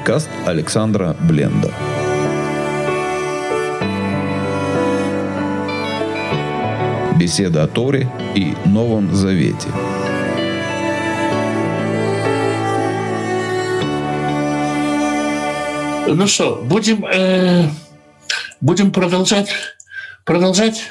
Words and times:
Подкаст 0.00 0.30
Александра 0.46 1.14
Бленда. 1.28 1.70
Беседа 7.18 7.64
о 7.64 7.68
Торе 7.68 8.08
и 8.34 8.54
Новом 8.64 9.14
Завете. 9.14 9.68
Ну 16.08 16.26
что, 16.26 16.62
будем, 16.64 17.04
э, 17.04 17.68
будем 18.62 18.92
продолжать. 18.92 19.50
Продолжать. 20.24 20.82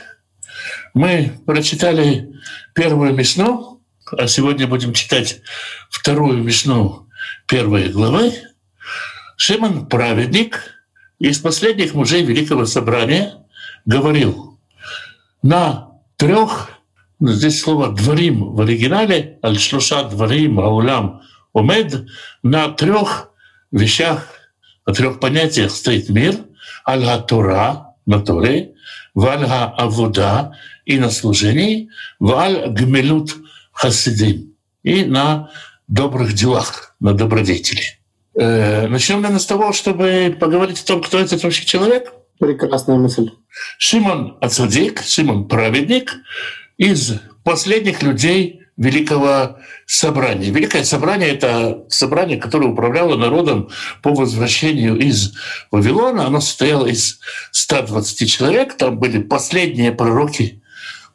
Мы 0.94 1.32
прочитали 1.48 2.32
первую 2.76 3.16
Мишну, 3.16 3.82
а 4.16 4.28
сегодня 4.28 4.68
будем 4.68 4.94
читать 4.94 5.42
вторую 5.90 6.44
Мишну 6.44 7.10
первой 7.48 7.90
главы. 7.90 8.49
Шимон, 9.42 9.86
праведник, 9.88 10.76
из 11.18 11.40
последних 11.40 11.94
мужей 11.94 12.24
Великого 12.24 12.66
Собрания, 12.66 13.46
говорил, 13.86 14.60
на 15.42 15.92
трех, 16.18 16.72
ну, 17.22 17.32
здесь 17.32 17.62
слово 17.62 17.88
«дворим» 17.88 18.52
в 18.54 18.60
оригинале, 18.60 19.40
«аль-шлуша 19.42 20.04
дворим 20.10 20.60
аулям 20.60 21.22
умед», 21.54 22.06
на 22.44 22.68
трех 22.68 23.32
вещах, 23.72 24.28
на 24.86 24.94
трех 24.94 25.22
понятиях 25.22 25.72
стоит 25.72 26.10
мир, 26.10 26.36
аль-га-тура, 26.86 27.96
на 28.06 28.20
Торе, 28.20 28.74
валь-га-авуда 29.16 30.58
и 30.84 31.00
на 31.00 31.10
служении, 31.10 31.90
валь-гмелют 32.20 33.38
хасидим 33.72 34.54
и 34.84 35.06
на 35.06 35.50
добрых 35.88 36.34
делах, 36.34 36.94
на 37.00 37.14
добродетели. 37.14 37.99
Э, 38.40 38.88
начнем, 38.88 39.18
наверное, 39.18 39.40
с 39.40 39.46
того, 39.46 39.74
чтобы 39.74 40.34
поговорить 40.40 40.80
о 40.80 40.86
том, 40.86 41.04
кто 41.04 41.20
этот 41.20 41.44
вообще 41.44 41.66
человек. 41.66 42.14
Прекрасная 42.40 42.96
мысль. 42.96 43.32
Шимон 43.78 44.38
Ацадик, 44.40 45.02
Шимон 45.02 45.50
Праведник, 45.50 46.16
из 46.78 47.16
последних 47.44 48.02
людей 48.02 48.62
Великого 48.78 49.58
Собрания. 49.86 50.52
Великое 50.52 50.86
Собрание— 50.86 51.30
это 51.34 51.84
собрание, 51.90 52.38
которое 52.38 52.68
управляло 52.68 53.18
народом 53.18 53.72
по 54.02 54.14
возвращению 54.14 54.98
из 54.98 55.34
Вавилона. 55.70 56.28
Оно 56.28 56.40
состояло 56.40 56.86
из 56.86 57.20
120 57.52 58.32
человек. 58.32 58.78
Там 58.78 59.00
были 59.00 59.22
последние 59.22 59.92
пророки. 59.92 60.64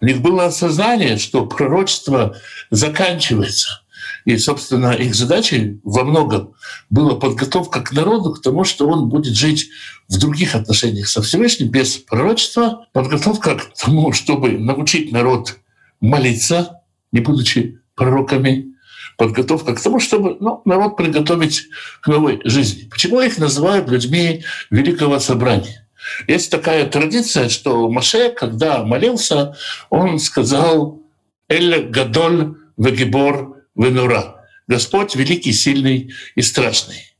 У 0.03 0.05
них 0.05 0.21
было 0.21 0.45
осознание, 0.45 1.17
что 1.17 1.47
пророчество 1.47 2.37
заканчивается— 2.69 3.81
и, 4.25 4.39
собственно, 4.39 4.93
их 4.93 5.15
задачей 5.15 5.81
во 5.83 6.05
многом 6.05 6.55
была 6.91 7.15
подготовка 7.15 7.81
к 7.81 7.93
народу 7.93 8.33
к 8.33 8.43
тому, 8.43 8.65
что 8.65 8.89
он 8.89 9.09
будет 9.09 9.35
жить 9.35 9.69
в 10.09 10.19
других 10.19 10.55
отношениях 10.55 11.09
со 11.09 11.23
Всевышним, 11.23 11.69
без 11.69 11.97
пророчества, 11.99 12.87
подготовка 12.93 13.57
к 13.57 13.73
тому, 13.75 14.13
чтобы 14.13 14.51
научить 14.59 15.13
народ 15.13 15.59
молиться, 16.01 16.81
не 17.13 17.21
будучи 17.21 17.79
пророками, 17.95 18.75
подготовка 19.17 19.75
к 19.75 19.81
тому, 19.81 20.01
чтобы 20.01 20.37
ну, 20.41 20.63
народ 20.65 20.97
приготовить 20.97 21.69
к 22.01 22.09
новой 22.09 22.41
жизни. 22.45 22.89
Почему 22.89 23.21
их 23.21 23.39
называют 23.39 23.89
людьми 23.89 24.43
Великого 24.71 25.19
Собрания? 25.21 25.87
Есть 26.27 26.51
такая 26.51 26.87
традиция, 26.87 27.49
что 27.49 27.89
Маше, 27.91 28.31
когда 28.31 28.85
молился, 28.85 29.57
он 29.91 30.19
сказал 30.19 31.01
«Эль 31.49 31.89
Гадоль 31.89 32.57
Вегибор 32.77 33.54
Венура. 33.75 34.47
Господь 34.67 35.15
великий, 35.15 35.53
сильный 35.53 36.13
и 36.35 36.43
страшный. 36.43 37.15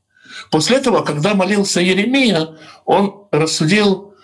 После 0.51 0.77
этого, 0.77 1.03
когда 1.03 1.33
молился 1.33 1.79
Еремия, 1.79 2.57
он 2.85 3.27
рассудил, 3.31 4.15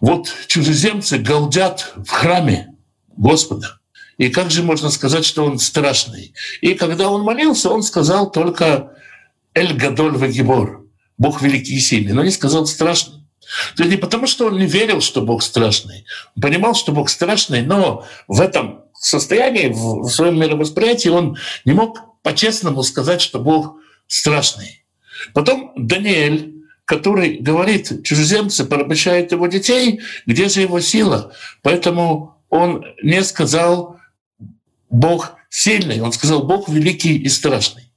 вот 0.00 0.32
чужеземцы 0.46 1.18
галдят 1.18 1.92
в 1.96 2.10
храме 2.10 2.74
Господа. 3.16 3.78
И 4.18 4.28
как 4.28 4.50
же 4.50 4.62
можно 4.62 4.90
сказать, 4.90 5.24
что 5.24 5.44
он 5.44 5.58
страшный? 5.58 6.34
И 6.60 6.74
когда 6.74 7.10
он 7.10 7.22
молился, 7.22 7.70
он 7.70 7.82
сказал 7.82 8.30
только 8.30 8.92
«Эль 9.54 9.74
Гадоль 9.74 10.16
Вагибор», 10.16 10.82
Бог 11.18 11.42
великий 11.42 11.76
и 11.76 11.80
сильный, 11.80 12.12
но 12.12 12.22
не 12.22 12.30
сказал 12.30 12.66
«страшный». 12.66 13.22
То 13.76 13.82
есть 13.82 13.90
не 13.90 14.00
потому, 14.00 14.26
что 14.26 14.46
он 14.46 14.58
не 14.58 14.66
верил, 14.66 15.00
что 15.00 15.20
Бог 15.20 15.42
страшный. 15.42 16.06
Он 16.36 16.42
понимал, 16.42 16.74
что 16.74 16.92
Бог 16.92 17.10
страшный, 17.10 17.62
но 17.62 18.06
в 18.28 18.40
этом 18.40 18.84
состоянии, 19.06 19.68
в 19.68 20.08
своем 20.08 20.38
мировосприятии 20.38 21.08
он 21.08 21.36
не 21.64 21.72
мог 21.72 22.00
по-честному 22.22 22.82
сказать, 22.82 23.20
что 23.20 23.38
Бог 23.38 23.76
страшный. 24.06 24.84
Потом 25.34 25.72
Даниэль, 25.76 26.54
который 26.84 27.38
говорит, 27.38 28.04
чужеземцы 28.04 28.64
порабощают 28.64 29.32
его 29.32 29.46
детей, 29.46 30.00
где 30.26 30.48
же 30.48 30.60
его 30.60 30.80
сила? 30.80 31.32
Поэтому 31.62 32.36
он 32.48 32.84
не 33.02 33.22
сказал 33.22 33.98
«Бог 34.90 35.36
сильный», 35.48 36.00
он 36.00 36.12
сказал 36.12 36.42
«Бог 36.42 36.68
великий 36.68 37.16
и 37.16 37.28
страшный». 37.28 37.90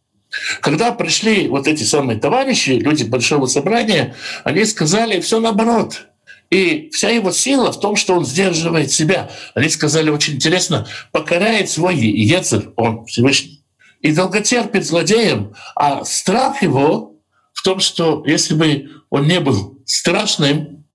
Когда 0.61 0.91
пришли 0.91 1.47
вот 1.47 1.67
эти 1.67 1.83
самые 1.83 2.19
товарищи, 2.19 2.71
люди 2.71 3.03
большого 3.03 3.45
собрания, 3.45 4.15
они 4.43 4.65
сказали 4.65 5.19
все 5.19 5.39
наоборот. 5.39 6.07
И 6.49 6.89
вся 6.93 7.09
его 7.09 7.31
сила 7.31 7.71
в 7.71 7.79
том, 7.79 7.95
что 7.95 8.15
он 8.15 8.25
сдерживает 8.25 8.91
себя. 8.91 9.29
Они 9.55 9.69
сказали 9.69 10.09
очень 10.09 10.35
интересно, 10.35 10.87
покоряет 11.11 11.69
свой 11.69 11.95
Ецер, 11.97 12.71
он 12.75 13.05
Всевышний, 13.05 13.63
и 14.01 14.11
долготерпит 14.11 14.85
злодеям. 14.85 15.53
А 15.75 16.05
страх 16.05 16.61
его 16.61 17.15
в 17.53 17.63
том, 17.63 17.79
что 17.79 18.23
если 18.25 18.53
бы 18.53 18.89
он 19.09 19.27
не 19.27 19.39
был 19.39 19.79
страшным, 19.85 20.85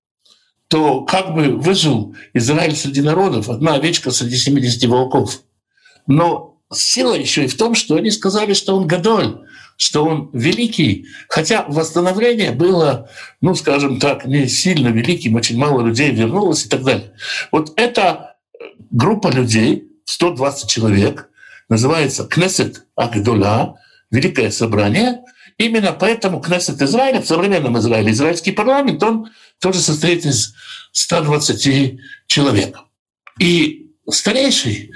то 0.68 1.02
как 1.02 1.34
бы 1.34 1.56
выжил 1.56 2.14
Израиль 2.32 2.76
среди 2.76 3.02
народов, 3.02 3.48
одна 3.48 3.74
овечка 3.74 4.12
среди 4.12 4.36
70 4.36 4.88
волков. 4.88 5.42
Но 6.06 6.60
сила 6.72 7.14
еще 7.14 7.44
и 7.44 7.48
в 7.48 7.56
том, 7.56 7.74
что 7.74 7.96
они 7.96 8.12
сказали, 8.12 8.54
что 8.54 8.76
он 8.76 8.86
Гадоль, 8.86 9.40
что 9.80 10.04
он 10.04 10.28
великий, 10.34 11.06
хотя 11.26 11.64
восстановление 11.66 12.50
было, 12.52 13.08
ну, 13.40 13.54
скажем 13.54 13.98
так, 13.98 14.26
не 14.26 14.46
сильно 14.46 14.88
великим, 14.88 15.36
очень 15.36 15.56
мало 15.56 15.80
людей 15.80 16.10
вернулось 16.10 16.66
и 16.66 16.68
так 16.68 16.82
далее. 16.82 17.14
Вот 17.50 17.72
эта 17.76 18.36
группа 18.90 19.28
людей, 19.28 19.88
120 20.04 20.68
человек, 20.68 21.30
называется 21.70 22.26
Кнесет 22.26 22.84
Агдула, 22.94 23.80
Великое 24.10 24.50
Собрание. 24.50 25.22
Именно 25.56 25.92
поэтому 25.92 26.40
Кнесет 26.40 26.82
Израиля, 26.82 27.22
в 27.22 27.26
современном 27.26 27.78
Израиле, 27.78 28.12
израильский 28.12 28.52
парламент, 28.52 29.02
он 29.02 29.30
тоже 29.60 29.78
состоит 29.78 30.26
из 30.26 30.52
120 30.92 31.98
человек. 32.26 32.76
И 33.38 33.92
старейший, 34.10 34.90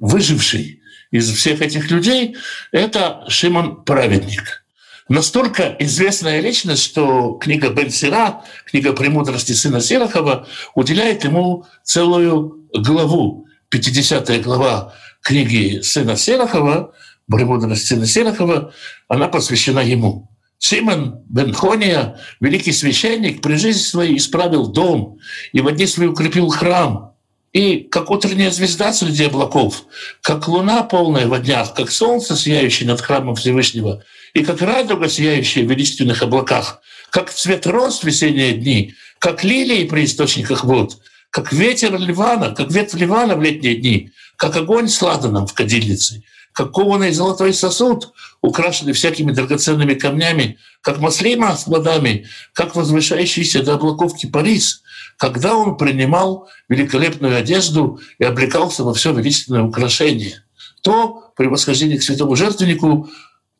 выживший 0.00 0.77
из 1.10 1.30
всех 1.32 1.62
этих 1.62 1.90
людей— 1.90 2.36
это 2.72 3.24
Шимон 3.28 3.84
Праведник. 3.84 4.64
Настолько 5.08 5.74
известная 5.78 6.40
личность, 6.40 6.82
что 6.82 7.32
книга 7.34 7.70
Бен 7.70 7.90
Сира, 7.90 8.42
книга 8.66 8.92
«Премудрости 8.92 9.52
сына 9.52 9.80
Сирахова» 9.80 10.46
уделяет 10.74 11.24
ему 11.24 11.64
целую 11.82 12.68
главу. 12.74 13.46
50 13.70 14.42
глава 14.42 14.94
книги 15.22 15.80
сына 15.80 16.16
Сирахова, 16.16 16.92
«Премудрости 17.30 17.86
сына 17.86 18.06
Сирахова», 18.06 18.74
она 19.08 19.28
посвящена 19.28 19.80
ему. 19.80 20.30
Симон 20.58 21.22
бен 21.28 21.54
Хония, 21.54 22.20
великий 22.40 22.72
священник, 22.72 23.40
при 23.40 23.54
жизни 23.54 23.80
своей 23.80 24.16
исправил 24.18 24.66
дом 24.66 25.18
и 25.52 25.60
в 25.60 25.86
свои 25.86 26.08
укрепил 26.08 26.48
храм– 26.50 27.14
и 27.52 27.78
как 27.78 28.10
утренняя 28.10 28.50
звезда 28.50 28.92
среди 28.92 29.24
облаков, 29.24 29.84
как 30.22 30.48
луна 30.48 30.82
полная 30.82 31.26
в 31.26 31.38
днях, 31.40 31.74
как 31.74 31.90
солнце, 31.90 32.36
сияющее 32.36 32.88
над 32.88 33.00
храмом 33.00 33.36
Всевышнего, 33.36 34.02
и 34.34 34.44
как 34.44 34.60
радуга, 34.60 35.08
сияющая 35.08 35.64
в 35.64 35.70
величественных 35.70 36.22
облаках, 36.22 36.80
как 37.10 37.30
цвет 37.30 37.66
роз 37.66 38.00
в 38.00 38.04
весенние 38.04 38.52
дни, 38.52 38.94
как 39.18 39.44
лилии 39.44 39.84
при 39.84 40.04
источниках 40.04 40.64
вод, 40.64 40.98
как 41.30 41.52
ветер 41.52 41.98
Ливана, 41.98 42.54
как 42.54 42.70
ветвь 42.70 42.94
Ливана 42.94 43.36
в 43.36 43.42
летние 43.42 43.76
дни, 43.76 44.10
как 44.36 44.56
огонь 44.56 44.88
с 44.88 45.00
в 45.00 45.52
кадильнице, 45.54 46.22
как 46.58 46.72
кованый 46.72 47.12
золотой 47.12 47.54
сосуд, 47.54 48.12
украшенный 48.40 48.92
всякими 48.92 49.30
драгоценными 49.30 49.94
камнями, 49.94 50.58
как 50.80 50.98
маслина 50.98 51.56
с 51.56 51.62
плодами, 51.62 52.26
как 52.52 52.74
возвышающийся 52.74 53.62
до 53.62 53.74
облаков 53.74 54.16
кипарис, 54.16 54.82
когда 55.18 55.54
он 55.54 55.76
принимал 55.76 56.48
великолепную 56.68 57.36
одежду 57.36 58.00
и 58.18 58.24
облекался 58.24 58.82
во 58.82 58.92
все 58.92 59.12
величественное 59.12 59.62
украшение, 59.62 60.42
то 60.82 61.30
при 61.36 61.46
восхождении 61.46 61.96
к 61.96 62.02
святому 62.02 62.34
жертвеннику 62.34 63.08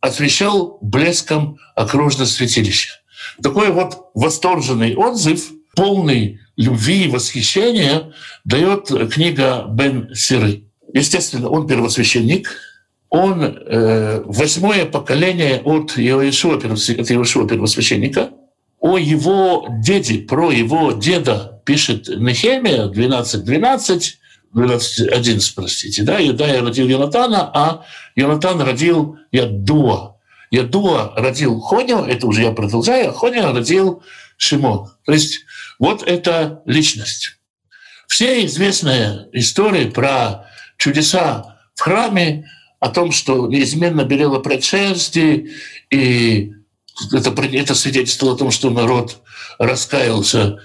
освещал 0.01 0.79
блеском 0.83 1.61
окружность 1.77 2.33
святилища. 2.33 2.95
Такой 3.41 3.71
вот 3.71 4.11
восторженный 4.15 4.97
отзыв, 4.97 5.51
полный 5.77 6.41
любви 6.57 7.05
и 7.05 7.09
восхищения, 7.09 8.13
дает 8.45 8.89
книга 9.15 9.67
Бен 9.69 10.13
Сиры. 10.17 10.65
Естественно, 10.93 11.49
он 11.49 11.69
первосвященник, 11.69 12.49
он 13.11 13.43
э, 13.43 14.23
восьмое 14.25 14.85
поколение 14.85 15.63
от 15.65 15.97
Иешуа, 15.97 16.57
от 16.57 16.65
Иешуа 16.65 17.49
первосвященника. 17.49 18.31
О 18.81 18.97
его 18.97 19.67
деде, 19.83 20.19
про 20.19 20.53
его 20.53 20.93
деда 20.93 21.61
пишет 21.65 22.09
Нехемия 22.09 22.85
12.12, 22.85 23.39
12, 23.43 24.19
12.11, 24.55 25.53
простите. 25.55 26.03
Да? 26.03 26.19
Юдая 26.19 26.63
родил 26.63 26.87
Йонатана, 26.87 27.51
а 27.55 27.85
Йонатан 28.15 28.61
родил 28.61 29.19
Ядуа. 29.33 30.17
Ядуа 30.51 31.13
родил 31.17 31.61
Хоня, 31.61 32.05
это 32.07 32.27
уже 32.27 32.43
я 32.43 32.53
продолжаю, 32.53 33.15
а 33.15 33.53
родил 33.53 34.03
Шимон. 34.37 34.89
То 35.05 35.13
есть 35.13 35.41
вот 35.79 36.03
эта 36.03 36.63
личность. 36.65 37.39
Все 38.07 38.47
известные 38.47 39.29
истории 39.33 39.91
про 39.91 40.47
чудеса 40.79 41.59
в 41.75 41.81
храме, 41.81 42.49
о 42.81 42.89
том, 42.91 43.13
что 43.13 43.47
неизменно 43.47 44.05
берело 44.05 44.39
предшерсти, 44.39 45.51
и 45.91 46.53
это, 47.13 47.31
это 47.53 47.75
свидетельствовало 47.75 48.37
о 48.37 48.39
том, 48.39 48.51
что 48.51 48.71
народ 48.71 49.23
раскаялся. 49.59 50.61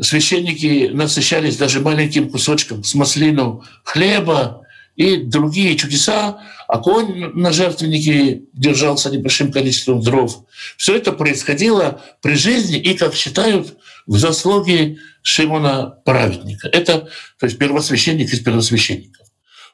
Священники 0.00 0.90
насыщались 0.92 1.56
даже 1.56 1.80
маленьким 1.80 2.28
кусочком 2.30 2.84
с 2.84 2.94
маслину 2.94 3.64
хлеба 3.82 4.62
и 4.94 5.16
другие 5.16 5.76
чудеса, 5.76 6.42
а 6.68 6.78
конь 6.78 7.32
на 7.34 7.52
жертвеннике 7.52 8.42
держался 8.52 9.10
небольшим 9.10 9.52
количеством 9.52 10.00
дров. 10.00 10.44
Все 10.76 10.96
это 10.96 11.12
происходило 11.12 12.02
при 12.20 12.34
жизни 12.34 12.78
и, 12.78 12.94
как 12.94 13.14
считают, 13.14 13.76
в 14.06 14.18
заслуге 14.18 14.98
Шимона 15.22 15.98
Праведника. 16.04 16.68
Это 16.68 17.08
то 17.38 17.46
есть 17.46 17.58
первосвященник 17.58 18.32
из 18.32 18.40
первосвященников. 18.40 19.25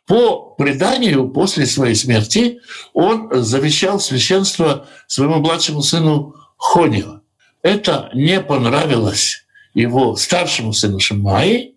По 0.06 0.54
преданию, 0.58 1.28
после 1.28 1.66
своей 1.66 1.94
смерти 1.94 2.60
он 2.92 3.30
завещал 3.42 4.00
священство 4.00 4.88
своему 5.06 5.36
младшему 5.36 5.82
сыну 5.82 6.34
Хонию. 6.56 7.22
Это 7.62 8.10
не 8.12 8.40
понравилось 8.40 9.44
его 9.74 10.16
старшему 10.16 10.72
сыну 10.72 10.98
Шимаи, 10.98 11.74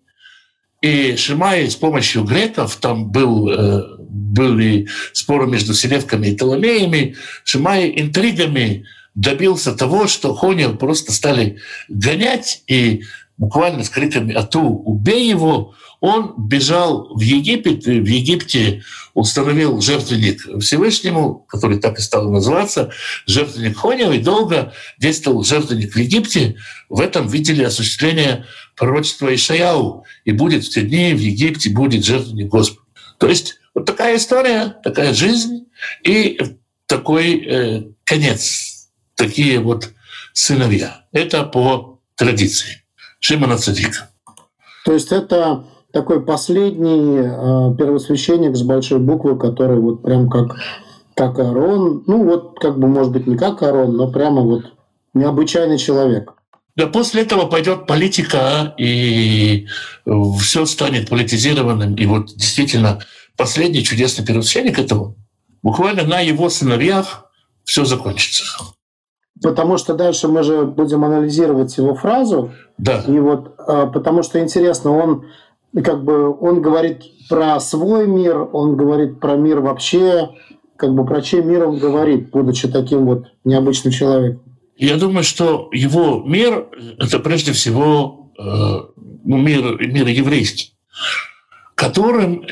и 0.82 1.16
Шимай 1.16 1.70
с 1.70 1.76
помощью 1.76 2.24
греков, 2.24 2.76
там 2.76 3.10
был, 3.10 3.48
э, 3.48 3.96
были 3.98 4.88
споры 5.12 5.46
между 5.46 5.72
селевками 5.74 6.28
и 6.28 6.36
толомеями, 6.36 7.16
Шимай 7.44 7.92
интригами 7.96 8.84
добился 9.14 9.72
того, 9.72 10.06
что 10.06 10.34
Хонию 10.34 10.76
просто 10.76 11.12
стали 11.12 11.58
гонять 11.88 12.62
и 12.66 13.04
буквально 13.38 13.84
с 13.84 13.88
криками 13.88 14.34
«Ату, 14.34 14.62
убей 14.62 15.28
его!» 15.28 15.74
Он 16.06 16.34
бежал 16.38 17.08
в 17.16 17.20
Египет, 17.20 17.88
и 17.88 17.98
в 17.98 18.06
Египте 18.06 18.84
установил 19.14 19.80
жертвенник 19.80 20.40
Всевышнему, 20.62 21.44
который 21.48 21.80
так 21.80 21.98
и 21.98 22.00
стал 22.00 22.30
называться, 22.30 22.92
жертвенник 23.26 23.76
Хонева, 23.76 24.12
и 24.12 24.20
долго 24.20 24.72
действовал 25.00 25.42
жертвенник 25.42 25.92
в 25.92 25.98
Египте. 25.98 26.58
В 26.88 27.00
этом 27.00 27.26
видели 27.26 27.64
осуществление 27.64 28.46
пророчества 28.76 29.34
Ишаяу. 29.34 30.04
И 30.24 30.30
будет 30.30 30.64
в 30.64 30.70
те 30.70 30.82
дни 30.82 31.12
в 31.12 31.18
Египте 31.18 31.70
будет 31.70 32.04
жертвенник 32.04 32.46
Господа. 32.46 32.86
То 33.18 33.26
есть 33.26 33.56
вот 33.74 33.84
такая 33.84 34.16
история, 34.16 34.76
такая 34.84 35.12
жизнь 35.12 35.66
и 36.04 36.38
такой 36.86 37.44
э, 37.44 37.82
конец, 38.04 38.90
такие 39.16 39.58
вот 39.58 39.90
сыновья. 40.34 41.04
Это 41.10 41.42
по 41.42 41.98
традиции. 42.14 42.84
Шимона 43.18 43.58
Цадика. 43.58 44.08
То 44.84 44.92
есть 44.92 45.10
это 45.10 45.64
такой 45.96 46.22
последний 46.22 47.20
э, 47.20 47.74
первосвященник 47.78 48.54
с 48.54 48.60
большой 48.60 48.98
буквы, 48.98 49.38
который 49.38 49.80
вот 49.80 50.02
прям 50.02 50.28
как, 50.28 50.54
как 51.14 51.38
Арон, 51.38 52.04
ну 52.06 52.22
вот 52.22 52.58
как 52.60 52.78
бы 52.78 52.86
может 52.86 53.12
быть 53.12 53.26
не 53.26 53.38
как 53.38 53.62
Арон, 53.62 53.96
но 53.96 54.12
прямо 54.12 54.42
вот 54.42 54.64
необычайный 55.14 55.78
человек. 55.78 56.34
Да 56.76 56.86
после 56.86 57.22
этого 57.22 57.46
пойдет 57.46 57.86
политика, 57.86 58.74
и 58.76 59.68
все 60.38 60.66
станет 60.66 61.08
политизированным. 61.08 61.94
И 61.94 62.04
вот 62.04 62.26
действительно 62.26 62.98
последний 63.38 63.82
чудесный 63.82 64.26
первосвященник 64.26 64.78
этого, 64.78 65.14
буквально 65.62 66.02
на 66.02 66.20
его 66.20 66.50
сыновьях 66.50 67.30
все 67.64 67.86
закончится. 67.86 68.44
Потому 69.42 69.78
что 69.78 69.94
дальше 69.94 70.28
мы 70.28 70.42
же 70.42 70.66
будем 70.66 71.06
анализировать 71.06 71.74
его 71.78 71.94
фразу. 71.94 72.52
Да. 72.76 73.02
И 73.06 73.18
вот 73.18 73.54
э, 73.66 73.86
потому 73.94 74.22
что 74.22 74.38
интересно, 74.40 74.90
он 74.90 75.24
как 75.82 76.04
бы 76.04 76.36
он 76.38 76.62
говорит 76.62 77.02
про 77.28 77.60
свой 77.60 78.06
мир, 78.06 78.48
он 78.52 78.76
говорит 78.76 79.20
про 79.20 79.36
мир 79.36 79.60
вообще, 79.60 80.30
как 80.76 80.94
бы 80.94 81.04
про 81.04 81.20
чей 81.22 81.42
мир 81.42 81.66
он 81.66 81.78
говорит, 81.78 82.30
будучи 82.30 82.68
таким 82.68 83.04
вот 83.06 83.26
необычным 83.44 83.92
человеком. 83.92 84.42
Я 84.76 84.96
думаю, 84.96 85.24
что 85.24 85.68
его 85.72 86.22
мир— 86.24 86.66
это 86.98 87.18
прежде 87.18 87.52
всего 87.52 88.30
э, 88.38 88.42
ну, 89.24 89.36
мир, 89.38 89.78
мир 89.80 90.06
еврейский, 90.06 90.74
которым 91.74 92.44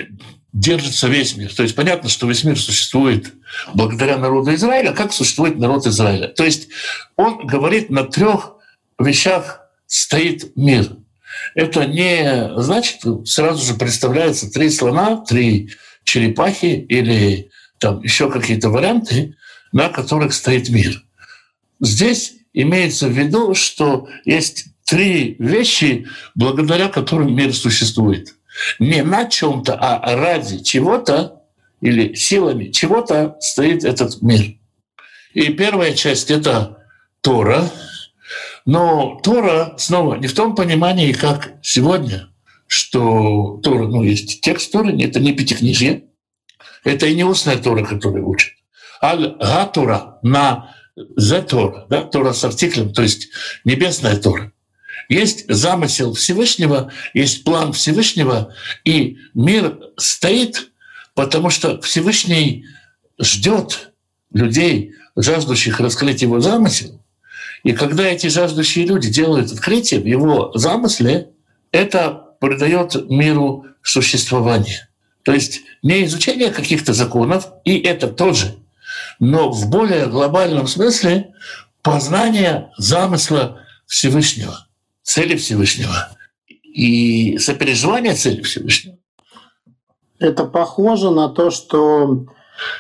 держится 0.53 1.09
весь 1.09 1.37
мир. 1.37 1.55
То 1.55 1.62
есть 1.62 1.75
понятно, 1.75 2.09
что 2.09 2.27
весь 2.27 2.44
мир 2.44 2.59
существует 2.59 3.35
благодаря 3.75 4.17
народу 4.17 4.55
Израиля, 4.55 4.93
как 4.93 5.12
существует 5.12 5.59
народ 5.59 5.87
Израиля. 5.87 6.29
То 6.29 6.44
есть 6.44 6.69
он 7.17 7.47
говорит, 7.47 7.91
на 7.91 8.05
трех 8.05 8.56
вещах 8.99 9.61
стоит 9.87 10.56
мир— 10.56 10.88
это 11.55 11.87
не 11.87 12.53
значит, 12.61 13.01
сразу 13.27 13.65
же 13.65 13.75
представляется 13.75 14.51
три 14.51 14.71
слона, 14.71 15.17
три 15.17 15.71
черепахи 16.05 16.87
или 16.89 17.51
там 17.79 18.03
еще 18.03 18.31
какие-то 18.31 18.71
варианты, 18.71 19.37
на 19.73 19.89
которых 19.89 20.35
стоит 20.35 20.69
мир. 20.69 21.03
Здесь 21.81 22.35
имеется 22.53 23.09
в 23.09 23.13
виду, 23.13 23.55
что 23.55 24.09
есть 24.25 24.67
три 24.85 25.37
вещи, 25.39 26.07
благодаря 26.35 26.89
которым 26.89 27.35
мир 27.35 27.55
существует. 27.55 28.35
Не 28.79 29.03
на 29.03 29.25
чем-то, 29.25 29.75
а 29.75 30.17
ради 30.17 30.63
чего-то 30.63 31.43
или 31.81 32.15
силами 32.15 32.71
чего-то 32.71 33.37
стоит 33.41 33.85
этот 33.85 34.23
мир. 34.23 34.55
И 35.33 35.49
первая 35.53 35.93
часть— 35.95 36.31
это 36.33 36.79
Тора— 37.21 37.69
но 38.65 39.21
Тора, 39.23 39.75
снова, 39.77 40.17
не 40.17 40.27
в 40.27 40.35
том 40.35 40.55
понимании, 40.55 41.13
как 41.13 41.55
сегодня, 41.63 42.29
что 42.67 43.61
Тора, 43.63 43.87
ну, 43.87 44.03
есть 44.03 44.41
текст 44.41 44.73
Торы, 44.73 44.99
это 45.03 45.21
не 45.21 45.33
пятикнижье, 45.33 46.05
это 46.83 47.07
и 47.07 47.15
не 47.15 47.25
устная 47.25 47.57
Тора, 47.57 47.85
которую 47.85 48.29
учат. 48.29 48.53
Аль-Га-Тора 49.03 50.19
на 50.23 50.75
Зе-Тора, 50.97 51.87
да, 51.91 52.03
Тора 52.03 52.33
с 52.33 52.43
артиклем, 52.44 52.93
то 52.93 53.03
есть 53.03 53.29
небесная 53.65 54.17
Тора. 54.17 54.53
Есть 55.09 55.44
замысел 55.53 56.15
Всевышнего, 56.15 56.91
есть 57.13 57.44
план 57.44 57.73
Всевышнего, 57.73 58.55
и 58.85 59.19
мир 59.35 59.79
стоит, 59.99 60.71
потому 61.15 61.51
что 61.51 61.81
Всевышний 61.83 62.65
ждет 63.21 63.93
людей, 64.33 64.94
жаждущих 65.17 65.81
раскрыть 65.81 66.23
его 66.23 66.41
замысел, 66.41 67.04
и 67.65 67.73
когда 67.73 68.05
эти 68.05 68.29
жаждущие 68.29 68.87
люди 68.87 69.11
делают 69.11 69.51
открытие 69.51 70.01
в 70.01 70.06
его 70.06 70.53
замысле, 70.55 71.31
это 71.73 72.37
придает 72.39 73.11
миру 73.11 73.65
существование. 73.83 74.89
То 75.25 75.33
есть 75.33 75.63
не 75.83 76.05
изучение 76.05 76.51
каких-то 76.51 76.93
законов, 76.93 77.49
и 77.65 77.79
это 77.79 78.09
тоже, 78.09 78.56
но 79.19 79.51
в 79.51 79.71
более 79.71 80.06
глобальном 80.06 80.67
смысле 80.67 81.35
познание 81.83 82.71
замысла 82.77 83.61
Всевышнего, 83.87 84.67
цели 85.03 85.37
Всевышнего 85.37 86.11
и 86.63 87.39
сопереживание 87.39 88.15
цели 88.15 88.43
Всевышнего. 88.43 88.99
Это 90.19 90.44
похоже 90.44 91.11
на 91.11 91.31
то, 91.31 91.51
что 91.51 92.27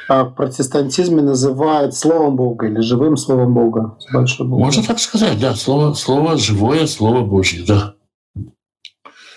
в 0.08 0.30
протестантизме 0.36 1.22
называют 1.22 1.94
словом 1.94 2.36
Бога 2.36 2.66
или 2.66 2.80
живым 2.80 3.16
словом 3.16 3.54
Бога. 3.54 3.98
Большой 4.12 4.46
буквы. 4.46 4.64
Можно 4.64 4.82
так 4.82 4.98
сказать, 5.00 5.38
да. 5.40 5.54
Слово, 5.54 5.94
слово 5.94 6.36
живое, 6.36 6.86
слово 6.86 7.22
Божье, 7.22 7.64
да. 7.66 7.94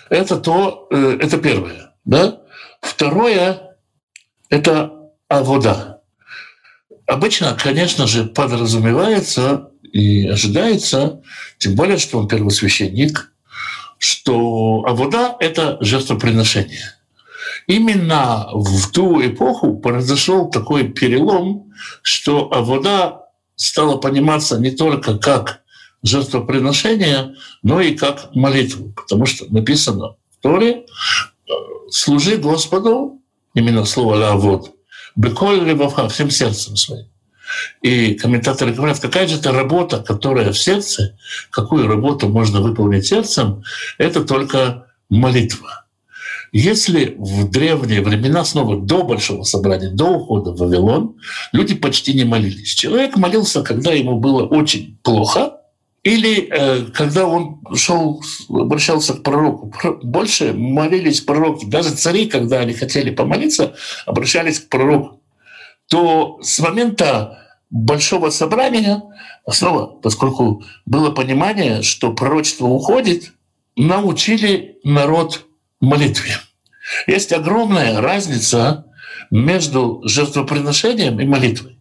Это 0.10 0.38
то, 0.38 0.88
э, 0.92 1.18
это 1.20 1.38
первое, 1.38 1.94
да. 2.06 2.42
Второе– 2.82 3.78
это 4.50 4.94
авода. 5.28 6.02
Обычно, 7.06 7.58
конечно 7.62 8.06
же, 8.08 8.26
подразумевается 8.26 9.72
и 9.82 10.28
ожидается, 10.28 11.22
тем 11.58 11.76
более, 11.76 11.98
что 11.98 12.20
он 12.20 12.28
первосвященник, 12.28 13.34
что 13.98 14.84
авода– 14.86 15.36
это 15.40 15.78
жертвоприношение– 15.82 16.94
Именно 17.68 18.48
в 18.54 18.92
ту 18.92 19.22
эпоху 19.22 19.78
произошел 19.78 20.50
такой 20.50 20.88
перелом, 20.88 21.72
что 22.02 22.48
вода 22.50 23.26
стала 23.56 23.98
пониматься 23.98 24.58
не 24.58 24.72
только 24.72 25.18
как 25.18 25.62
жертвоприношение, 26.02 27.36
но 27.64 27.82
и 27.82 27.94
как 27.96 28.34
молитву. 28.34 28.94
Потому 28.96 29.26
что 29.26 29.46
написано 29.54 30.16
в 30.32 30.42
Торе 30.42 30.86
«Служи 31.90 32.38
Господу», 32.38 33.22
именно 33.54 33.84
слово 33.86 34.16
«лавод», 34.16 34.72
Беколь 35.18 35.60
левовха, 35.62 36.08
всем 36.10 36.30
сердцем 36.30 36.76
своим. 36.76 37.08
И 37.82 38.14
комментаторы 38.14 38.72
говорят, 38.72 39.00
какая 39.00 39.28
же 39.28 39.38
это 39.38 39.52
работа, 39.52 40.00
которая 40.00 40.52
в 40.52 40.60
сердце, 40.60 41.18
какую 41.50 41.88
работу 41.88 42.30
можно 42.30 42.62
выполнить 42.62 43.08
сердцем, 43.08 43.64
это 43.98 44.24
только 44.24 44.86
молитва. 45.10 45.87
Если 46.52 47.16
в 47.18 47.50
древние 47.50 48.02
времена, 48.02 48.46
снова 48.46 48.78
до 48.78 49.04
Большого 49.04 49.44
собрания, 49.44 49.90
до 49.90 50.06
ухода 50.06 50.52
в 50.52 50.58
Вавилон, 50.58 51.16
люди 51.52 51.76
почти 51.76 52.14
не 52.14 52.24
молились. 52.24 52.74
Человек 52.74 53.18
молился, 53.18 53.64
когда 53.64 53.92
ему 53.92 54.20
было 54.20 54.44
очень 54.44 54.98
плохо, 55.04 55.58
или 56.04 56.48
э, 56.50 56.86
когда 56.94 57.28
он 57.28 57.60
шел, 57.76 58.22
обращался 58.50 59.14
к 59.14 59.24
пророку. 59.24 59.74
Больше 60.04 60.54
молились 60.54 61.20
пророки. 61.20 61.66
Даже 61.66 61.96
цари, 61.96 62.28
когда 62.28 62.60
они 62.60 62.74
хотели 62.74 63.10
помолиться, 63.10 63.76
обращались 64.06 64.60
к 64.60 64.70
пророку. 64.70 65.22
То 65.90 66.40
с 66.42 66.60
момента 66.60 67.40
большого 67.70 68.30
собрания, 68.30 69.04
снова, 69.50 69.88
поскольку 69.88 70.64
было 70.86 71.12
понимание, 71.12 71.82
что 71.82 72.14
пророчество 72.14 72.68
уходит, 72.68 73.34
научили 73.76 74.78
народ 74.86 75.46
молитве. 75.80 76.38
Есть 77.06 77.34
огромная 77.34 78.02
разница 78.02 78.86
между 79.32 80.02
жертвоприношением 80.06 81.20
и 81.20 81.26
молитвой. 81.26 81.80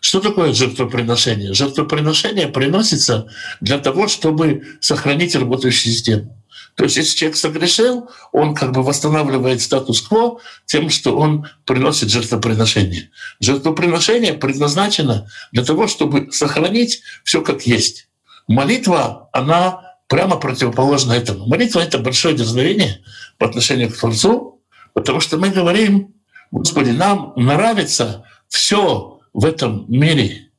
Что 0.00 0.20
такое 0.20 0.52
жертвоприношение? 0.52 1.54
Жертвоприношение 1.54 2.48
приносится 2.48 3.28
для 3.60 3.78
того, 3.78 4.08
чтобы 4.08 4.64
сохранить 4.80 5.36
работающую 5.36 5.94
систему. 5.94 6.42
То 6.74 6.84
есть 6.84 6.96
если 6.96 7.16
человек 7.16 7.36
согрешил, 7.36 8.10
он 8.32 8.54
как 8.54 8.72
бы 8.72 8.82
восстанавливает 8.82 9.60
статус-кво 9.60 10.40
тем, 10.64 10.90
что 10.90 11.16
он 11.16 11.46
приносит 11.66 12.10
жертвоприношение. 12.10 13.10
Жертвоприношение 13.40 14.32
предназначено 14.32 15.28
для 15.52 15.64
того, 15.64 15.86
чтобы 15.86 16.32
сохранить 16.32 17.02
все 17.24 17.42
как 17.42 17.66
есть. 17.66 18.08
Молитва, 18.48 19.28
она 19.32 19.91
прямо 20.12 20.36
противоположно 20.36 21.14
этому. 21.14 21.46
Молитва— 21.46 21.80
это 21.80 21.98
большое 21.98 22.36
дерзновение 22.36 23.00
по 23.38 23.46
отношению 23.46 23.88
к 23.88 23.96
Творцу, 23.96 24.60
потому 24.92 25.20
что 25.20 25.38
мы 25.38 25.48
говорим, 25.48 26.12
Господи, 26.50 26.90
нам 26.90 27.32
нравится 27.34 28.26
все 28.46 29.20
в 29.32 29.46
этом 29.46 29.86
мире. 29.88 30.50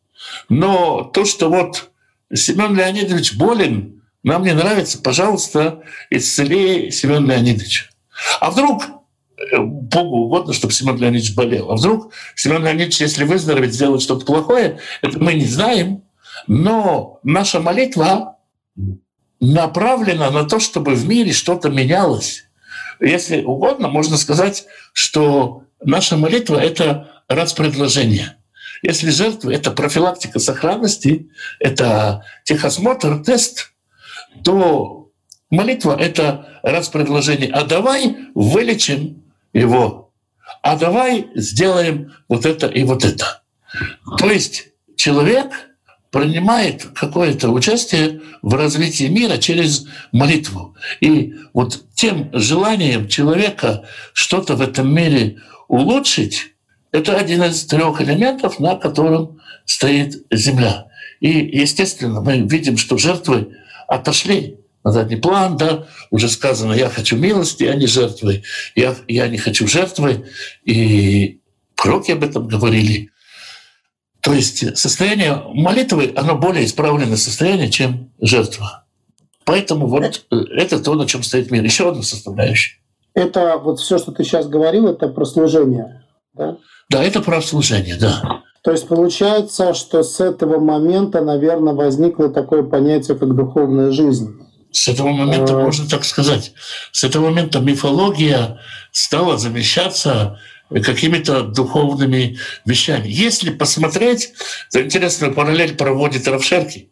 Но 0.49 1.03
то, 1.03 1.23
что 1.23 1.49
вот 1.49 1.91
Семен 2.33 2.75
Леонидович 2.75 3.35
болен, 3.35 4.01
нам 4.23 4.41
не 4.41 4.55
нравится, 4.55 4.97
пожалуйста, 4.99 5.83
исцели 6.09 6.89
Семен 6.89 7.27
Леонидович. 7.27 7.91
А 8.39 8.49
вдруг 8.49 8.85
э, 9.37 9.59
Богу 9.59 10.17
угодно, 10.21 10.53
чтобы 10.53 10.73
Семен 10.73 10.97
Леонидович 10.97 11.35
болел. 11.35 11.69
А 11.69 11.75
вдруг 11.75 12.11
Семен 12.35 12.63
Леонидович, 12.63 13.01
если 13.01 13.23
выздороветь, 13.23 13.75
сделает 13.75 14.01
что-то 14.01 14.25
плохое, 14.25 14.79
это 15.03 15.19
мы 15.19 15.35
не 15.35 15.45
знаем. 15.45 16.01
Но 16.47 17.19
наша 17.21 17.59
молитва 17.59 18.33
направлена 19.43 20.31
на 20.31 20.45
то, 20.45 20.59
чтобы 20.59 20.95
в 20.95 21.05
мире 21.05 21.33
что-то 21.33 21.69
менялось. 21.69 22.45
Если 23.01 23.43
угодно, 23.43 23.89
можно 23.89 24.17
сказать, 24.17 24.65
что 24.93 25.63
наша 25.83 26.15
молитва— 26.15 26.57
это 26.63 27.23
предложение. 27.53 28.37
Если 28.81 29.09
жертва— 29.09 29.51
это 29.53 29.71
профилактика 29.71 30.39
сохранности, 30.39 31.29
это 31.59 32.25
техосмотр, 32.45 33.21
тест, 33.21 33.73
то 34.45 35.09
молитва— 35.49 35.97
это 35.99 36.61
предложение. 36.87 37.51
А 37.51 37.65
давай 37.65 38.15
вылечим 38.35 39.23
его, 39.51 40.13
а 40.61 40.77
давай 40.77 41.27
сделаем 41.35 42.13
вот 42.29 42.45
это 42.45 42.67
и 42.67 42.83
вот 42.83 43.03
это. 43.03 43.41
То 44.17 44.31
есть 44.31 44.69
человек— 44.95 45.51
принимает 46.13 46.85
какое-то 46.93 47.49
участие 47.49 48.21
в 48.43 48.53
развитии 48.53 49.05
мира 49.05 49.37
через 49.37 49.87
молитву. 50.11 50.75
И 51.01 51.33
вот 51.53 51.85
тем 51.95 52.29
желанием 52.31 53.07
человека 53.07 53.83
что-то 54.13 54.55
в 54.55 54.61
этом 54.61 54.93
мире 54.93 55.37
улучшить, 55.67 56.53
это 56.91 57.17
один 57.17 57.41
из 57.41 57.65
трех 57.65 57.99
элементов, 57.99 58.59
на 58.59 58.75
котором 58.75 59.39
стоит 59.65 60.23
Земля. 60.31 60.85
И, 61.19 61.29
естественно, 61.29 62.21
мы 62.21 62.41
видим, 62.41 62.77
что 62.77 62.99
жертвы 62.99 63.57
отошли 63.87 64.57
на 64.83 64.91
задний 64.91 65.15
план, 65.15 65.57
да, 65.57 65.87
уже 66.11 66.29
сказано, 66.29 66.73
я 66.73 66.89
хочу 66.89 67.17
милости, 67.17 67.63
а 67.63 67.73
не 67.73 67.87
жертвы, 67.87 68.43
я, 68.75 68.95
я 69.07 69.27
не 69.29 69.39
хочу 69.39 69.67
жертвы, 69.67 70.27
и 70.63 71.39
пророки 71.75 72.11
об 72.11 72.23
этом 72.23 72.47
говорили. 72.47 73.09
То 74.23 74.33
есть 74.33 74.77
состояние 74.77 75.43
молитвы, 75.53 76.13
оно 76.15 76.35
более 76.35 76.65
исправленное 76.65 77.17
состояние, 77.17 77.69
чем 77.69 78.09
жертва. 78.21 78.85
Поэтому 79.43 79.87
вот 79.87 80.25
э, 80.31 80.35
это 80.55 80.81
то, 80.81 80.95
на 80.95 81.05
чем 81.05 81.23
стоит 81.23 81.51
мир. 81.51 81.61
Еще 81.61 81.89
одна 81.89 82.03
составляющая. 82.03 82.77
Это 83.13 83.57
вот 83.57 83.81
все, 83.81 83.97
что 83.97 84.13
ты 84.13 84.23
сейчас 84.23 84.47
говорил, 84.47 84.87
это 84.87 85.09
про 85.09 85.25
служение, 85.25 86.05
да? 86.33 86.57
Да, 86.89 87.03
это 87.03 87.21
про 87.21 87.41
служение, 87.41 87.97
да. 87.97 88.41
То 88.63 88.71
есть 88.71 88.87
получается, 88.87 89.73
что 89.73 90.03
с 90.03 90.21
этого 90.21 90.59
момента, 90.59 91.21
наверное, 91.21 91.73
возникло 91.73 92.29
такое 92.29 92.63
понятие, 92.63 93.17
как 93.17 93.35
духовная 93.35 93.91
жизнь. 93.91 94.39
С 94.71 94.87
этого 94.87 95.09
момента, 95.09 95.59
а... 95.59 95.61
можно 95.61 95.87
так 95.87 96.05
сказать, 96.05 96.53
с 96.93 97.03
этого 97.03 97.25
момента 97.25 97.59
мифология 97.59 98.59
стала 98.91 99.37
замещаться 99.37 100.39
какими-то 100.81 101.43
духовными 101.43 102.37
вещами. 102.65 103.07
Если 103.07 103.51
посмотреть, 103.51 104.33
то 104.71 104.81
интересную 104.81 105.33
параллель 105.33 105.75
проводит 105.75 106.27
Равшерки. 106.27 106.89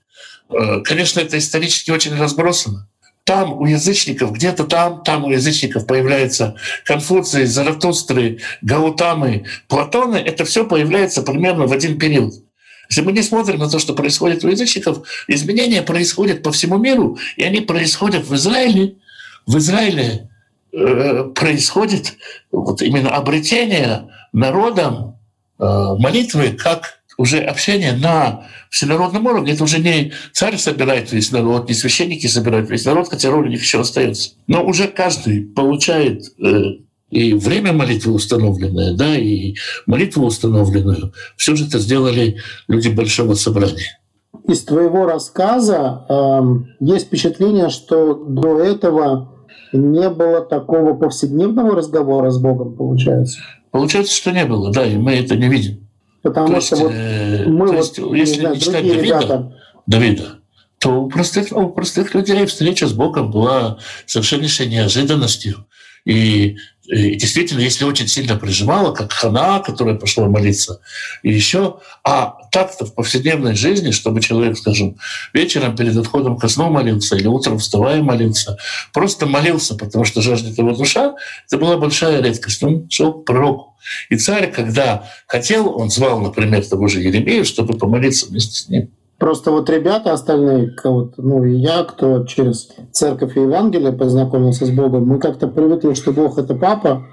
Э, 0.50 0.82
конечно, 0.82 1.20
это 1.20 1.38
исторически 1.38 1.92
очень 1.92 2.16
разбросано. 2.16 2.88
Там 3.24 3.54
у 3.54 3.66
язычников, 3.66 4.34
где-то 4.34 4.64
там, 4.64 5.04
там 5.04 5.26
у 5.26 5.32
язычников 5.32 5.86
появляются 5.86 6.56
Конфуции, 6.86 7.46
Заратустры, 7.46 8.40
Гаутамы, 8.62 9.46
Платоны. 9.68 10.18
Это 10.18 10.44
все 10.44 10.66
появляется 10.66 11.22
примерно 11.22 11.68
в 11.68 11.72
один 11.72 12.00
период. 12.00 12.34
Если 12.90 13.04
мы 13.04 13.14
не 13.14 13.22
смотрим 13.22 13.60
на 13.60 13.70
то, 13.70 13.80
что 13.80 13.94
происходит 13.94 14.44
у 14.44 14.50
язычников, 14.50 15.08
изменения 15.28 15.82
происходят 15.82 16.44
по 16.44 16.52
всему 16.52 16.78
миру, 16.78 17.18
и 17.38 17.44
они 17.44 17.62
происходят 17.62 18.26
в 18.26 18.36
Израиле. 18.36 18.96
В 19.46 19.58
Израиле 19.60 20.31
происходит 20.72 22.14
вот 22.52 22.82
именно 22.82 23.10
обретение 23.10 24.10
народом 24.32 25.18
э, 25.60 25.66
молитвы 26.00 26.52
как 26.52 27.02
уже 27.18 27.40
общение 27.40 27.94
на 27.94 28.46
всенародном 28.70 29.26
уровне. 29.26 29.54
Это 29.54 29.64
уже 29.64 29.80
не 29.80 30.14
царь 30.32 30.58
собирает 30.58 31.12
весь 31.12 31.32
народ, 31.32 31.68
не 31.68 31.76
священники 31.76 32.28
собирают 32.28 32.70
весь 32.70 32.86
народ, 32.86 33.10
хотя 33.10 33.30
роль 33.30 33.48
у 33.48 33.50
них 33.50 33.62
еще 33.62 33.82
остается. 33.82 34.32
Но 34.48 34.66
уже 34.66 34.88
каждый 34.88 35.42
получает 35.42 36.24
э, 36.40 36.78
и 37.10 37.34
время 37.34 37.74
молитвы 37.74 38.14
установленное, 38.14 38.96
да, 38.96 39.16
и 39.16 39.56
молитву 39.86 40.26
установленную. 40.26 41.14
Все 41.36 41.56
же 41.56 41.68
это 41.68 41.80
сделали 41.80 42.38
люди 42.68 42.88
большого 42.88 43.34
собрания. 43.34 44.00
Из 44.48 44.64
твоего 44.64 45.06
рассказа 45.06 46.06
э, 46.10 46.42
есть 46.80 47.08
впечатление, 47.08 47.70
что 47.70 48.16
до 48.16 48.60
этого 48.60 49.41
не 49.74 50.10
было 50.10 50.42
такого 50.42 50.94
повседневного 50.94 51.76
разговора 51.76 52.32
с 52.32 52.38
Богом, 52.38 52.76
получается? 52.76 53.40
Получается, 53.72 54.14
что 54.14 54.32
не 54.32 54.46
было, 54.46 54.72
да, 54.72 54.86
и 54.86 54.98
мы 54.98 55.14
это 55.14 55.36
не 55.36 55.48
видим. 55.48 55.88
Потому 56.22 56.56
то 56.56 56.62
что 56.62 56.76
есть, 56.76 56.84
вот 56.84 56.92
э, 56.94 57.46
мы 57.48 57.68
вот, 57.68 57.76
есть, 57.76 57.98
если 57.98 58.40
знаю, 58.42 58.58
читать 58.58 58.88
Давида, 58.88 59.02
ребята... 59.02 59.54
Давида, 59.88 60.24
то 60.78 61.04
у 61.04 61.10
простых, 61.10 61.52
у 61.52 61.70
простых 61.70 62.14
людей 62.14 62.46
встреча 62.46 62.88
с 62.88 62.94
Богом 62.94 63.32
была 63.32 63.80
совершеннейшей 64.06 64.68
неожиданностью. 64.68 65.66
И 66.06 66.58
и 66.92 67.16
действительно, 67.16 67.62
если 67.62 67.86
очень 67.86 68.10
сильно 68.10 68.36
прижимала, 68.36 68.94
как 68.94 69.14
хана, 69.14 69.60
которая 69.60 69.96
пошла 69.96 70.28
молиться, 70.28 70.82
и 71.24 71.32
еще, 71.32 71.80
а 72.04 72.36
так-то 72.52 72.86
в 72.86 72.94
повседневной 72.94 73.56
жизни, 73.56 73.92
чтобы 73.92 74.20
человек, 74.20 74.58
скажем, 74.58 74.98
вечером 75.34 75.78
перед 75.78 75.96
отходом 75.96 76.38
ко 76.38 76.50
сну 76.50 76.70
молился 76.70 77.16
или 77.16 77.28
утром 77.28 77.60
вставая 77.60 78.04
молился, 78.04 78.58
просто 78.92 79.26
молился, 79.26 79.76
потому 79.76 80.04
что 80.04 80.22
жаждет 80.22 80.58
его 80.58 80.74
душа, 80.74 81.16
это 81.48 81.58
была 81.58 81.78
большая 81.78 82.22
редкость. 82.22 82.62
Он 82.62 82.90
шел 82.90 83.14
к 83.14 83.26
пророку. 83.26 83.78
И 84.10 84.18
царь, 84.18 84.52
когда 84.52 85.10
хотел, 85.28 85.74
он 85.74 85.90
звал, 85.90 86.20
например, 86.20 86.66
того 86.66 86.90
же 86.90 87.00
Еремея, 87.00 87.46
чтобы 87.46 87.78
помолиться 87.78 88.26
вместе 88.26 88.56
с 88.56 88.68
ним. 88.68 88.92
Просто 89.22 89.52
вот 89.52 89.70
ребята 89.70 90.14
остальные, 90.14 90.76
ну 90.84 91.44
и 91.46 91.54
я, 91.54 91.84
кто 91.84 92.26
через 92.26 92.70
церковь 92.92 93.38
и 93.38 93.42
Евангелие 93.42 93.92
познакомился 93.92 94.66
с 94.66 94.72
Богом, 94.72 95.06
мы 95.06 95.20
как-то 95.20 95.48
привыкли, 95.48 95.94
что 95.94 96.12
Бог— 96.12 96.38
это 96.40 96.56
папа, 96.56 97.06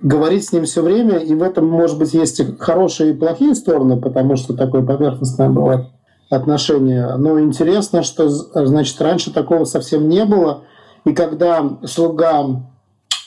говорить 0.00 0.44
с 0.44 0.52
ним 0.52 0.64
все 0.64 0.82
время, 0.82 1.18
и 1.18 1.36
в 1.36 1.42
этом, 1.44 1.68
может 1.68 2.00
быть, 2.00 2.14
есть 2.14 2.40
и 2.40 2.56
хорошие 2.58 3.12
и 3.12 3.16
плохие 3.16 3.54
стороны, 3.54 4.00
потому 4.00 4.34
что 4.34 4.54
такое 4.54 4.84
поверхностное 4.84 5.50
бывает 5.50 5.86
отношение. 6.30 7.14
Но 7.16 7.38
интересно, 7.38 8.02
что, 8.02 8.28
значит, 8.28 9.00
раньше 9.00 9.32
такого 9.32 9.62
совсем 9.62 10.08
не 10.08 10.24
было, 10.24 10.64
и 11.04 11.12
когда 11.12 11.78
слуга, 11.84 12.66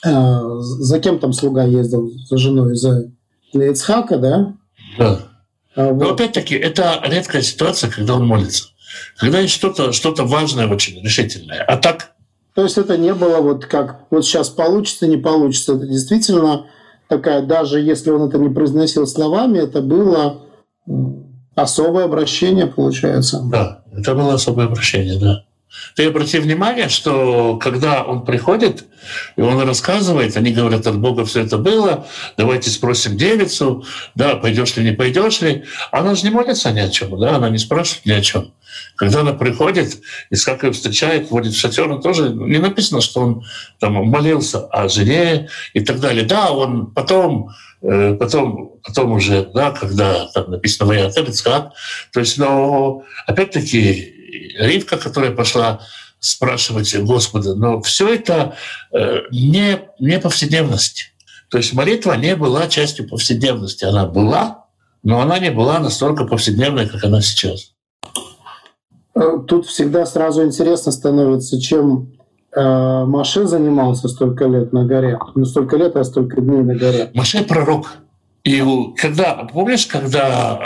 э, 0.04 0.10
за 0.60 1.00
кем 1.00 1.18
там 1.18 1.32
слуга 1.32 1.64
ездил, 1.64 2.10
за 2.28 2.36
женой, 2.36 2.74
за 2.74 3.10
Ицхака, 3.54 4.18
да? 4.18 4.52
Да. 4.98 5.20
А, 5.76 5.92
вот. 5.92 6.02
Но 6.02 6.10
опять-таки, 6.14 6.54
это 6.54 7.00
редкая 7.04 7.42
ситуация, 7.42 7.90
когда 7.90 8.14
он 8.14 8.26
молится. 8.26 8.64
Когда 9.18 9.40
есть 9.40 9.54
что-то 9.54 9.92
что 9.92 10.14
важное 10.24 10.66
очень, 10.66 11.02
решительное. 11.02 11.62
А 11.62 11.76
так... 11.76 12.12
То 12.54 12.62
есть 12.62 12.78
это 12.78 12.96
не 12.96 13.12
было 13.12 13.40
вот 13.42 13.66
как 13.66 14.06
вот 14.10 14.24
сейчас 14.24 14.48
получится, 14.48 15.06
не 15.06 15.18
получится. 15.18 15.74
Это 15.74 15.86
действительно 15.86 16.66
такая, 17.06 17.42
даже 17.42 17.80
если 17.80 18.10
он 18.10 18.28
это 18.28 18.38
не 18.38 18.48
произносил 18.48 19.06
словами, 19.06 19.58
это 19.58 19.82
было 19.82 20.42
особое 21.54 22.04
обращение, 22.04 22.66
получается. 22.66 23.42
Да, 23.44 23.84
это 23.92 24.14
было 24.14 24.34
особое 24.34 24.66
обращение, 24.66 25.18
да. 25.18 25.45
Ты 25.94 26.06
обрати 26.06 26.38
внимание, 26.38 26.88
что 26.88 27.56
когда 27.56 28.02
он 28.02 28.24
приходит, 28.24 28.84
и 29.36 29.40
он 29.40 29.60
рассказывает, 29.62 30.36
они 30.36 30.52
говорят, 30.52 30.86
от 30.86 30.98
Бога 30.98 31.24
все 31.24 31.42
это 31.42 31.58
было, 31.58 32.06
давайте 32.36 32.70
спросим 32.70 33.16
девицу, 33.16 33.84
да, 34.14 34.36
пойдешь 34.36 34.76
ли, 34.76 34.84
не 34.84 34.92
пойдешь 34.92 35.40
ли. 35.40 35.64
Она 35.92 36.14
же 36.14 36.24
не 36.24 36.30
молится 36.30 36.70
ни 36.72 36.80
о 36.80 36.88
чем, 36.90 37.18
да, 37.18 37.36
она 37.36 37.48
не 37.48 37.58
спрашивает 37.58 38.06
ни 38.06 38.12
о 38.12 38.20
чем. 38.20 38.52
Когда 38.96 39.20
она 39.20 39.32
приходит, 39.32 40.00
Искак 40.30 40.64
ее 40.64 40.72
встречает, 40.72 41.30
вводит 41.30 41.54
в 41.54 41.58
шатер, 41.58 41.90
он 41.90 42.02
тоже 42.02 42.30
не 42.30 42.58
написано, 42.58 43.00
что 43.00 43.20
он 43.20 43.44
там 43.78 43.94
молился 43.94 44.66
о 44.66 44.88
жене 44.88 45.48
и 45.72 45.80
так 45.80 46.00
далее. 46.00 46.24
Да, 46.24 46.50
он 46.50 46.86
потом, 46.92 47.50
э, 47.82 48.14
потом, 48.14 48.74
потом 48.82 49.12
уже, 49.12 49.50
да, 49.54 49.70
когда 49.70 50.26
там 50.34 50.50
написано 50.50 50.88
«Ваят 50.88 51.16
Ицхак», 51.16 51.72
то 52.12 52.20
есть, 52.20 52.38
но 52.38 53.02
опять-таки 53.26 54.15
Ривка, 54.58 54.96
которая 54.96 55.30
пошла 55.32 55.80
спрашивать 56.18 56.94
Господа, 56.96 57.54
но 57.54 57.80
все 57.82 58.14
это 58.14 58.56
э, 58.92 59.20
не, 59.30 59.80
не 59.98 60.18
повседневность. 60.18 61.12
То 61.50 61.58
есть 61.58 61.72
молитва 61.72 62.14
не 62.14 62.34
была 62.34 62.66
частью 62.68 63.08
повседневности. 63.08 63.84
Она 63.84 64.06
была, 64.06 64.66
но 65.02 65.20
она 65.20 65.38
не 65.38 65.50
была 65.50 65.78
настолько 65.78 66.24
повседневной, 66.24 66.88
как 66.88 67.04
она 67.04 67.20
сейчас. 67.20 67.72
Э, 69.14 69.38
тут 69.46 69.66
всегда 69.66 70.06
сразу 70.06 70.44
интересно 70.44 70.90
становится, 70.90 71.60
чем 71.60 72.12
э, 72.54 73.04
Маше 73.04 73.46
занимался 73.46 74.08
столько 74.08 74.46
лет 74.46 74.72
на 74.72 74.84
горе. 74.84 75.18
Ну, 75.34 75.44
столько 75.44 75.76
лет, 75.76 75.96
а 75.96 76.04
столько 76.04 76.40
дней 76.40 76.62
на 76.62 76.74
горе. 76.74 77.10
Маше 77.14 77.44
пророк. 77.44 77.98
И 78.46 78.62
когда, 78.96 79.34
помнишь, 79.52 79.86
когда 79.86 80.56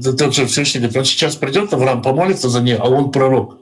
тот 0.00 0.32
же 0.32 0.46
Всевышний 0.46 0.78
говорит, 0.78 0.98
он 0.98 1.04
сейчас 1.04 1.34
придет, 1.34 1.72
Авраам 1.72 2.00
помолится 2.00 2.48
за 2.48 2.60
нее, 2.60 2.76
а 2.76 2.88
он 2.88 3.10
пророк. 3.10 3.58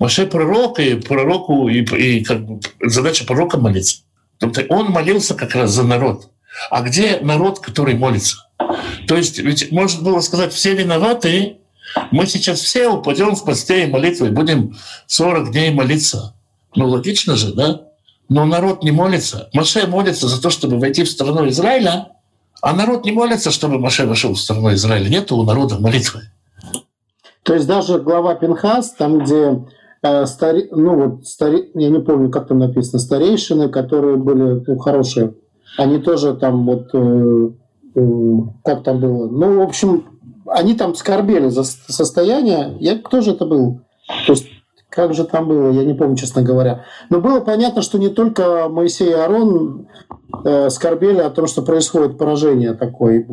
Маше 0.00 0.26
пророк, 0.26 0.80
и 0.80 0.96
пророку, 0.96 1.68
и, 1.68 1.84
и 1.84 2.24
как 2.24 2.44
бы, 2.44 2.60
задача 2.82 3.24
пророка 3.24 3.56
молиться. 3.56 3.98
Он 4.68 4.90
молился 4.90 5.34
как 5.36 5.54
раз 5.54 5.70
за 5.70 5.84
народ. 5.84 6.30
А 6.70 6.82
где 6.82 7.20
народ, 7.20 7.60
который 7.60 7.94
молится? 7.94 8.48
То 9.06 9.16
есть, 9.16 9.38
ведь 9.38 9.70
можно 9.70 10.02
было 10.02 10.18
сказать, 10.18 10.52
все 10.52 10.74
виноваты, 10.74 11.58
мы 12.10 12.26
сейчас 12.26 12.58
все 12.58 12.88
упадем 12.88 13.36
в 13.36 13.44
посте 13.44 13.84
и 13.84 13.86
молитвы, 13.86 14.30
будем 14.30 14.76
40 15.06 15.52
дней 15.52 15.70
молиться. 15.70 16.34
Ну, 16.74 16.88
логично 16.88 17.36
же, 17.36 17.54
да? 17.54 17.82
Но 18.28 18.44
народ 18.44 18.82
не 18.82 18.90
молится. 18.90 19.50
Маше 19.52 19.86
молится 19.86 20.26
за 20.26 20.42
то, 20.42 20.50
чтобы 20.50 20.80
войти 20.80 21.04
в 21.04 21.08
страну 21.08 21.48
Израиля, 21.48 22.08
а 22.64 22.72
народ 22.72 23.04
не 23.04 23.12
молится, 23.12 23.50
чтобы 23.50 23.78
Маше 23.78 24.06
вошел 24.06 24.32
в 24.32 24.40
страну 24.40 24.72
Израиля. 24.72 25.10
Нет 25.10 25.30
у 25.32 25.42
народа 25.42 25.78
молитвы. 25.78 26.22
То 27.42 27.52
есть 27.52 27.66
даже 27.66 27.98
глава 27.98 28.34
Пинхас, 28.36 28.94
там, 28.94 29.18
где 29.18 29.66
э, 30.02 30.24
стари, 30.24 30.68
ну 30.70 30.96
вот 30.96 31.26
стари, 31.26 31.70
я 31.74 31.90
не 31.90 32.00
помню, 32.00 32.30
как 32.30 32.48
там 32.48 32.60
написано, 32.60 33.00
старейшины, 33.00 33.68
которые 33.68 34.16
были 34.16 34.64
ну, 34.66 34.78
хорошие, 34.78 35.34
они 35.76 35.98
тоже 35.98 36.34
там 36.36 36.64
вот 36.64 36.88
э, 36.94 37.50
э, 37.96 38.38
как 38.64 38.82
там 38.82 38.98
было. 38.98 39.28
Ну, 39.28 39.58
в 39.58 39.60
общем, 39.60 40.04
они 40.46 40.72
там 40.72 40.94
скорбели 40.94 41.50
за 41.50 41.64
состояние. 41.64 42.78
Я, 42.80 42.96
кто 42.96 43.20
же 43.20 43.32
это 43.32 43.44
был? 43.44 43.80
То 44.26 44.32
есть 44.32 44.46
как 44.94 45.12
же 45.12 45.24
там 45.24 45.48
было, 45.48 45.72
я 45.72 45.84
не 45.84 45.94
помню, 45.94 46.16
честно 46.16 46.42
говоря. 46.42 46.84
Но 47.10 47.20
было 47.20 47.40
понятно, 47.40 47.82
что 47.82 47.98
не 47.98 48.08
только 48.08 48.68
Моисей 48.68 49.10
и 49.10 49.12
Арон 49.12 49.88
э, 50.44 50.70
скорбели 50.70 51.18
о 51.18 51.30
том, 51.30 51.46
что 51.48 51.62
происходит 51.62 52.16
поражение 52.16 52.74
такое. 52.74 53.26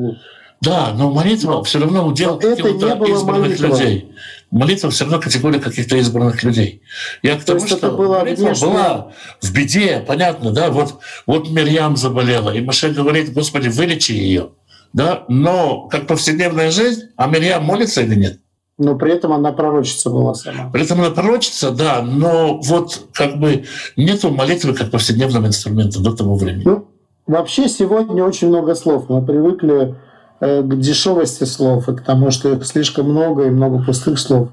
Да, 0.60 0.94
но 0.96 1.12
молитва 1.12 1.64
все 1.64 1.80
равно 1.80 2.06
удел 2.06 2.38
каких-то 2.38 2.68
избранных 3.06 3.60
молитва. 3.60 3.68
людей. 3.68 4.16
Молитва 4.52 4.90
все 4.90 5.06
равно 5.06 5.20
категория 5.20 5.60
каких-то 5.60 5.98
избранных 5.98 6.44
людей. 6.44 6.82
Я 7.24 7.38
к 7.38 7.44
тому, 7.44 7.66
что 7.66 7.78
это 7.78 7.92
была 7.92 8.20
молитва 8.20 8.46
внешняя... 8.46 8.68
была 8.68 9.12
в 9.42 9.54
беде, 9.54 10.04
понятно, 10.06 10.52
да, 10.52 10.70
вот, 10.70 11.00
вот 11.26 11.50
Мирьям 11.50 11.96
заболела, 11.96 12.52
и 12.52 12.62
Маше 12.62 12.90
говорит, 12.90 13.34
Господи, 13.34 13.70
вылечи 13.70 14.12
ее. 14.12 14.50
Да? 14.94 15.24
Но 15.30 15.88
как 15.88 16.06
повседневная 16.06 16.70
жизнь, 16.70 17.04
а 17.16 17.28
Мирьям 17.28 17.64
молится 17.64 18.02
или 18.02 18.16
нет? 18.16 18.41
Но 18.82 18.96
при 18.96 19.14
этом 19.14 19.32
она 19.32 19.52
пророчица 19.52 20.10
была 20.10 20.34
сама. 20.34 20.72
При 20.72 20.82
этом 20.82 21.00
она 21.00 21.12
пророчица, 21.12 21.70
да, 21.70 22.02
но 22.02 22.60
вот 22.64 23.06
как 23.14 23.40
бы 23.40 23.66
нету 23.96 24.32
молитвы 24.32 24.74
как 24.74 24.90
повседневного 24.90 25.46
инструмента 25.46 26.00
до 26.00 26.14
того 26.14 26.36
времени. 26.36 26.64
Ну, 26.66 26.88
вообще 27.28 27.70
сегодня 27.70 28.24
очень 28.24 28.48
много 28.48 28.74
слов. 28.74 29.08
Мы 29.08 29.24
привыкли 29.24 29.96
э, 30.40 30.64
к 30.64 30.80
дешевости 30.80 31.44
слов 31.44 31.88
и 31.90 31.96
к 31.96 32.02
тому, 32.02 32.32
что 32.32 32.52
их 32.54 32.66
слишком 32.66 33.12
много 33.12 33.46
и 33.46 33.50
много 33.52 33.84
пустых 33.84 34.18
слов. 34.18 34.50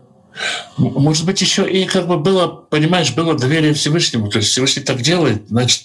Может 0.76 1.24
быть, 1.24 1.40
еще 1.40 1.68
и 1.68 1.86
как 1.86 2.06
бы 2.06 2.18
было, 2.18 2.48
понимаешь, 2.48 3.14
было 3.14 3.34
доверие 3.34 3.72
Всевышнему. 3.72 4.28
То 4.28 4.38
есть 4.38 4.50
Всевышний 4.50 4.82
так 4.82 5.00
делает, 5.00 5.48
значит, 5.48 5.84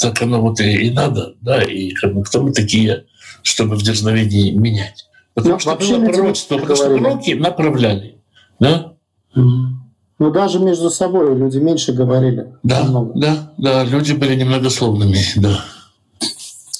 так 0.00 0.22
оно 0.22 0.40
вот 0.40 0.58
и, 0.58 0.86
и 0.86 0.90
надо, 0.90 1.34
да, 1.42 1.62
и 1.62 1.90
как 1.90 2.14
бы 2.14 2.24
кто 2.24 2.40
мы 2.40 2.52
такие, 2.52 3.04
чтобы 3.42 3.76
в 3.76 3.82
дерзновении 3.82 4.52
менять. 4.52 5.04
Потому 5.34 5.54
ну, 5.54 5.60
что 5.60 5.76
было 5.76 6.06
пророчество, 6.06 6.58
потому 6.58 6.76
что 6.76 6.86
пророки 6.86 7.30
направляли. 7.32 8.18
Да? 8.60 8.94
Ну, 9.34 10.30
даже 10.30 10.60
между 10.60 10.90
собой 10.90 11.36
люди 11.36 11.58
меньше 11.58 11.92
говорили. 11.92 12.54
Да, 12.62 12.82
немного. 12.82 13.12
да, 13.18 13.52
да, 13.58 13.84
люди 13.84 14.12
были 14.12 14.36
немногословными, 14.36 15.18
да. 15.36 15.64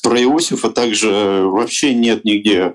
Про 0.03 0.23
Иосифа 0.23 0.71
также 0.71 1.11
вообще 1.47 1.95
нет 1.95 2.25
нигде 2.25 2.75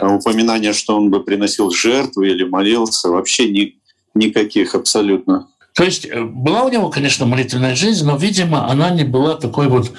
упоминания, 0.00 0.72
что 0.72 0.96
он 0.96 1.10
бы 1.10 1.22
приносил 1.24 1.70
жертву 1.70 2.22
или 2.22 2.44
молился. 2.44 3.08
Вообще 3.08 3.50
ни, 3.50 3.76
никаких 4.14 4.74
абсолютно. 4.74 5.48
То 5.74 5.84
есть 5.84 6.06
э, 6.06 6.22
была 6.22 6.64
у 6.64 6.68
него, 6.68 6.88
конечно, 6.88 7.26
молитвенная 7.26 7.74
жизнь, 7.74 8.04
но, 8.04 8.16
видимо, 8.16 8.68
она 8.68 8.90
не 8.90 9.04
была 9.04 9.36
такой 9.36 9.68
вот 9.68 9.92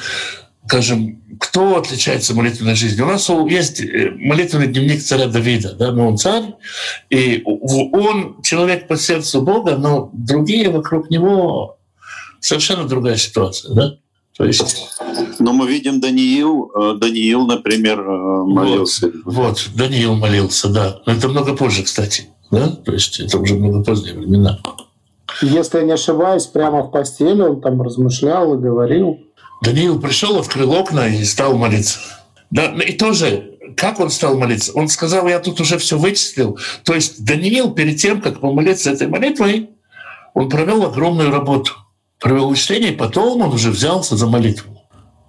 скажем, 0.65 1.21
кто 1.39 1.77
отличается 1.77 2.35
молитвенной 2.35 2.75
жизнью? 2.75 3.05
У 3.05 3.09
нас 3.09 3.29
есть 3.49 3.81
э, 3.81 4.11
молитвенный 4.11 4.67
дневник 4.67 5.01
царя 5.01 5.27
Давида, 5.27 5.73
да, 5.73 5.91
но 5.91 6.07
он 6.07 6.17
царь, 6.17 6.55
и 7.09 7.43
он 7.45 8.41
человек 8.41 8.87
по 8.87 8.95
сердцу 8.95 9.41
Бога, 9.41 9.75
но 9.77 10.09
другие 10.13 10.69
вокруг 10.69 11.09
него 11.09 11.77
совершенно 12.39 12.87
другая 12.87 13.17
ситуация, 13.17 13.73
да? 13.73 13.93
То 14.37 14.45
есть... 14.45 14.87
Но 15.39 15.53
мы 15.53 15.67
видим 15.67 15.99
Даниил, 15.99 16.71
э, 16.73 16.93
Даниил, 16.95 17.45
например, 17.45 17.99
э, 17.99 18.43
молился. 18.43 19.11
Вот, 19.25 19.35
вот 19.35 19.69
Даниил 19.75 20.15
молился, 20.15 20.69
да. 20.69 21.01
Но 21.05 21.13
это 21.13 21.27
много 21.27 21.55
позже, 21.55 21.83
кстати, 21.83 22.29
да? 22.49 22.69
То 22.69 22.93
есть 22.93 23.19
это 23.19 23.37
уже 23.37 23.55
много 23.55 23.83
поздние 23.83 24.15
времена. 24.15 24.59
Если 25.41 25.79
я 25.79 25.83
не 25.83 25.91
ошибаюсь, 25.91 26.45
прямо 26.45 26.83
в 26.83 26.91
постели 26.91 27.41
он 27.41 27.61
там 27.61 27.81
размышлял 27.81 28.53
и 28.53 28.57
говорил. 28.57 29.19
Даниил 29.61 29.99
пришел, 30.01 30.37
открыл 30.39 30.73
окна 30.73 31.07
и 31.07 31.23
стал 31.23 31.55
молиться. 31.55 31.99
Да, 32.49 32.73
и 32.73 32.93
тоже, 32.93 33.57
как 33.77 33.99
он 33.99 34.09
стал 34.09 34.37
молиться? 34.37 34.73
Он 34.73 34.87
сказал, 34.89 35.27
я 35.27 35.39
тут 35.39 35.61
уже 35.61 35.77
все 35.77 35.97
вычислил. 35.97 36.59
То 36.83 36.95
есть 36.95 37.23
Даниил 37.23 37.71
перед 37.71 37.97
тем, 37.97 38.21
как 38.21 38.41
помолиться 38.41 38.91
этой 38.91 39.07
молитвой, 39.07 39.69
он 40.33 40.49
провел 40.49 40.83
огромную 40.83 41.31
работу. 41.31 41.73
Провел 42.19 42.49
вычисление, 42.49 42.93
и 42.93 42.95
потом 42.95 43.41
он 43.41 43.53
уже 43.53 43.69
взялся 43.69 44.15
за 44.15 44.27
молитву. 44.27 44.83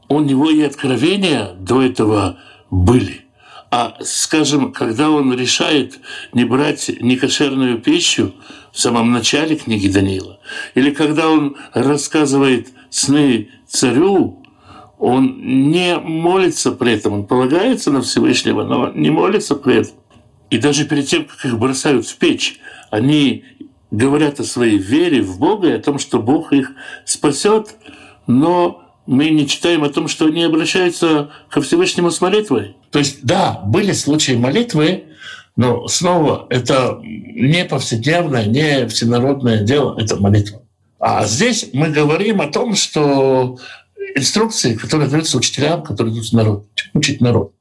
У 0.09 0.21
него 0.21 0.51
и 0.51 0.63
откровения 0.63 1.53
до 1.55 1.83
этого 1.83 2.39
были. 2.71 3.23
А, 3.71 3.97
скажем, 4.01 4.73
когда 4.73 5.11
он 5.11 5.33
решает 5.33 5.99
не 6.35 6.45
брать 6.45 6.91
некошерную 7.01 7.79
пищу 7.79 8.35
в 8.71 8.79
самом 8.79 9.13
начале 9.13 9.57
книги 9.57 9.89
Даниила, 9.89 10.41
или 10.75 10.91
когда 10.91 11.31
он 11.31 11.57
рассказывает 11.73 12.69
сны 12.91 13.49
царю, 13.73 14.43
он 14.99 15.71
не 15.71 15.99
молится 15.99 16.73
при 16.73 16.93
этом, 16.93 17.13
он 17.15 17.27
полагается 17.27 17.91
на 17.91 18.03
Всевышнего, 18.03 18.63
но 18.63 18.91
не 18.91 19.11
молится 19.11 19.57
при 19.57 19.81
этом. 19.81 19.95
И 20.51 20.59
даже 20.59 20.85
перед 20.85 21.07
тем, 21.07 21.25
как 21.25 21.45
их 21.45 21.59
бросают 21.59 22.07
в 22.07 22.17
печь, 22.17 22.61
они 22.91 23.45
говорят 23.91 24.39
о 24.39 24.45
своей 24.45 24.79
вере 24.79 25.23
в 25.23 25.39
Бога 25.39 25.69
и 25.69 25.73
о 25.73 25.81
том, 25.81 25.99
что 25.99 26.21
Бог 26.21 26.53
их 26.53 26.73
спасет, 27.05 27.77
но 28.27 28.83
мы 29.07 29.31
не 29.31 29.49
читаем 29.49 29.83
о 29.83 29.89
том, 29.89 30.09
что 30.09 30.27
они 30.27 30.45
обращаются 30.45 31.31
ко 31.51 31.61
Всевышнему 31.63 32.11
с 32.11 32.21
молитвой. 32.21 32.77
То 32.91 32.99
есть, 32.99 33.25
да, 33.25 33.61
были 33.67 33.93
случаи 33.93 34.33
молитвы, 34.33 35.05
но 35.57 35.89
снова 35.89 36.47
это 36.51 37.01
не 37.03 37.65
повседневное, 37.65 38.47
не 38.47 38.87
всенародное 38.87 39.63
дело, 39.63 39.99
это 39.99 40.17
молитва. 40.17 40.62
А 41.03 41.27
здесь 41.27 41.71
мы 41.73 41.89
говорим 41.89 42.41
о 42.41 42.47
том, 42.47 42.77
что 42.77 43.59
инструкции, 44.15 44.77
которые 44.77 45.11
даются 45.11 45.37
учителям, 45.37 45.83
которые 45.83 46.15
идут 46.15 46.33
народ, 46.33 46.69
учить 46.95 47.21
народ. 47.21 47.53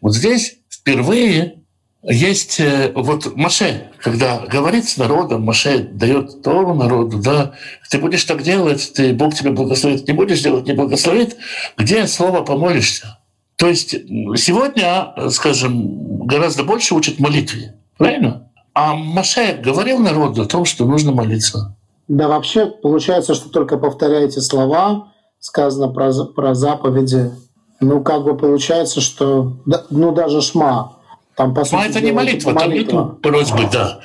Вот 0.00 0.14
здесь 0.14 0.56
впервые 0.70 1.58
есть 2.02 2.58
э, 2.58 2.92
вот 2.94 3.36
Маше, 3.36 3.90
когда 4.00 4.38
говорит 4.38 4.88
с 4.88 4.96
народом, 4.96 5.42
Маше 5.42 5.80
дает 5.80 6.42
Тору 6.42 6.72
народу, 6.72 7.18
да, 7.18 7.52
ты 7.90 7.98
будешь 7.98 8.24
так 8.24 8.42
делать, 8.42 8.94
ты, 8.94 9.12
Бог 9.12 9.34
тебя 9.34 9.50
благословит, 9.50 10.08
не 10.08 10.14
будешь 10.14 10.40
делать, 10.40 10.66
не 10.66 10.72
благословит, 10.72 11.36
где 11.76 12.06
слово 12.06 12.40
помолишься? 12.44 13.18
То 13.56 13.68
есть 13.68 13.90
сегодня, 13.90 15.12
скажем, 15.28 16.26
гораздо 16.26 16.64
больше 16.64 16.94
учат 16.94 17.18
молитве, 17.18 17.74
правильно? 17.98 18.50
А 18.72 18.94
Маше 18.94 19.60
говорил 19.62 19.98
народу 19.98 20.40
о 20.40 20.46
том, 20.46 20.64
что 20.64 20.86
нужно 20.86 21.12
молиться. 21.12 21.75
Да, 22.08 22.28
вообще 22.28 22.66
получается, 22.66 23.34
что 23.34 23.48
только 23.48 23.78
повторяете 23.78 24.40
слова, 24.40 25.12
сказано 25.40 25.88
про, 25.88 26.12
про 26.24 26.54
заповеди. 26.54 27.32
Ну, 27.80 28.02
как 28.02 28.24
бы 28.24 28.36
получается, 28.36 29.00
что, 29.00 29.58
ну, 29.90 30.12
даже 30.12 30.40
шма, 30.40 30.96
там, 31.36 31.54
по 31.54 31.64
сути, 31.64 31.74
Но 31.74 31.84
это 31.84 32.00
не 32.00 32.12
молитва, 32.12 32.52
молитва. 32.52 32.62
там 32.62 32.72
нету 32.72 33.18
просьбы, 33.22 33.68
да. 33.70 34.00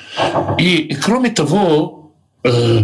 И, 0.58 0.78
и 0.78 0.96
кроме 0.96 1.30
того, 1.30 2.14
э, 2.44 2.80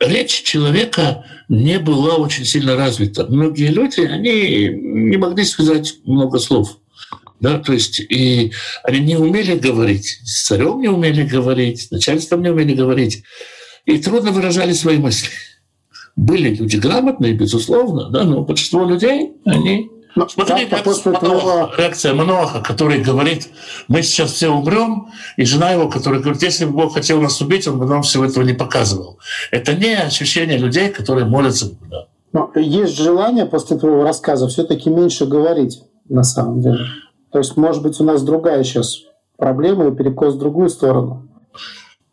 речь 0.00 0.42
человека 0.42 1.24
не 1.48 1.78
была 1.78 2.16
очень 2.16 2.44
сильно 2.44 2.74
развита. 2.74 3.26
Многие 3.28 3.68
люди, 3.68 4.00
они 4.00 4.68
не 4.68 5.16
могли 5.16 5.44
сказать 5.44 5.94
много 6.04 6.38
слов. 6.38 6.78
Да, 7.38 7.58
то 7.58 7.72
есть 7.72 8.00
и 8.00 8.52
они 8.84 9.00
не 9.00 9.16
умели 9.16 9.56
говорить, 9.56 10.20
с 10.24 10.46
царем 10.46 10.80
не 10.80 10.88
умели 10.88 11.22
говорить, 11.22 11.82
с 11.82 11.90
начальством 11.90 12.42
не 12.42 12.50
умели 12.50 12.74
говорить, 12.74 13.22
и 13.84 13.98
трудно 13.98 14.32
выражали 14.32 14.72
свои 14.72 14.98
мысли. 14.98 15.30
Были 16.16 16.54
люди 16.54 16.76
грамотные, 16.76 17.32
безусловно, 17.32 18.10
да, 18.10 18.24
но 18.24 18.42
большинство 18.42 18.84
людей, 18.84 19.32
они 19.44 19.90
но 20.16 20.28
Смотри, 20.28 20.66
как 20.66 20.82
после 20.82 21.12
твоего... 21.12 21.70
реакция 21.78 22.14
Маноха, 22.14 22.60
который 22.60 23.00
говорит, 23.00 23.48
мы 23.88 24.02
сейчас 24.02 24.32
все 24.32 24.48
умрем, 24.48 25.08
и 25.36 25.44
жена 25.44 25.70
его, 25.70 25.88
которая 25.88 26.20
говорит, 26.20 26.42
если 26.42 26.64
бы 26.64 26.72
Бог 26.72 26.94
хотел 26.94 27.20
нас 27.20 27.40
убить, 27.40 27.68
он 27.68 27.78
бы 27.78 27.86
нам 27.86 28.02
всего 28.02 28.24
этого 28.24 28.42
не 28.42 28.52
показывал. 28.52 29.18
Это 29.50 29.74
не 29.74 29.94
ощущение 29.94 30.58
людей, 30.58 30.88
которые 30.88 31.26
молятся. 31.26 31.70
Да. 31.88 32.06
Но 32.32 32.50
есть 32.56 32.96
желание 32.96 33.46
после 33.46 33.76
твоего 33.76 34.02
рассказа 34.02 34.48
все-таки 34.48 34.90
меньше 34.90 35.26
говорить, 35.26 35.82
на 36.08 36.24
самом 36.24 36.60
деле. 36.60 36.86
То 37.32 37.38
есть, 37.38 37.56
может 37.56 37.82
быть, 37.82 38.00
у 38.00 38.04
нас 38.04 38.22
другая 38.22 38.64
сейчас 38.64 39.02
проблема 39.36 39.88
и 39.88 39.94
перекос 39.94 40.34
в 40.34 40.38
другую 40.38 40.70
сторону. 40.70 41.28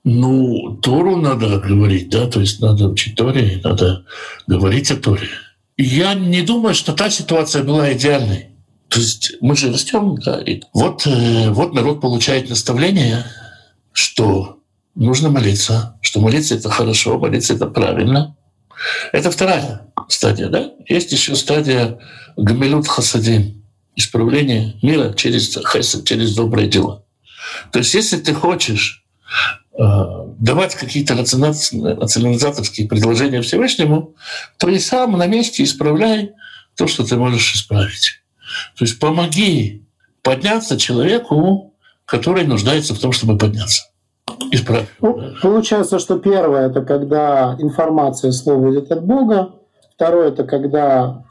Ну, 0.10 0.80
Тору 0.82 1.18
надо 1.18 1.60
говорить, 1.60 2.10
да, 2.10 2.28
то 2.28 2.40
есть 2.40 2.62
надо 2.62 2.88
учить 2.88 3.18
Торе, 3.18 3.60
надо 3.62 4.06
говорить 4.48 4.90
о 4.90 4.96
Торе. 4.96 5.28
Я 5.76 6.14
не 6.14 6.44
думаю, 6.44 6.76
что 6.76 6.94
та 6.94 7.10
ситуация 7.10 7.62
была 7.62 7.92
идеальной. 7.92 8.52
То 8.88 9.02
есть 9.02 9.34
мы 9.42 9.58
же 9.58 9.70
растем, 9.70 10.16
да. 10.24 10.42
И 10.42 10.62
вот, 10.74 11.06
э, 11.06 11.50
вот 11.50 11.74
народ 11.74 12.00
получает 12.00 12.50
наставление, 12.50 13.26
что 13.92 14.60
нужно 14.96 15.30
молиться, 15.30 16.00
что 16.00 16.22
молиться 16.22 16.56
это 16.56 16.70
хорошо, 16.70 17.20
молиться 17.20 17.56
это 17.56 17.66
правильно. 17.66 18.38
Это 19.12 19.30
вторая 19.30 19.88
стадия, 20.08 20.48
да? 20.48 20.72
Есть 20.88 21.12
еще 21.12 21.36
стадия 21.36 22.00
гамилют 22.38 22.88
хасадин, 22.88 23.62
исправление 23.98 24.76
мира 24.82 25.12
через 25.12 25.54
хесед, 25.70 26.06
через 26.06 26.34
добрые 26.34 26.70
дела. 26.70 27.04
То 27.74 27.80
есть 27.80 27.94
если 27.94 28.16
ты 28.16 28.34
хочешь 28.34 29.04
давать 29.78 30.76
какие-то 30.76 31.14
национализаторские 31.16 32.88
предложения 32.88 33.42
Всевышнему, 33.42 34.16
то 34.58 34.70
и 34.70 34.80
сам 34.80 35.18
на 35.18 35.28
месте 35.28 35.64
исправляй 35.64 36.34
то, 36.76 36.88
что 36.88 37.06
ты 37.06 37.16
можешь 37.16 37.56
исправить. 37.56 38.22
То 38.78 38.86
есть 38.86 39.00
помоги 39.00 39.84
подняться 40.24 40.78
человеку, 40.78 41.74
который 42.06 42.46
нуждается 42.46 42.94
в 42.94 43.00
том, 43.00 43.12
чтобы 43.12 43.38
подняться. 43.38 43.84
Ну, 45.02 45.22
получается, 45.42 46.00
что 46.00 46.20
первое 46.20 46.70
это 46.70 46.82
когда 46.82 47.56
информация 47.60 48.32
слово 48.32 48.72
идет 48.72 48.92
от 48.92 49.04
Бога, 49.06 49.56
второе 49.96 50.30
это 50.30 50.44
когда 50.44 51.24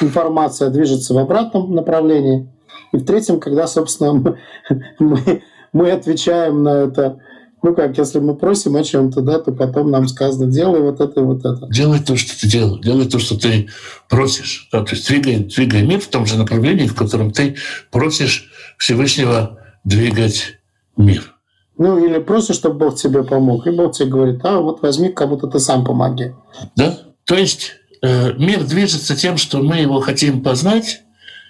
информация 0.00 0.70
движется 0.70 1.14
в 1.14 1.18
обратном 1.18 1.74
направлении, 1.74 2.48
и 2.92 2.96
в 2.96 3.04
третьем, 3.04 3.40
когда, 3.40 3.66
собственно, 3.66 4.12
мы, 4.12 4.38
мы, 4.98 5.42
мы 5.72 5.90
отвечаем 5.90 6.62
на 6.62 6.84
это 6.84 7.20
ну 7.62 7.74
как, 7.74 7.98
если 7.98 8.20
мы 8.20 8.34
просим 8.34 8.76
о 8.76 8.82
чем-то, 8.82 9.20
да, 9.20 9.38
то 9.38 9.52
потом 9.52 9.90
нам 9.90 10.08
сказано, 10.08 10.50
делай 10.50 10.80
вот 10.80 11.00
это 11.00 11.20
и 11.20 11.22
вот 11.22 11.40
это. 11.40 11.66
Делай 11.68 12.00
то, 12.00 12.16
что 12.16 12.38
ты 12.38 12.48
делаешь, 12.48 12.82
делай 12.82 13.06
то, 13.06 13.18
что 13.18 13.38
ты 13.38 13.68
просишь. 14.08 14.68
Да, 14.72 14.82
то 14.82 14.94
есть 14.94 15.06
двигай, 15.08 15.36
двигай 15.36 15.82
мир 15.82 16.00
в 16.00 16.08
том 16.08 16.26
же 16.26 16.38
направлении, 16.38 16.86
в 16.86 16.94
котором 16.94 17.30
ты 17.32 17.56
просишь 17.90 18.50
Всевышнего 18.78 19.58
двигать 19.84 20.58
мир. 20.96 21.34
Ну 21.76 22.04
или 22.04 22.18
просишь, 22.18 22.56
чтобы 22.56 22.76
Бог 22.76 22.96
тебе 22.96 23.24
помог, 23.24 23.66
и 23.66 23.70
Бог 23.70 23.92
тебе 23.92 24.08
говорит, 24.08 24.40
а 24.44 24.60
вот 24.60 24.82
возьми, 24.82 25.10
кому-то 25.10 25.46
ты 25.46 25.58
сам 25.58 25.84
помоги. 25.84 26.34
Да, 26.76 26.98
то 27.24 27.34
есть 27.34 27.72
э, 28.02 28.32
мир 28.34 28.64
движется 28.64 29.16
тем, 29.16 29.36
что 29.36 29.58
мы 29.58 29.76
его 29.76 30.00
хотим 30.00 30.42
познать 30.42 31.02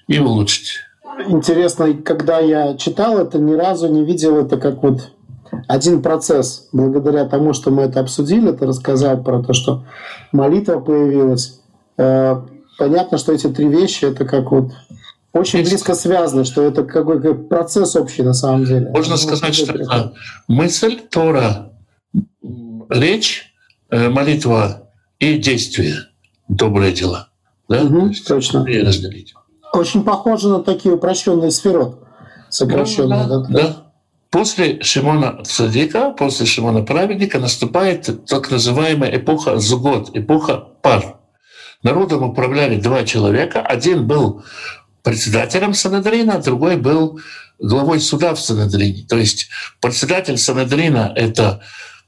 и 0.07 0.19
улучшить. 0.19 0.81
Интересно, 1.29 1.95
когда 1.95 2.39
я 2.39 2.77
читал 2.77 3.19
это, 3.19 3.39
ни 3.39 3.55
разу 3.55 3.89
не 3.89 4.05
видел 4.05 4.37
это 4.39 4.57
как 4.57 4.83
вот 4.83 5.11
один 5.67 6.03
процесс, 6.03 6.69
благодаря 6.73 7.27
тому, 7.27 7.53
что 7.53 7.71
мы 7.71 7.83
это 7.83 8.01
обсудили, 8.01 8.53
ты 8.53 8.67
рассказал 8.67 9.23
про 9.23 9.43
то, 9.43 9.53
что 9.53 9.85
молитва 10.33 10.81
появилась. 10.81 11.61
Э, 11.97 12.43
понятно, 12.79 13.19
что 13.19 13.33
эти 13.33 13.49
три 13.49 13.69
вещи 13.69 14.05
это 14.05 14.25
как 14.25 14.51
вот 14.51 14.73
очень 15.33 15.63
близко 15.63 15.95
связаны, 15.95 16.45
что 16.45 16.63
это 16.63 16.83
какой-то 16.85 17.35
процесс 17.35 17.95
общий 17.95 18.23
на 18.23 18.35
самом 18.35 18.65
деле. 18.65 18.91
Можно 18.91 19.17
сказать, 19.17 19.55
что 19.55 19.73
это 19.73 20.13
мысль 20.49 20.99
Тора, 21.09 21.73
речь, 22.89 23.55
э, 23.91 24.09
молитва 24.09 24.89
и 25.19 25.39
действие, 25.39 25.95
добрые 26.49 26.93
дела. 26.93 27.29
Да? 27.69 27.83
Угу, 27.83 28.13
точно. 28.27 28.65
И 28.69 28.81
разделить. 28.81 29.35
Очень 29.73 30.03
похоже 30.03 30.49
на 30.49 30.65
такие 30.65 30.95
упрощенные 30.95 31.53
сферот, 31.53 32.03
сокращенные. 32.49 33.25
Ну, 33.25 33.29
да, 33.29 33.39
да. 33.39 33.49
да. 33.49 33.90
После 34.31 34.81
Шимона 34.81 35.43
Цадика, 35.45 36.13
после 36.13 36.47
Шимона 36.47 36.83
Праведника 36.83 37.41
наступает 37.41 38.27
так 38.27 38.51
называемая 38.51 39.17
эпоха 39.17 39.59
Зугод, 39.59 40.17
эпоха 40.17 40.57
пар. 40.83 41.17
Народом 41.83 42.23
управляли 42.23 42.79
два 42.79 43.05
человека. 43.05 43.61
Один 43.61 44.07
был 44.07 44.45
председателем 45.03 45.75
Санедрина, 45.75 46.35
а 46.35 46.43
другой 46.43 46.77
был 46.77 47.19
главой 47.59 48.01
суда 48.01 48.35
в 48.35 48.41
Санедрине. 48.41 49.05
То 49.09 49.17
есть 49.17 49.49
председатель 49.81 50.39
Санедрина— 50.39 51.13
это, 51.17 51.63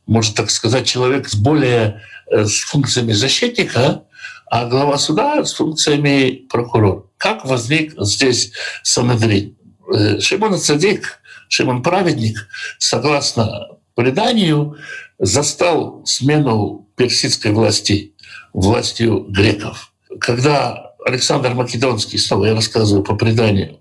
можно 0.07 0.37
так 0.37 0.51
сказать, 0.51 0.87
человек 0.87 1.29
с 1.29 1.35
более 1.35 2.03
э, 2.31 2.45
с 2.45 2.61
функциями 2.61 3.13
защитника, 3.13 4.05
а 4.47 4.67
глава 4.67 4.97
суда 4.99 5.45
с 5.45 5.55
функциями 5.55 6.47
прокурора. 6.49 7.03
Как 7.17 7.45
возник 7.45 7.95
здесь 7.99 8.53
Санедрин? 8.85 9.57
Э, 9.93 10.21
Шимон 10.21 10.57
Цадик— 10.59 11.19
Шимон 11.53 11.83
Праведник, 11.83 12.49
согласно 12.79 13.77
преданию, 13.95 14.79
застал 15.19 16.01
смену 16.07 16.89
персидской 16.97 17.53
власти 17.53 18.15
властью 18.55 19.27
греков. 19.29 19.93
Когда 20.19 20.95
Александр 21.05 21.53
Македонский, 21.53 22.17
снова 22.17 22.47
я 22.47 22.55
рассказываю 22.55 23.05
по 23.05 23.17
преданию, 23.17 23.81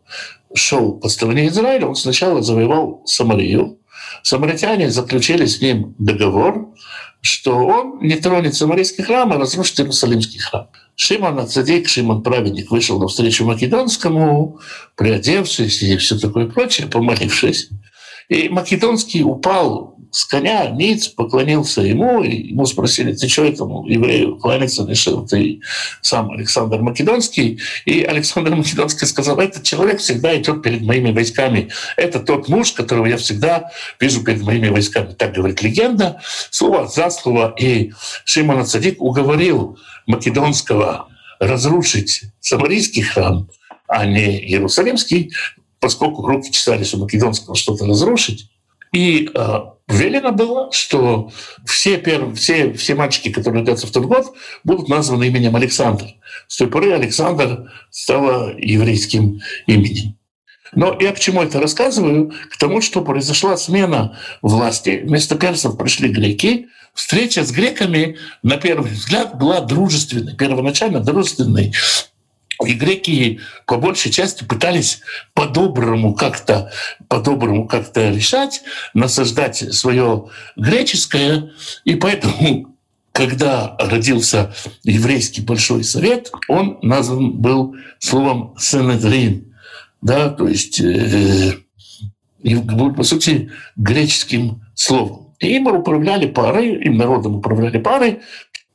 шел 0.53 0.99
по 0.99 1.07
стороне 1.07 1.47
Израиля, 1.47 1.87
он 1.87 1.95
сначала 1.95 2.41
завоевал 2.41 3.03
Самарию. 3.05 3.79
Самаритяне 4.21 4.89
заключили 4.89 5.45
с 5.45 5.61
ним 5.61 5.95
договор, 5.97 6.73
что 7.21 7.55
он 7.55 7.99
не 8.01 8.17
тронет 8.17 8.53
самарийский 8.53 9.05
храм, 9.05 9.31
а 9.31 9.37
разрушит 9.37 9.79
Иерусалимский 9.79 10.39
храм. 10.39 10.67
Шимон 11.03 11.47
Цадик, 11.47 11.89
Шимон 11.89 12.21
Праведник 12.21 12.69
вышел 12.69 12.99
навстречу 12.99 13.43
Македонскому, 13.43 14.59
приодевшись 14.95 15.81
и 15.81 15.97
все 15.97 16.15
такое 16.19 16.45
прочее, 16.45 16.85
помолившись. 16.85 17.69
И 18.29 18.49
Македонский 18.49 19.23
упал 19.23 19.97
с 20.11 20.25
коня, 20.25 20.69
ниц, 20.69 21.07
поклонился 21.07 21.81
ему, 21.81 22.21
и 22.21 22.49
ему 22.49 22.65
спросили, 22.65 23.13
ты 23.13 23.29
что 23.29 23.45
этому 23.45 23.87
еврею 23.87 24.37
кланяться 24.37 24.85
решил? 24.85 25.25
Ты 25.25 25.61
сам 26.01 26.31
Александр 26.31 26.81
Македонский. 26.81 27.59
И 27.85 28.03
Александр 28.03 28.53
Македонский 28.53 29.05
сказал, 29.05 29.39
этот 29.39 29.63
человек 29.63 29.99
всегда 29.99 30.37
идет 30.37 30.61
перед 30.61 30.81
моими 30.81 31.11
войсками. 31.11 31.69
Это 31.95 32.19
тот 32.19 32.49
муж, 32.49 32.73
которого 32.73 33.05
я 33.05 33.17
всегда 33.17 33.71
вижу 33.99 34.21
перед 34.23 34.41
моими 34.41 34.67
войсками. 34.67 35.13
Так 35.13 35.33
говорит 35.33 35.61
легенда. 35.61 36.21
Слово 36.49 36.87
за 36.87 37.09
слово. 37.09 37.55
И 37.57 37.93
Шимон 38.25 38.65
Цадик 38.65 39.01
уговорил 39.01 39.77
Македонского 40.07 41.07
разрушить 41.39 42.23
Самарийский 42.39 43.01
храм, 43.01 43.49
а 43.87 44.05
не 44.05 44.39
Иерусалимский, 44.45 45.33
поскольку 45.79 46.25
руки 46.27 46.51
чесались 46.51 46.93
у 46.93 46.97
Македонского 46.97 47.55
что-то 47.55 47.87
разрушить. 47.87 48.50
И 48.93 49.29
э, 49.33 49.59
велено 49.87 50.31
было, 50.31 50.71
что 50.71 51.31
все, 51.65 51.97
перв... 51.97 52.37
все, 52.37 52.73
все 52.73 52.95
мальчики, 52.95 53.31
которые 53.31 53.61
родятся 53.61 53.87
в 53.87 53.91
тот 53.91 54.05
год, 54.05 54.33
будут 54.63 54.89
названы 54.89 55.27
именем 55.27 55.55
Александр. 55.55 56.05
С 56.47 56.57
той 56.57 56.67
поры 56.67 56.91
Александр 56.91 57.71
стало 57.89 58.53
еврейским 58.57 59.39
именем. 59.67 60.17
Но 60.73 60.97
я 60.99 61.11
к 61.11 61.19
чему 61.19 61.41
это 61.41 61.59
рассказываю? 61.59 62.33
К 62.49 62.57
тому, 62.57 62.81
что 62.81 63.01
произошла 63.01 63.57
смена 63.57 64.17
власти. 64.41 65.01
Вместо 65.03 65.35
персов 65.35 65.77
пришли 65.77 66.09
греки. 66.09 66.67
Встреча 66.93 67.43
с 67.43 67.51
греками, 67.51 68.17
на 68.43 68.57
первый 68.57 68.91
взгляд, 68.91 69.37
была 69.37 69.61
дружественной, 69.61 70.35
первоначально 70.35 70.99
дружественной. 70.99 71.73
И 72.65 72.73
греки 72.73 73.39
по 73.65 73.77
большей 73.77 74.11
части 74.11 74.43
пытались 74.43 75.01
по-доброму 75.33 76.13
как-то 76.13 76.71
по-доброму 77.07 77.67
как-то 77.67 78.09
решать, 78.09 78.61
насаждать 78.93 79.73
свое 79.73 80.29
греческое. 80.55 81.51
И 81.83 81.95
поэтому, 81.95 82.75
когда 83.11 83.75
родился 83.79 84.53
еврейский 84.83 85.41
большой 85.41 85.83
совет, 85.83 86.31
он 86.47 86.79
назван 86.81 87.33
был 87.33 87.75
словом 87.99 88.55
«сенедрин», 88.57 89.53
да, 90.01 90.29
то 90.29 90.47
есть, 90.47 90.79
э, 90.79 91.53
по 92.43 93.03
сути, 93.03 93.51
греческим 93.75 94.61
словом. 94.73 95.35
И 95.39 95.55
им 95.55 95.67
управляли 95.67 96.27
пары, 96.27 96.83
им 96.83 96.97
народом 96.97 97.35
управляли 97.35 97.79
пары. 97.79 98.21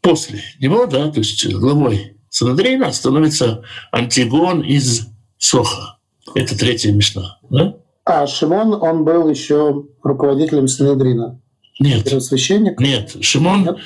После 0.01 0.41
него, 0.61 0.87
да, 0.87 1.11
то 1.11 1.19
есть 1.19 1.47
главой 1.53 2.16
Санадрина 2.37 2.93
становится 2.93 3.63
Антигон 3.93 4.61
из 4.61 5.07
Соха. 5.39 5.97
Это 6.35 6.57
третья 6.57 6.93
мечта. 6.93 7.39
Да? 7.49 7.77
А 8.05 8.27
Шимон, 8.27 8.75
он 8.75 9.05
был 9.05 9.31
еще 9.31 9.87
руководителем 10.03 10.69
Санедрина? 10.69 11.41
Нет. 11.81 12.05
Первосвященник? 12.05 12.79
Нет. 12.79 13.17
Шимон 13.23 13.63
Нет? 13.63 13.77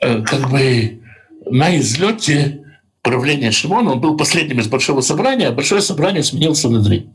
Э, 0.00 0.22
как 0.22 0.48
бы 0.48 1.02
на 1.46 1.76
излете 1.76 2.64
правления 3.02 3.50
Шимона, 3.50 3.94
он 3.94 4.00
был 4.00 4.16
последним 4.16 4.60
из 4.60 4.68
Большого 4.68 5.00
собрания, 5.00 5.48
а 5.48 5.52
Большое 5.52 5.80
собрание 5.80 6.22
сменил 6.22 6.54
Санедрин. 6.54 7.12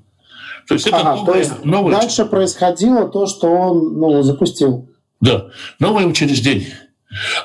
То 0.67 0.74
есть 0.74 0.86
это 0.86 0.98
ага, 0.98 1.15
новое, 1.15 1.32
то 1.32 1.39
есть 1.39 1.65
новое... 1.65 1.96
дальше 1.96 2.26
происходило 2.26 3.08
то, 3.08 3.26
что 3.26 3.48
он 3.48 4.00
ну, 4.00 4.22
запустил. 4.22 4.89
Да, 5.22 5.48
новое 5.80 6.06
учреждение. 6.08 6.78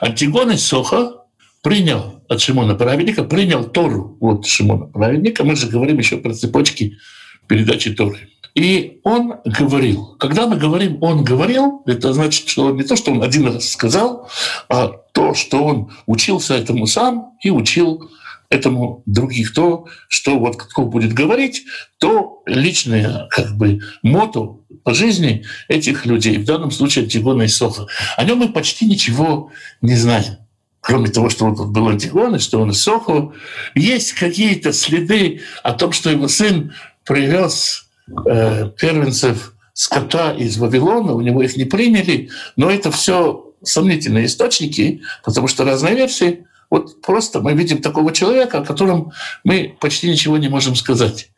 Антигон 0.00 0.50
из 0.50 0.66
Соха 0.66 1.22
принял 1.62 2.17
от 2.28 2.40
Шимона 2.40 2.74
Праведника, 2.74 3.24
принял 3.24 3.64
Тору 3.64 4.16
от 4.20 4.46
Шимона 4.46 4.86
Праведника. 4.86 5.44
Мы 5.44 5.56
же 5.56 5.68
говорим 5.68 5.98
еще 5.98 6.18
про 6.18 6.34
цепочки 6.34 6.98
передачи 7.46 7.92
Торы. 7.94 8.28
И 8.54 9.00
он 9.04 9.34
говорил. 9.44 10.16
Когда 10.18 10.46
мы 10.46 10.56
говорим 10.56 10.98
«он 11.00 11.22
говорил», 11.22 11.82
это 11.86 12.12
значит, 12.12 12.48
что 12.48 12.70
не 12.72 12.82
то, 12.82 12.96
что 12.96 13.12
он 13.12 13.22
один 13.22 13.46
раз 13.46 13.70
сказал, 13.70 14.28
а 14.68 14.88
то, 15.12 15.34
что 15.34 15.62
он 15.64 15.92
учился 16.06 16.54
этому 16.54 16.86
сам 16.86 17.36
и 17.42 17.50
учил 17.50 18.10
этому 18.50 19.02
других. 19.06 19.54
То, 19.54 19.86
что 20.08 20.38
вот 20.38 20.56
кто 20.56 20.82
будет 20.82 21.12
говорить, 21.12 21.64
то 21.98 22.42
личное 22.46 23.28
как 23.30 23.56
бы 23.56 23.80
мото 24.02 24.58
по 24.82 24.92
жизни 24.92 25.44
этих 25.68 26.04
людей, 26.04 26.38
в 26.38 26.44
данном 26.44 26.70
случае 26.70 27.04
Антигона 27.04 27.42
и 27.42 27.48
Соха. 27.48 27.86
О 28.16 28.24
нем 28.24 28.38
мы 28.38 28.48
почти 28.48 28.86
ничего 28.86 29.52
не 29.82 29.94
знаем 29.94 30.47
кроме 30.80 31.08
того, 31.08 31.28
что 31.28 31.44
он 31.44 31.56
тут 31.56 31.68
был 31.68 31.88
Антигон, 31.88 32.36
и 32.36 32.38
что 32.38 32.60
он 32.60 32.70
из 32.70 32.82
Сохо, 32.82 33.32
есть 33.74 34.12
какие-то 34.12 34.72
следы 34.72 35.42
о 35.62 35.72
том, 35.72 35.92
что 35.92 36.10
его 36.10 36.28
сын 36.28 36.72
привез 37.04 37.88
э, 38.26 38.70
первенцев 38.78 39.54
скота 39.72 40.32
из 40.32 40.56
Вавилона, 40.58 41.12
у 41.12 41.20
него 41.20 41.42
их 41.42 41.56
не 41.56 41.64
приняли, 41.64 42.30
но 42.56 42.70
это 42.70 42.90
все 42.90 43.52
сомнительные 43.62 44.26
источники, 44.26 45.02
потому 45.24 45.48
что 45.48 45.64
разные 45.64 45.94
версии. 45.94 46.46
Вот 46.70 47.00
просто 47.00 47.40
мы 47.40 47.54
видим 47.54 47.80
такого 47.80 48.12
человека, 48.12 48.58
о 48.58 48.64
котором 48.64 49.12
мы 49.42 49.76
почти 49.80 50.10
ничего 50.10 50.36
не 50.36 50.48
можем 50.48 50.74
сказать. 50.74 51.30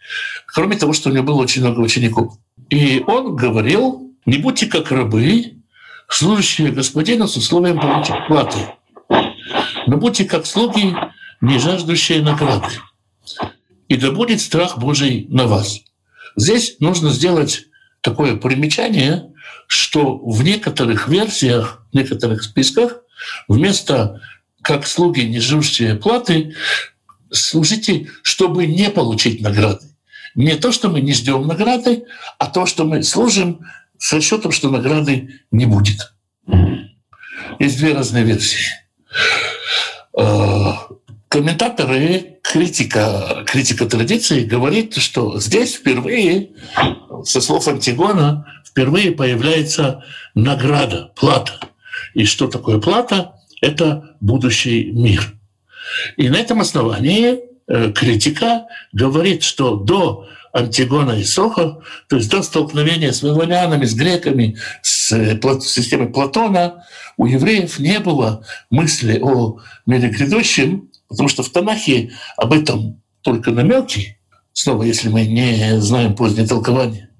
Кроме 0.46 0.76
того, 0.76 0.92
что 0.92 1.08
у 1.08 1.12
него 1.12 1.24
было 1.24 1.40
очень 1.40 1.62
много 1.62 1.80
учеников. 1.80 2.34
И 2.68 3.02
он 3.06 3.36
говорил, 3.36 4.12
не 4.26 4.38
будьте 4.38 4.66
как 4.66 4.90
рабы, 4.90 5.54
служащие 6.08 6.72
господина 6.72 7.28
с 7.28 7.36
условием 7.36 7.78
получить 7.78 8.26
платы 8.26 8.58
но 9.86 9.96
будьте 9.96 10.24
как 10.24 10.46
слуги, 10.46 10.94
не 11.40 11.58
жаждущие 11.58 12.22
награды. 12.22 12.68
И 13.88 13.96
да 13.96 14.10
будет 14.10 14.40
страх 14.40 14.78
Божий 14.78 15.26
на 15.28 15.46
вас. 15.46 15.80
Здесь 16.36 16.76
нужно 16.80 17.10
сделать 17.10 17.66
такое 18.00 18.36
примечание, 18.36 19.32
что 19.66 20.18
в 20.18 20.42
некоторых 20.42 21.08
версиях, 21.08 21.84
в 21.92 21.96
некоторых 21.96 22.42
списках 22.42 23.02
вместо 23.48 24.20
как 24.62 24.86
слуги, 24.86 25.20
не 25.22 25.40
ждущие 25.40 25.96
платы, 25.96 26.54
служите, 27.30 28.08
чтобы 28.22 28.66
не 28.66 28.90
получить 28.90 29.40
награды. 29.40 29.86
Не 30.34 30.54
то, 30.54 30.70
что 30.70 30.88
мы 30.88 31.00
не 31.00 31.12
ждем 31.12 31.46
награды, 31.46 32.04
а 32.38 32.46
то, 32.46 32.66
что 32.66 32.84
мы 32.84 33.02
служим 33.02 33.60
с 33.98 34.12
расчетом, 34.12 34.52
что 34.52 34.70
награды 34.70 35.40
не 35.50 35.66
будет. 35.66 36.12
Есть 37.58 37.78
две 37.78 37.94
разные 37.94 38.24
версии. 38.24 38.66
Э, 40.16 40.72
комментаторы, 41.28 42.38
критика, 42.42 43.44
критика 43.46 43.86
традиции 43.86 44.44
говорит, 44.44 44.96
что 44.96 45.38
здесь 45.38 45.74
впервые, 45.74 46.50
со 47.24 47.40
слов 47.40 47.68
Антигона, 47.68 48.46
впервые 48.66 49.12
появляется 49.12 50.04
награда, 50.34 51.12
плата. 51.14 51.60
И 52.14 52.24
что 52.24 52.48
такое 52.48 52.78
плата? 52.78 53.34
Это 53.60 54.16
будущий 54.20 54.90
мир. 54.90 55.34
И 56.16 56.28
на 56.28 56.36
этом 56.36 56.60
основании 56.60 57.38
э, 57.66 57.92
критика 57.92 58.66
говорит, 58.92 59.42
что 59.42 59.76
до 59.76 60.28
Антигона 60.52 61.12
и 61.12 61.24
Соха, 61.24 61.78
то 62.08 62.16
есть 62.16 62.30
до 62.30 62.42
столкновения 62.42 63.12
с 63.12 63.22
вавилонянами, 63.22 63.84
с 63.84 63.94
греками, 63.94 64.56
с 64.82 65.12
э, 65.12 65.38
системой 65.60 66.08
Платона, 66.08 66.84
у 67.16 67.26
евреев 67.26 67.78
не 67.78 67.98
было 68.00 68.44
мысли 68.70 69.18
о 69.22 69.58
мире 69.86 70.08
грядущем, 70.08 70.90
потому 71.08 71.28
что 71.28 71.42
в 71.42 71.50
Танахе 71.50 72.12
об 72.36 72.52
этом 72.52 73.00
только 73.22 73.50
намеки, 73.50 74.18
снова, 74.52 74.82
если 74.82 75.08
мы 75.08 75.26
не 75.26 75.80
знаем 75.80 76.14
позднее 76.14 76.46
толкование. 76.46 77.10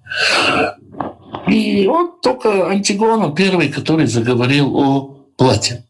И 1.49 1.87
он 1.87 2.21
только 2.21 2.69
Антигона 2.69 3.35
первый, 3.35 3.69
который 3.69 4.07
заговорил 4.07 4.77
о 4.77 5.27
плате. 5.37 5.85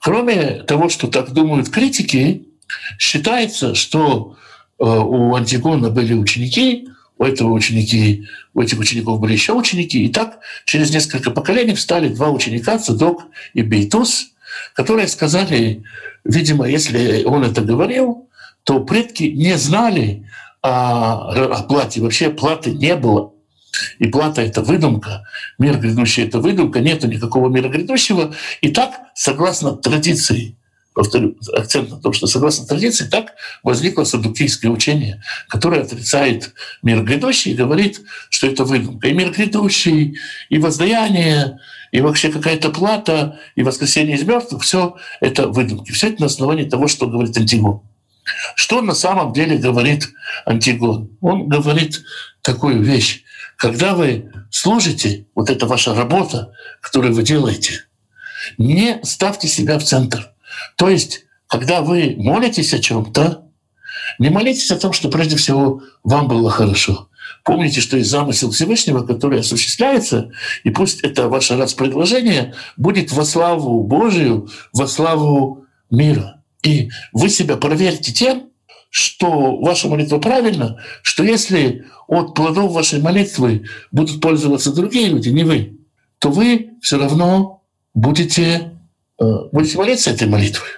Кроме 0.00 0.62
того, 0.62 0.88
что 0.88 1.06
так 1.08 1.32
думают 1.32 1.68
критики, 1.68 2.48
считается, 2.98 3.74
что 3.74 4.36
у 4.80 5.34
Антигона 5.34 5.90
были 5.90 6.14
ученики, 6.14 6.88
у 7.18 7.24
этого 7.24 7.52
ученики, 7.52 8.26
у 8.54 8.62
этих 8.62 8.78
учеников 8.78 9.20
были 9.20 9.34
еще 9.34 9.52
ученики, 9.52 10.04
и 10.04 10.08
так 10.08 10.38
через 10.64 10.90
несколько 10.90 11.30
поколений 11.30 11.74
встали 11.74 12.08
два 12.08 12.30
ученика, 12.30 12.78
Цедок 12.78 13.26
и 13.52 13.62
Бейтус, 13.62 14.32
которые 14.74 15.06
сказали, 15.06 15.82
видимо, 16.24 16.66
если 16.66 17.24
он 17.24 17.44
это 17.44 17.60
говорил, 17.60 18.28
то 18.64 18.80
предки 18.80 19.24
не 19.24 19.58
знали 19.58 20.26
о, 20.62 21.30
о 21.32 21.62
плате. 21.64 22.00
Вообще 22.00 22.30
платы 22.30 22.72
не 22.72 22.96
было. 22.96 23.32
И 23.98 24.06
плата— 24.06 24.42
это 24.42 24.62
выдумка, 24.62 25.24
мир 25.58 25.78
грядущий— 25.78 26.24
это 26.24 26.40
выдумка, 26.40 26.80
нету 26.80 27.06
никакого 27.06 27.48
мира 27.48 27.68
грядущего. 27.68 28.34
И 28.62 28.70
так, 28.70 28.94
согласно 29.14 29.76
традиции 29.76 30.56
повторю, 30.94 31.36
акцент 31.54 31.90
на 31.90 32.00
том, 32.00 32.12
что 32.12 32.26
согласно 32.26 32.66
традиции 32.66 33.06
так 33.06 33.34
возникло 33.62 34.04
садукийское 34.04 34.70
учение, 34.70 35.22
которое 35.48 35.82
отрицает 35.82 36.52
мир 36.82 37.02
грядущий 37.02 37.52
и 37.52 37.54
говорит, 37.54 38.00
что 38.28 38.46
это 38.46 38.64
выдумка. 38.64 39.08
И 39.08 39.12
мир 39.12 39.30
грядущий, 39.30 40.18
и 40.48 40.58
воздаяние, 40.58 41.58
и 41.92 42.00
вообще 42.00 42.30
какая-то 42.30 42.70
плата, 42.70 43.38
и 43.54 43.62
воскресение 43.62 44.16
из 44.16 44.22
мертвых— 44.22 44.62
все 44.64 44.96
это 45.20 45.48
выдумки. 45.48 45.92
Все 45.92 46.08
это 46.08 46.22
на 46.22 46.26
основании 46.26 46.68
того, 46.68 46.88
что 46.88 47.06
говорит 47.06 47.36
Антигон. 47.36 47.82
Что 48.54 48.80
на 48.82 48.94
самом 48.94 49.32
деле 49.32 49.58
говорит 49.58 50.08
Антигон? 50.44 51.16
Он 51.20 51.48
говорит 51.48 52.02
такую 52.42 52.82
вещь. 52.82 53.24
Когда 53.56 53.94
вы 53.94 54.32
служите, 54.50 55.26
вот 55.34 55.50
это 55.50 55.66
ваша 55.66 55.94
работа, 55.94 56.52
которую 56.80 57.14
вы 57.14 57.22
делаете, 57.22 57.84
не 58.56 59.00
ставьте 59.02 59.48
себя 59.48 59.78
в 59.78 59.84
центр. 59.84 60.29
То 60.76 60.88
есть, 60.88 61.26
когда 61.46 61.82
вы 61.82 62.14
молитесь 62.18 62.74
о 62.74 62.78
чем-то, 62.78 63.44
не 64.18 64.30
молитесь 64.30 64.70
о 64.70 64.78
том, 64.78 64.92
что 64.92 65.08
прежде 65.08 65.36
всего 65.36 65.82
вам 66.04 66.28
было 66.28 66.50
хорошо. 66.50 67.08
Помните, 67.44 67.80
что 67.80 67.96
есть 67.96 68.10
замысел 68.10 68.50
Всевышнего, 68.50 69.04
который 69.06 69.40
осуществляется, 69.40 70.30
и 70.62 70.70
пусть 70.70 71.00
это 71.00 71.28
ваше 71.28 71.56
раз 71.56 71.72
предложение 71.74 72.54
будет 72.76 73.12
во 73.12 73.24
славу 73.24 73.82
Божию, 73.82 74.48
во 74.72 74.86
славу 74.86 75.64
мира. 75.90 76.42
И 76.62 76.90
вы 77.12 77.30
себя 77.30 77.56
проверьте 77.56 78.12
тем, 78.12 78.50
что 78.90 79.56
ваша 79.58 79.88
молитва 79.88 80.18
правильна, 80.18 80.78
что 81.02 81.22
если 81.22 81.86
от 82.08 82.34
плодов 82.34 82.72
вашей 82.72 83.00
молитвы 83.00 83.64
будут 83.92 84.20
пользоваться 84.20 84.74
другие 84.74 85.08
люди, 85.08 85.28
не 85.28 85.44
вы, 85.44 85.78
то 86.18 86.30
вы 86.30 86.72
все 86.82 86.98
равно 86.98 87.62
будете 87.94 88.72
будете 89.20 89.78
молиться 89.78 90.10
этой 90.10 90.28
молитвой. 90.28 90.68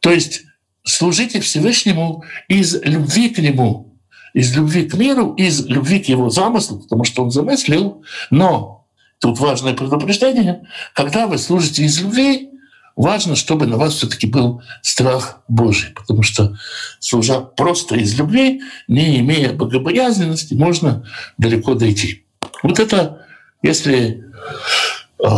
То 0.00 0.10
есть 0.10 0.42
служите 0.82 1.40
Всевышнему 1.40 2.24
из 2.48 2.80
любви 2.82 3.28
к 3.30 3.38
Нему. 3.38 3.90
из 4.34 4.54
любви 4.56 4.84
к 4.88 4.94
миру, 4.94 5.32
из 5.34 5.64
любви 5.66 6.00
к 6.00 6.08
его 6.08 6.28
замыслу, 6.28 6.80
потому 6.80 7.04
что 7.04 7.22
он 7.22 7.30
замыслил, 7.30 8.02
но 8.30 8.86
тут 9.20 9.38
важное 9.38 9.74
предупреждение, 9.74 10.66
когда 10.92 11.28
вы 11.28 11.38
служите 11.38 11.84
из 11.84 12.00
любви, 12.02 12.50
важно, 12.96 13.36
чтобы 13.36 13.66
на 13.66 13.76
вас 13.76 13.94
все-таки 13.94 14.26
был 14.26 14.60
страх 14.82 15.42
Божий, 15.48 15.90
потому 15.90 16.22
что 16.22 16.56
служа 16.98 17.40
просто 17.40 17.96
из 17.96 18.18
любви, 18.18 18.60
не 18.88 19.20
имея 19.20 19.52
богобоязненности, 19.52 20.54
можно 20.54 21.06
далеко 21.38 21.74
дойти. 21.74 22.26
Вот 22.62 22.80
это, 22.80 23.24
если 23.62 24.24
э, 25.24 25.28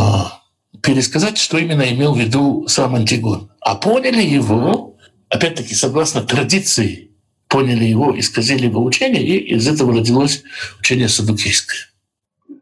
пересказать, 0.87 1.37
что 1.37 1.59
именно 1.59 1.83
имел 1.83 2.14
в 2.14 2.18
виду 2.18 2.66
сам 2.68 2.94
Антигон. 2.94 3.51
А 3.61 3.75
поняли 3.75 4.22
его, 4.22 4.96
опять-таки, 5.29 5.75
согласно 5.75 6.22
традиции, 6.22 7.11
поняли 7.49 7.85
его, 7.85 8.16
исказили 8.18 8.66
его 8.66 8.85
учение, 8.85 9.22
и 9.22 9.55
из 9.57 9.66
этого 9.66 9.92
родилось 9.92 10.44
учение 10.79 11.09
садукейское. 11.09 11.81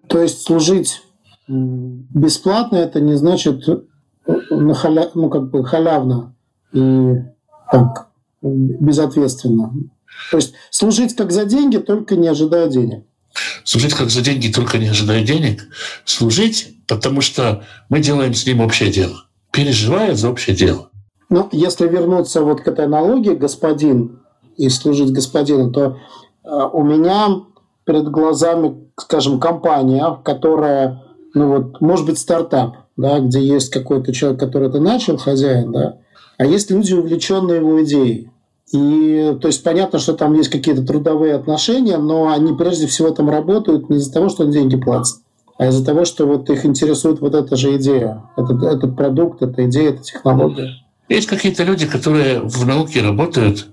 То 0.09 0.23
есть 0.23 0.43
служить 0.43 1.03
бесплатно 1.47 2.77
это 2.77 3.01
не 3.01 3.15
значит 3.17 3.63
на 4.51 4.75
халя, 4.75 5.11
ну, 5.15 5.29
как 5.29 5.51
бы 5.51 5.65
халявно 5.65 6.35
и 6.73 7.17
так, 7.71 8.09
безответственно. 8.41 9.71
То 10.31 10.39
есть 10.39 10.55
служить 10.71 11.15
как 11.15 11.31
за 11.31 11.45
деньги, 11.45 11.77
только 11.77 12.17
не 12.17 12.29
ожидая 12.29 12.69
денег. 12.69 13.05
Служить 13.65 13.95
как 13.95 14.11
за 14.11 14.23
деньги, 14.23 14.49
только 14.49 14.79
не 14.79 14.89
ожидая 14.89 15.23
денег. 15.23 15.69
Служить, 16.05 16.74
потому 16.87 17.21
что 17.21 17.65
мы 17.89 18.01
делаем 18.01 18.35
с 18.35 18.47
ним 18.47 18.61
общее 18.61 18.91
дело. 18.91 19.25
Переживая 19.51 20.15
за 20.15 20.31
общее 20.31 20.57
дело. 20.57 20.91
Ну, 21.31 21.49
если 21.53 21.89
вернуться 21.89 22.43
вот 22.43 22.61
к 22.61 22.69
этой 22.69 22.85
аналогии 22.85 23.33
господин 23.33 24.21
и 24.57 24.69
служить 24.69 25.13
господину, 25.13 25.73
то 25.73 25.99
э, 26.45 26.49
у 26.73 26.83
меня 26.83 27.43
перед 27.85 28.09
глазами, 28.09 28.89
скажем, 28.97 29.41
компания, 29.41 30.19
которая, 30.25 31.03
ну 31.35 31.49
вот, 31.49 31.81
может 31.81 32.07
быть, 32.07 32.19
стартап, 32.19 32.77
да, 32.97 33.21
где 33.21 33.41
есть 33.41 33.71
какой-то 33.71 34.13
человек, 34.13 34.41
который 34.41 34.69
это 34.69 34.81
начал, 34.81 35.17
хозяин, 35.17 35.73
да, 35.73 35.99
а 36.39 36.47
есть 36.47 36.71
люди, 36.71 36.95
увлеченные 36.95 37.59
его 37.59 37.83
идеей. 37.85 38.31
И 38.73 39.37
то 39.41 39.49
есть 39.49 39.63
понятно, 39.63 39.99
что 39.99 40.15
там 40.15 40.35
есть 40.35 40.51
какие-то 40.51 40.85
трудовые 40.85 41.35
отношения, 41.35 41.99
но 41.99 42.29
они 42.29 42.55
прежде 42.55 42.87
всего 42.87 43.11
там 43.11 43.29
работают 43.29 43.89
не 43.89 43.99
из-за 43.99 44.13
того, 44.13 44.29
что 44.29 44.45
они 44.45 44.53
деньги 44.53 44.77
платят, 44.77 45.19
а 45.59 45.67
из-за 45.69 45.85
того, 45.85 46.05
что 46.05 46.27
вот 46.27 46.51
их 46.51 46.65
интересует 46.65 47.21
вот 47.21 47.35
эта 47.35 47.57
же 47.57 47.77
идея, 47.77 48.23
этот, 48.37 48.63
этот 48.63 48.97
продукт, 48.97 49.43
эта 49.43 49.67
идея, 49.67 49.91
эта 49.91 50.03
технология. 50.03 50.85
Есть 51.09 51.29
какие-то 51.29 51.65
люди, 51.65 51.87
которые 51.87 52.41
в 52.41 52.67
науке 52.67 53.03
работают, 53.03 53.69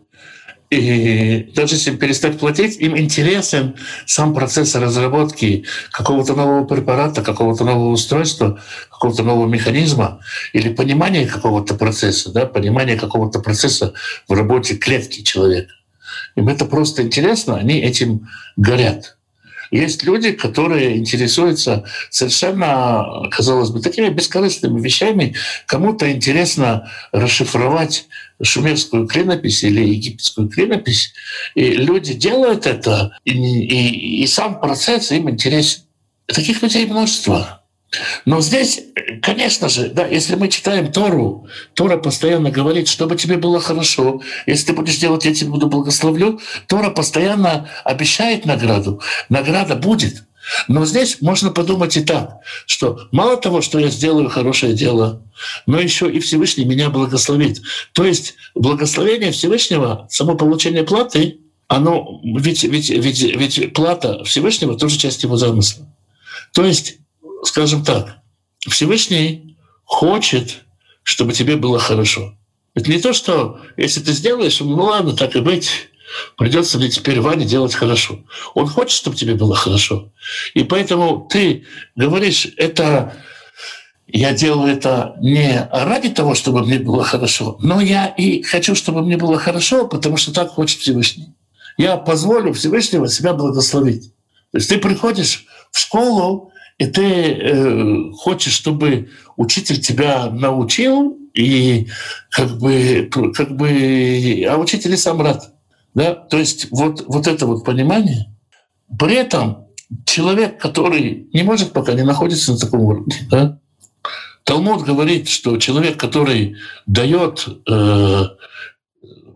и 0.71 1.51
даже 1.53 1.75
если 1.75 1.91
перестать 1.97 2.39
платить, 2.39 2.77
им 2.77 2.97
интересен 2.97 3.75
сам 4.05 4.33
процесс 4.33 4.73
разработки 4.75 5.65
какого-то 5.91 6.33
нового 6.33 6.63
препарата, 6.63 7.21
какого-то 7.21 7.65
нового 7.65 7.91
устройства, 7.91 8.57
какого-то 8.89 9.23
нового 9.23 9.47
механизма 9.47 10.21
или 10.53 10.73
понимание 10.73 11.27
какого-то 11.27 11.75
процесса, 11.75 12.31
да, 12.31 12.45
понимание 12.45 12.97
какого-то 12.97 13.39
процесса 13.39 13.93
в 14.29 14.33
работе 14.33 14.77
клетки 14.77 15.23
человека. 15.23 15.73
Им 16.37 16.47
это 16.47 16.63
просто 16.63 17.01
интересно, 17.01 17.57
они 17.57 17.79
этим 17.81 18.29
горят. 18.55 19.17
Есть 19.71 20.03
люди, 20.03 20.33
которые 20.33 20.97
интересуются 20.97 21.85
совершенно, 22.09 23.29
казалось 23.31 23.69
бы, 23.69 23.81
такими 23.81 24.09
бескорыстными 24.09 24.81
вещами. 24.81 25.35
Кому-то 25.65 26.11
интересно 26.11 26.91
расшифровать 27.13 28.07
шумерскую 28.43 29.07
клинопись 29.07 29.63
или 29.63 29.81
египетскую 29.81 30.49
клинопись. 30.49 31.13
И 31.55 31.71
люди 31.71 32.13
делают 32.13 32.65
это, 32.67 33.17
и, 33.23 33.31
и, 33.31 34.23
и 34.23 34.27
сам 34.27 34.59
процесс 34.59 35.11
им 35.11 35.29
интересен. 35.29 35.83
Таких 36.25 36.61
людей 36.61 36.85
множество. 36.85 37.60
Но 38.25 38.39
здесь, 38.41 38.81
конечно 39.21 39.67
же, 39.67 39.89
да, 39.89 40.07
если 40.07 40.35
мы 40.35 40.47
читаем 40.47 40.91
Тору, 40.91 41.47
Тора 41.73 41.97
постоянно 41.97 42.49
говорит, 42.49 42.87
чтобы 42.87 43.17
тебе 43.17 43.37
было 43.37 43.59
хорошо, 43.59 44.21
если 44.45 44.67
ты 44.67 44.73
будешь 44.73 44.97
делать, 44.97 45.25
я 45.25 45.33
тебе 45.33 45.49
буду 45.49 45.67
благословлю. 45.67 46.39
Тора 46.67 46.89
постоянно 46.89 47.69
обещает 47.83 48.45
награду. 48.45 49.01
Награда 49.29 49.75
будет. 49.75 50.23
Но 50.67 50.85
здесь 50.85 51.21
можно 51.21 51.51
подумать 51.51 51.95
и 51.97 52.01
так, 52.01 52.39
что 52.65 53.07
мало 53.11 53.37
того, 53.37 53.61
что 53.61 53.77
я 53.77 53.89
сделаю 53.89 54.29
хорошее 54.29 54.73
дело, 54.73 55.21
но 55.67 55.79
еще 55.79 56.09
и 56.09 56.19
Всевышний 56.19 56.65
меня 56.65 56.89
благословит. 56.89 57.61
То 57.93 58.05
есть 58.05 58.35
благословение 58.55 59.31
Всевышнего, 59.31 60.07
само 60.09 60.35
получение 60.35 60.83
платы, 60.83 61.39
оно, 61.67 62.19
ведь, 62.23 62.63
ведь, 62.63 62.89
ведь, 62.89 63.21
ведь 63.21 63.73
плата 63.73 64.23
Всевышнего 64.23 64.77
тоже 64.77 64.97
часть 64.97 65.23
его 65.23 65.37
замысла. 65.37 65.85
То 66.53 66.65
есть 66.65 66.97
скажем 67.43 67.83
так, 67.83 68.17
Всевышний 68.67 69.57
хочет, 69.83 70.63
чтобы 71.03 71.33
тебе 71.33 71.55
было 71.55 71.79
хорошо. 71.79 72.35
Это 72.73 72.89
не 72.89 72.99
то, 72.99 73.13
что 73.13 73.59
если 73.75 74.01
ты 74.01 74.13
сделаешь, 74.13 74.59
ну 74.59 74.83
ладно, 74.83 75.15
так 75.15 75.35
и 75.35 75.41
быть, 75.41 75.89
придется 76.37 76.77
мне 76.77 76.89
теперь 76.89 77.19
Ване 77.19 77.45
делать 77.45 77.73
хорошо. 77.73 78.19
Он 78.53 78.67
хочет, 78.67 78.97
чтобы 78.97 79.17
тебе 79.17 79.35
было 79.35 79.55
хорошо. 79.55 80.11
И 80.53 80.63
поэтому 80.63 81.27
ты 81.29 81.65
говоришь, 81.95 82.47
это 82.57 83.15
я 84.07 84.33
делаю 84.33 84.73
это 84.73 85.15
не 85.21 85.67
ради 85.71 86.09
того, 86.09 86.35
чтобы 86.35 86.65
мне 86.65 86.79
было 86.79 87.03
хорошо, 87.03 87.57
но 87.61 87.79
я 87.79 88.07
и 88.07 88.41
хочу, 88.43 88.75
чтобы 88.75 89.01
мне 89.01 89.17
было 89.17 89.39
хорошо, 89.39 89.87
потому 89.87 90.17
что 90.17 90.33
так 90.33 90.49
хочет 90.49 90.79
Всевышний. 90.79 91.33
Я 91.77 91.97
позволю 91.97 92.53
Всевышнего 92.53 93.07
себя 93.07 93.33
благословить. 93.33 94.13
То 94.51 94.57
есть 94.57 94.69
ты 94.69 94.77
приходишь 94.77 95.45
в 95.71 95.79
школу, 95.79 96.50
и 96.81 96.87
ты 96.87 97.03
э, 97.03 98.11
хочешь, 98.13 98.53
чтобы 98.53 99.09
учитель 99.37 99.79
тебя 99.79 100.31
научил, 100.31 101.15
и 101.31 101.87
как 102.31 102.57
бы, 102.57 103.07
как 103.35 103.55
бы, 103.55 104.47
а 104.49 104.57
учитель 104.57 104.91
и 104.91 104.97
сам 104.97 105.21
рад. 105.21 105.53
Да? 105.93 106.15
То 106.15 106.39
есть 106.39 106.71
вот, 106.71 107.03
вот 107.05 107.27
это 107.27 107.45
вот 107.45 107.63
понимание. 107.63 108.33
При 108.97 109.13
этом 109.13 109.67
человек, 110.05 110.59
который 110.59 111.29
не 111.31 111.43
может 111.43 111.71
пока 111.71 111.93
не 111.93 112.01
находится 112.01 112.53
на 112.53 112.57
таком 112.57 112.81
уровне, 112.81 113.15
да? 113.29 113.59
Талмуд 114.43 114.81
говорит, 114.81 115.29
что 115.29 115.57
человек, 115.57 115.97
который 115.97 116.55
дает 116.87 117.47
э, 117.69 118.23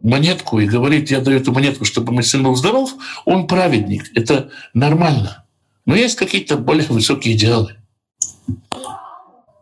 монетку 0.01 0.60
и 0.60 0.65
говорит, 0.65 1.12
я 1.12 1.19
даю 1.19 1.38
эту 1.38 1.51
монетку, 1.51 1.86
чтобы 1.86 2.12
мой 2.12 2.23
сын 2.23 2.41
был 2.41 2.55
здоров, 2.55 2.95
он 3.25 3.45
праведник. 3.45 4.05
Это 4.15 4.49
нормально. 4.73 5.44
Но 5.86 5.95
есть 5.95 6.15
какие-то 6.15 6.58
более 6.58 6.88
высокие 6.88 7.36
идеалы. 7.36 7.76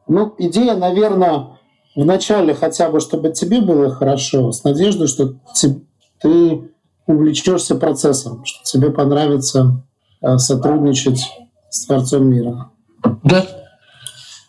Ну, 0.07 0.33
идея, 0.37 0.75
наверное, 0.75 1.57
вначале 1.95 2.53
хотя 2.53 2.89
бы, 2.89 2.99
чтобы 2.99 3.31
тебе 3.31 3.61
было 3.61 3.93
хорошо, 3.93 4.51
с 4.51 4.63
надеждой, 4.63 5.07
что 5.07 5.35
ты 6.21 6.71
увлечешься 7.07 7.75
процессом, 7.75 8.45
что 8.45 8.63
тебе 8.63 8.89
понравится 8.89 9.83
э, 10.21 10.37
сотрудничать 10.37 11.29
с 11.69 11.85
Творцом 11.85 12.27
мира. 12.27 12.71
Да. 13.23 13.45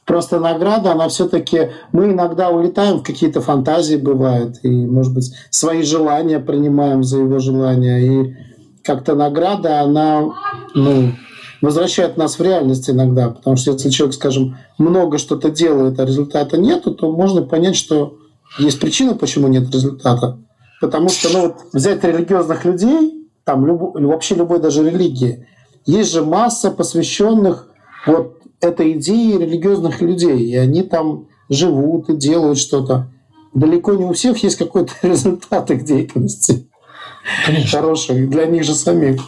Просто 0.05 0.39
награда, 0.39 0.93
она 0.93 1.09
все-таки... 1.09 1.71
Мы 1.93 2.13
иногда 2.13 2.51
улетаем 2.51 2.99
в 2.99 3.03
какие-то 3.03 3.41
фантазии, 3.41 3.97
бывает, 3.97 4.59
и, 4.63 4.69
может 4.69 5.15
быть, 5.15 5.33
свои 5.51 5.83
желания 5.83 6.39
принимаем 6.39 7.03
за 7.03 7.21
его 7.21 7.39
желания. 7.39 7.99
И 8.01 8.37
как-то 8.83 9.15
награда, 9.15 9.81
она 9.81 10.29
ну, 10.75 11.13
возвращает 11.61 12.17
нас 12.17 12.39
в 12.39 12.43
реальность 12.43 12.89
иногда, 12.91 13.31
потому 13.31 13.57
что 13.57 13.73
если 13.73 13.91
человек, 13.91 14.15
скажем, 14.15 14.57
много 14.79 15.19
что-то 15.19 15.51
делает, 15.51 15.99
а 16.01 16.05
результата 16.05 16.57
нету, 16.59 16.95
то 16.95 17.11
можно 17.11 17.43
понять, 17.43 17.77
что 17.77 18.19
есть 18.59 18.81
причина, 18.81 19.15
почему 19.15 19.49
нет 19.49 19.71
результата. 19.73 20.39
Потому 20.81 21.09
что, 21.09 21.29
ну 21.33 21.41
вот 21.43 21.57
взять 21.73 22.05
религиозных 22.05 22.65
людей, 22.65 23.29
там 23.45 23.67
люб, 23.67 23.95
вообще 23.95 24.35
любой 24.35 24.61
даже 24.61 24.85
религии, 24.85 25.47
есть 25.87 26.13
же 26.13 26.25
масса 26.25 26.71
посвященных 26.71 27.69
вот 28.07 28.39
этой 28.61 28.93
идее 28.93 29.39
религиозных 29.39 30.01
людей, 30.01 30.39
и 30.39 30.57
они 30.57 30.83
там 30.83 31.29
живут 31.49 32.09
и 32.09 32.17
делают 32.17 32.59
что-то. 32.59 33.11
Далеко 33.53 33.95
не 33.95 34.05
у 34.05 34.13
всех 34.13 34.43
есть 34.43 34.57
какой-то 34.57 34.93
результат 35.03 35.71
их 35.71 35.85
деятельности. 35.85 36.69
Конечно. 37.47 37.81
Хороший 37.81 38.27
для 38.27 38.47
них 38.47 38.65
же 38.65 38.75
самих. 38.75 39.23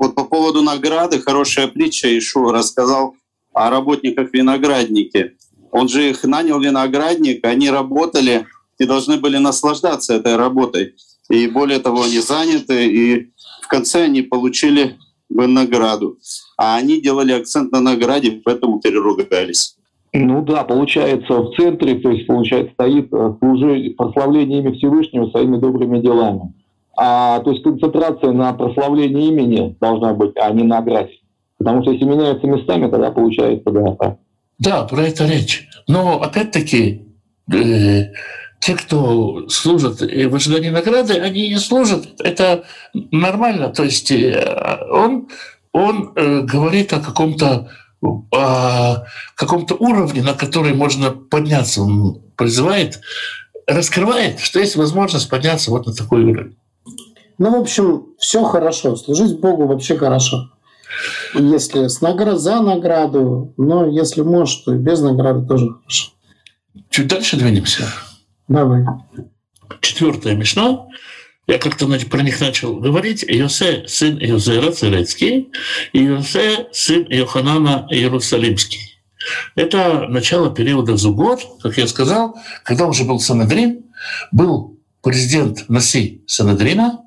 Вот 0.00 0.14
по 0.14 0.24
поводу 0.24 0.62
награды 0.62 1.20
хорошая 1.20 1.68
притча 1.68 2.08
Ишу 2.18 2.50
рассказал 2.52 3.16
о 3.52 3.68
работниках 3.68 4.32
виноградники. 4.32 5.32
Он 5.72 5.90
же 5.90 6.08
их 6.08 6.24
нанял 6.24 6.58
виноградник, 6.58 7.44
они 7.44 7.68
работали 7.68 8.46
и 8.78 8.86
должны 8.86 9.18
были 9.18 9.36
наслаждаться 9.36 10.14
этой 10.14 10.36
работой. 10.36 10.94
И 11.28 11.46
более 11.48 11.80
того, 11.80 12.04
они 12.04 12.18
заняты, 12.18 12.86
и 12.86 13.30
в 13.60 13.68
конце 13.68 14.04
они 14.04 14.22
получили 14.22 14.96
бы 15.28 15.46
награду. 15.46 16.16
А 16.56 16.76
они 16.76 17.02
делали 17.02 17.32
акцент 17.32 17.70
на 17.70 17.80
награде, 17.80 18.40
поэтому 18.42 18.80
переругались. 18.80 19.76
Ну 20.14 20.42
да, 20.42 20.64
получается 20.64 21.40
в 21.40 21.54
центре, 21.56 21.96
то 21.96 22.10
есть 22.10 22.26
получается 22.26 22.72
стоит 22.72 23.12
э, 23.12 23.34
служение, 23.38 23.90
прославление 23.90 24.60
имя 24.60 24.72
Всевышнего 24.72 25.30
своими 25.30 25.58
добрыми 25.58 26.00
делами. 26.00 26.54
А, 26.96 27.40
то 27.40 27.50
есть 27.50 27.62
концентрация 27.62 28.32
на 28.32 28.52
прославлении 28.52 29.28
имени 29.28 29.76
должна 29.80 30.12
быть, 30.12 30.32
а 30.36 30.50
не 30.50 30.62
на 30.62 30.80
награде. 30.80 31.12
Потому 31.58 31.82
что 31.82 31.92
если 31.92 32.04
меняются 32.04 32.46
местами, 32.46 32.90
тогда 32.90 33.10
получается, 33.10 33.70
да. 33.70 34.16
Да, 34.58 34.84
про 34.84 35.02
это 35.02 35.26
речь. 35.26 35.68
Но 35.88 36.20
опять-таки, 36.20 37.06
э, 37.52 38.12
те, 38.60 38.74
кто 38.74 39.48
служат 39.48 40.00
в 40.00 40.34
ожидании 40.34 40.68
награды, 40.68 41.14
они 41.14 41.48
не 41.48 41.58
служат. 41.58 42.20
Это 42.20 42.64
нормально. 42.92 43.68
То 43.70 43.84
есть 43.84 44.10
э, 44.10 44.78
он, 44.90 45.28
он 45.72 46.12
э, 46.14 46.42
говорит 46.42 46.92
о 46.92 47.00
каком-то 47.00 47.70
о 48.32 49.04
каком-то 49.34 49.74
уровне, 49.74 50.22
на 50.22 50.32
который 50.32 50.72
можно 50.72 51.10
подняться. 51.10 51.82
Он 51.82 52.22
призывает, 52.36 53.00
раскрывает, 53.66 54.40
что 54.40 54.58
есть 54.58 54.76
возможность 54.76 55.28
подняться 55.28 55.70
вот 55.70 55.86
на 55.86 55.92
такой 55.92 56.24
уровень. 56.24 56.56
Ну, 57.40 57.56
в 57.56 57.62
общем, 57.62 58.08
все 58.18 58.44
хорошо. 58.44 58.96
Служить 58.96 59.40
Богу 59.40 59.66
вообще 59.66 59.96
хорошо. 59.96 60.50
Если 61.34 61.88
с 61.88 62.02
наград 62.02 62.38
за 62.38 62.60
награду, 62.60 63.54
но 63.56 63.86
если 63.86 64.20
можешь, 64.20 64.56
то 64.56 64.74
и 64.74 64.76
без 64.76 65.00
награды 65.00 65.46
тоже 65.46 65.68
хорошо. 65.70 66.12
Чуть 66.90 67.06
дальше 67.08 67.38
двинемся. 67.38 67.84
Давай. 68.46 68.84
Четвертая 69.80 70.34
мишна. 70.34 70.86
Я 71.46 71.56
как-то 71.56 71.86
про 71.86 72.22
них 72.22 72.40
начал 72.42 72.76
говорить. 72.76 73.24
Иосе, 73.26 73.84
сын 73.86 74.18
Иозера 74.18 74.70
Церецкий, 74.70 75.50
и 75.94 76.04
Иосе, 76.04 76.68
сын 76.72 77.06
Иоханана 77.08 77.86
Иерусалимский. 77.88 79.00
Это 79.54 80.08
начало 80.08 80.54
периода 80.54 80.98
Зугот, 80.98 81.40
как 81.62 81.78
я 81.78 81.86
сказал, 81.86 82.36
когда 82.64 82.86
уже 82.86 83.04
был 83.04 83.18
Санадрин, 83.18 83.86
был 84.30 84.78
президент 85.00 85.70
Наси 85.70 86.22
Санадрина, 86.26 87.00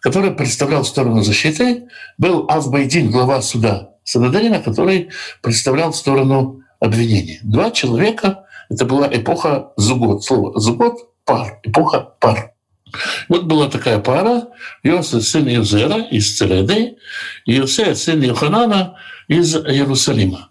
который 0.00 0.32
представлял 0.32 0.84
сторону 0.84 1.22
защиты, 1.22 1.88
был 2.18 2.46
Авбайдин, 2.48 3.10
глава 3.10 3.42
суда 3.42 3.90
Санадрина, 4.04 4.60
который 4.60 5.10
представлял 5.42 5.92
сторону 5.92 6.62
обвинения. 6.80 7.40
Два 7.42 7.70
человека, 7.70 8.44
это 8.68 8.84
была 8.84 9.08
эпоха 9.12 9.72
Зугот. 9.76 10.24
Слово 10.24 10.58
Зугот— 10.58 11.10
пар, 11.24 11.60
эпоха 11.62 12.00
пар. 12.20 12.54
Вот 13.28 13.44
была 13.44 13.68
такая 13.68 14.00
пара, 14.00 14.48
Иосиф 14.82 15.22
сын 15.22 15.46
Юзера 15.46 16.02
из 16.02 16.36
Цереды, 16.36 16.96
и 17.44 17.58
Иосиф 17.58 17.96
сын 17.96 18.20
Йоханана 18.20 18.96
из 19.28 19.54
Иерусалима. 19.54 20.50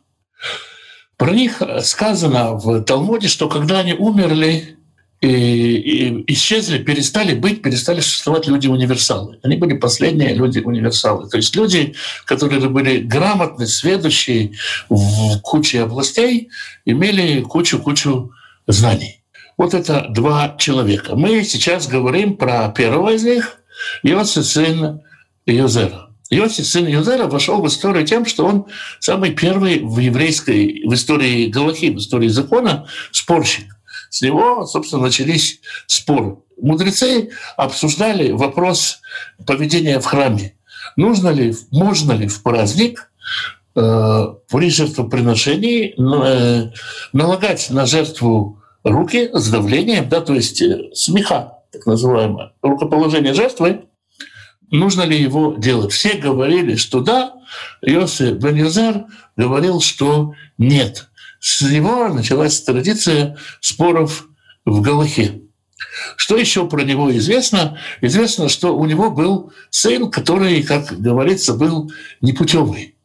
Про 1.18 1.32
них 1.32 1.62
сказано 1.82 2.54
в 2.54 2.82
Талмуде, 2.84 3.28
что 3.28 3.50
когда 3.50 3.80
они 3.80 3.93
умерли, 3.93 4.79
и, 5.22 5.28
и 5.28 6.34
исчезли, 6.34 6.78
перестали 6.78 7.36
быть, 7.36 7.62
перестали 7.62 8.00
существовать 8.00 8.48
люди-универсалы. 8.48 9.40
Они 9.44 9.58
были 9.58 9.78
последние 9.78 10.34
люди-универсалы. 10.34 11.30
То 11.30 11.38
есть 11.38 11.56
люди, 11.56 11.94
которые 12.26 12.62
были 12.70 13.00
грамотны, 13.00 13.68
сведущие 13.68 14.54
в 14.88 15.40
куче 15.42 15.82
областей, 15.82 16.50
имели 16.86 17.42
кучу-кучу 17.42 18.32
знаний. 18.68 19.22
Вот 19.58 19.74
это 19.74 20.08
два 20.10 20.56
человека. 20.58 21.16
Мы 21.16 21.44
сейчас 21.44 21.88
говорим 21.88 22.38
про 22.38 22.70
первого 22.70 23.14
из 23.14 23.24
них, 23.24 23.58
Иосиф 24.04 24.46
сын 24.46 25.02
Юзера. 25.46 26.10
Иосиф 26.30 26.66
сын 26.66 26.88
Юзера 26.88 27.26
вошел 27.28 27.62
в 27.62 27.68
историю 27.68 28.06
тем, 28.06 28.26
что 28.26 28.46
он 28.46 28.68
самый 29.00 29.32
первый 29.32 29.80
в 29.80 30.00
еврейской, 30.00 30.88
в 30.88 30.94
истории 30.94 31.48
Галахи, 31.48 31.88
в 31.88 31.98
истории 31.98 32.30
закона, 32.30 32.88
спорщик. 33.12 33.66
С 34.10 34.22
него, 34.22 34.66
собственно, 34.66 35.03
начались 35.03 35.62
споры. 35.88 36.38
Мудрецы 36.62 37.30
обсуждали 37.57 38.32
вопрос 38.32 38.99
поведения 39.45 39.99
в 39.99 40.05
храме. 40.05 40.55
Нужно 40.95 41.30
ли, 41.30 41.55
можно 41.72 42.14
ли 42.14 42.28
в 42.28 42.41
праздник 42.43 43.12
э, 43.76 44.26
при 44.49 44.70
жертвоприношении 44.70 45.93
э, 45.97 46.72
налагать 47.14 47.70
на 47.70 47.86
жертву 47.86 48.62
руки 48.84 49.30
с 49.34 49.49
давлением, 49.49 50.10
да, 50.10 50.22
то 50.22 50.34
есть 50.34 50.62
э, 50.62 50.89
смеха, 50.93 51.60
так 51.72 51.86
называемое, 51.86 52.53
рукоположение 52.62 53.34
жертвы, 53.34 53.86
нужно 54.72 55.03
ли 55.03 55.22
его 55.22 55.55
делать. 55.57 55.91
Все 55.91 56.14
говорили, 56.14 56.76
что 56.76 57.01
да, 57.01 57.34
Йосиф 57.82 58.38
Бен 58.38 59.07
говорил, 59.36 59.82
что 59.82 60.34
нет. 60.57 61.09
С 61.40 61.62
него 61.62 62.10
началась 62.10 62.62
традиция 62.62 63.38
споров 63.62 64.28
в 64.66 64.82
Галахе. 64.82 65.42
Что 66.16 66.38
еще 66.38 66.68
про 66.68 66.84
него 66.84 67.16
известно? 67.18 67.78
Известно, 68.02 68.50
что 68.50 68.76
у 68.76 68.86
него 68.86 69.10
был 69.10 69.54
сын, 69.70 70.12
который, 70.12 70.64
как 70.64 71.00
говорится, 71.00 71.54
был 71.54 71.92
непутевый. 72.22 72.96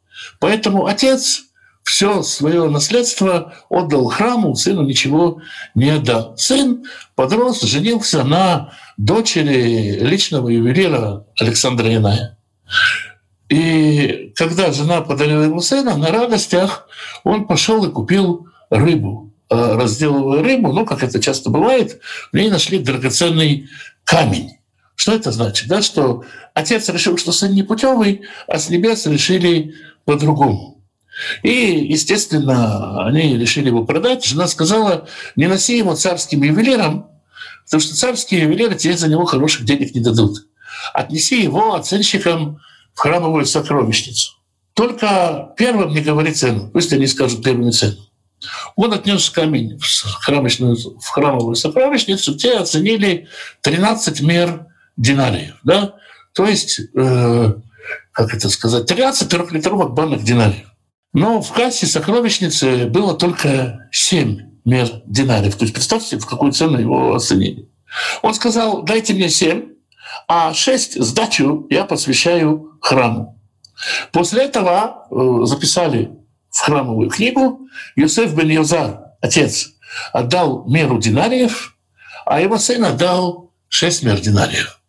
Поэтому 0.41 0.87
отец 0.87 1.45
все 1.85 2.23
свое 2.23 2.69
наследство 2.69 3.55
отдал 3.69 4.07
храму, 4.07 4.57
сыну 4.57 4.83
ничего 4.83 5.41
не 5.75 5.91
отдал. 5.91 6.37
Сын 6.37 6.85
подрос, 7.15 7.63
женился 7.63 8.25
на 8.25 8.73
дочери 8.97 9.99
личного 10.01 10.49
ювелира 10.49 11.27
Александра 11.39 11.89
Яная. 11.89 12.39
И 13.55 14.33
когда 14.35 14.73
жена 14.73 15.01
подарила 15.01 15.45
ему 15.45 15.61
сына, 15.61 15.97
на 15.97 16.09
радостях 16.09 16.89
он 17.23 17.47
пошел 17.47 17.85
и 17.85 17.91
купил 17.93 18.49
рыбу. 18.69 19.33
А, 19.49 19.77
разделывая 19.77 20.43
рыбу, 20.43 20.73
ну, 20.73 20.85
как 20.85 21.05
это 21.05 21.21
часто 21.21 21.51
бывает, 21.51 22.01
в 22.33 22.37
ней 22.37 22.51
нашли 22.51 22.81
драгоценный 22.81 23.69
камень. 24.03 24.59
Что 24.97 25.13
это 25.13 25.31
значит? 25.31 25.69
Да, 25.69 25.83
что 25.83 26.25
отец 26.53 26.89
решил, 26.89 27.17
что 27.17 27.31
сын 27.31 27.53
не 27.53 27.63
путевый, 27.63 28.23
а 28.49 28.59
с 28.59 28.71
небес 28.71 29.07
решили 29.07 29.77
по-другому. 30.05 30.83
И, 31.45 31.87
естественно, 31.89 33.07
они 33.07 33.39
решили 33.39 33.69
его 33.69 33.85
продать. 33.85 34.25
Жена 34.25 34.49
сказала, 34.49 35.07
не 35.37 35.47
носи 35.47 35.79
его 35.79 35.95
царским 35.95 36.43
ювелиром, 36.43 37.07
потому 37.67 37.81
что 37.81 37.95
царские 37.95 38.43
ювелиры 38.43 38.75
тебе 38.75 38.97
за 38.97 39.07
него 39.07 39.25
хороших 39.27 39.65
денег 39.65 39.95
не 39.95 40.01
дадут. 40.01 40.39
Отнеси 40.93 41.41
его 41.41 41.75
оценщикам 41.75 42.59
в 42.95 43.01
храмовую 43.01 43.47
сокровищницу. 43.47 44.33
Только 44.75 45.53
первым 45.57 45.93
не 45.93 46.01
говори 46.01 46.33
цену, 46.33 46.71
пусть 46.73 46.93
они 46.93 47.07
скажут 47.07 47.45
первую 47.45 47.73
цену. 47.73 47.97
Он 48.77 48.93
отнес 48.93 49.31
камень 49.31 49.79
в, 49.79 49.85
храмочную, 50.25 50.77
в 50.77 51.07
храмовую 51.09 51.55
сокровищницу, 51.55 52.35
те 52.35 52.59
оценили 52.59 53.29
13 53.63 54.21
мер 54.21 54.67
динариев. 54.97 55.57
Да? 55.65 55.95
То 56.35 56.47
есть, 56.47 56.81
э, 56.95 57.55
как 58.13 58.35
это 58.35 58.49
сказать, 58.49 58.87
13 58.87 59.29
трехлитровых 59.29 59.93
банок 59.95 60.23
динариев. 60.23 60.67
Но 61.13 61.41
в 61.41 61.53
кассе 61.53 61.87
сокровищницы 61.87 62.87
было 62.87 63.15
только 63.15 63.89
7 63.93 64.41
мер 64.65 65.03
динариев. 65.07 65.55
То 65.55 65.65
есть 65.65 65.75
представьте, 65.75 66.19
в 66.19 66.27
какую 66.27 66.53
цену 66.53 66.79
его 66.79 67.15
оценили. 67.15 67.69
Он 68.23 68.35
сказал, 68.35 68.83
дайте 68.83 69.15
мне 69.15 69.29
7, 69.29 69.69
а 70.27 70.53
6 70.53 71.03
сдачу 71.03 71.67
я 71.71 71.85
посвящаю 71.85 72.74
храму. 72.85 73.41
После 74.13 74.45
этого 74.45 75.07
э, 75.11 75.47
записали 75.47 76.13
в 76.51 76.61
храмовую 76.61 77.11
книгу 77.11 77.67
Юсеф 77.97 78.35
бен 78.35 78.49
Йозар, 78.49 79.01
отец, 79.21 79.71
отдал 80.13 80.65
меру 80.69 80.99
динариев, 80.99 81.77
а 82.27 82.41
его 82.41 82.59
сын 82.59 82.85
отдал 82.85 83.53
6 83.69 84.05
мер 84.05 84.21
динариев. 84.21 84.81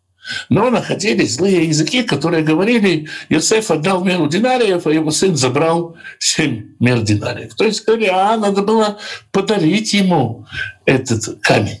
Но 0.48 0.70
находились 0.70 1.36
злые 1.36 1.68
языки, 1.68 2.02
которые 2.02 2.42
говорили, 2.42 3.08
Йосеф 3.28 3.70
отдал 3.70 4.04
меру 4.04 4.28
динариев, 4.28 4.86
а 4.86 4.90
его 4.90 5.10
сын 5.10 5.36
забрал 5.36 5.96
7 6.18 6.76
мер 6.80 7.00
динариев. 7.00 7.54
То 7.54 7.64
есть 7.64 7.84
говорили, 7.84 8.10
а 8.12 8.36
надо 8.36 8.62
было 8.62 8.98
подарить 9.32 9.92
ему 9.92 10.46
этот 10.84 11.40
камень. 11.40 11.80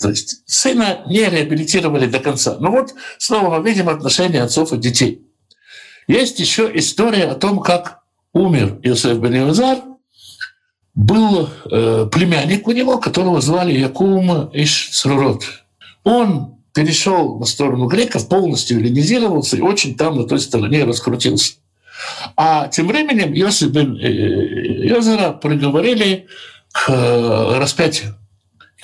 То 0.00 0.10
есть 0.10 0.42
сына 0.46 1.00
не 1.06 1.24
реабилитировали 1.24 2.06
до 2.06 2.20
конца. 2.20 2.56
Ну 2.60 2.70
вот 2.70 2.94
снова 3.18 3.58
мы 3.58 3.68
видим 3.68 3.88
отношения 3.88 4.42
отцов 4.42 4.72
и 4.72 4.76
детей. 4.76 5.25
Есть 6.06 6.38
еще 6.38 6.70
история 6.74 7.24
о 7.24 7.34
том, 7.34 7.60
как 7.60 8.00
умер 8.32 8.78
Иосиф 8.82 9.18
бен 9.18 9.34
Иозар. 9.36 9.78
Был 10.94 11.50
э, 11.70 12.08
племянник 12.10 12.66
у 12.68 12.72
него, 12.72 12.98
которого 12.98 13.40
звали 13.40 13.78
Якум 13.78 14.50
Иш 14.52 14.90
Црурот. 14.92 15.44
Он 16.04 16.56
перешел 16.72 17.38
на 17.38 17.44
сторону 17.44 17.86
греков, 17.86 18.28
полностью 18.28 18.78
эллинизировался 18.78 19.56
и 19.56 19.60
очень 19.60 19.96
там 19.96 20.16
на 20.16 20.24
той 20.24 20.40
стороне 20.40 20.84
раскрутился. 20.84 21.54
А 22.36 22.68
тем 22.68 22.86
временем 22.88 23.34
Иосиф 23.34 23.70
бен 23.70 23.96
э, 23.96 24.88
Иозара 24.88 25.32
приговорили 25.32 26.28
к 26.72 26.88
э, 26.88 27.58
распятию. 27.58 28.14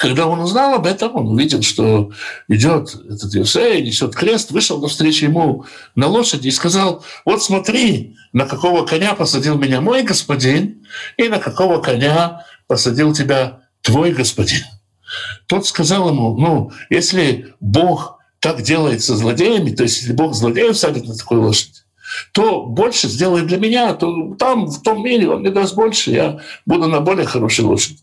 Когда 0.02 0.26
он 0.26 0.40
узнал 0.40 0.74
об 0.74 0.86
этом, 0.86 1.14
он 1.14 1.28
увидел, 1.28 1.62
что 1.62 2.10
идет 2.48 2.92
этот 3.08 3.36
Иосей, 3.36 3.82
несет 3.82 4.16
крест, 4.16 4.50
вышел 4.50 4.80
навстречу 4.80 5.26
ему 5.26 5.64
на 5.94 6.08
лошади 6.08 6.48
и 6.48 6.50
сказал, 6.50 7.04
вот 7.24 7.40
смотри, 7.40 8.16
на 8.32 8.46
какого 8.46 8.84
коня 8.84 9.14
посадил 9.14 9.56
меня 9.56 9.80
мой 9.80 10.02
господин, 10.02 10.84
и 11.16 11.28
на 11.28 11.38
какого 11.38 11.80
коня 11.80 12.44
посадил 12.66 13.12
тебя 13.12 13.60
твой 13.80 14.10
господин. 14.10 14.64
Тот 15.46 15.68
сказал 15.68 16.08
ему, 16.08 16.36
ну, 16.36 16.72
если 16.90 17.54
Бог 17.60 18.18
так 18.40 18.62
делает 18.62 19.04
со 19.04 19.14
злодеями, 19.14 19.70
то 19.70 19.84
есть 19.84 20.00
если 20.00 20.14
Бог 20.14 20.34
злодеев 20.34 20.76
садит 20.76 21.06
на 21.06 21.14
такую 21.14 21.42
лошадь, 21.42 21.84
то 22.32 22.64
больше 22.64 23.06
сделает 23.06 23.46
для 23.46 23.58
меня, 23.58 23.94
то 23.94 24.34
там, 24.34 24.66
в 24.66 24.82
том 24.82 25.04
мире 25.04 25.30
он 25.30 25.42
мне 25.42 25.52
даст 25.52 25.76
больше, 25.76 26.10
я 26.10 26.40
буду 26.66 26.88
на 26.88 27.00
более 27.00 27.24
хорошей 27.24 27.64
лошади. 27.64 28.00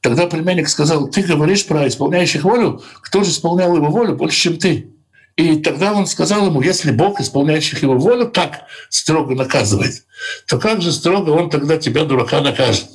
Тогда 0.00 0.26
племянник 0.26 0.68
сказал, 0.68 1.08
ты 1.08 1.22
говоришь 1.22 1.66
про 1.66 1.86
исполняющих 1.88 2.44
волю, 2.44 2.82
кто 3.00 3.24
же 3.24 3.30
исполнял 3.30 3.74
его 3.76 3.86
волю 3.86 4.16
больше, 4.16 4.40
чем 4.40 4.56
ты? 4.56 4.88
И 5.36 5.56
тогда 5.56 5.94
он 5.94 6.06
сказал 6.06 6.46
ему, 6.46 6.60
если 6.60 6.90
Бог, 6.90 7.20
исполняющих 7.20 7.82
его 7.82 7.96
волю, 7.96 8.28
так 8.28 8.66
строго 8.90 9.34
наказывает, 9.34 10.04
то 10.46 10.58
как 10.58 10.82
же 10.82 10.92
строго 10.92 11.30
он 11.30 11.48
тогда 11.48 11.78
тебя, 11.78 12.04
дурака, 12.04 12.40
накажет? 12.40 12.86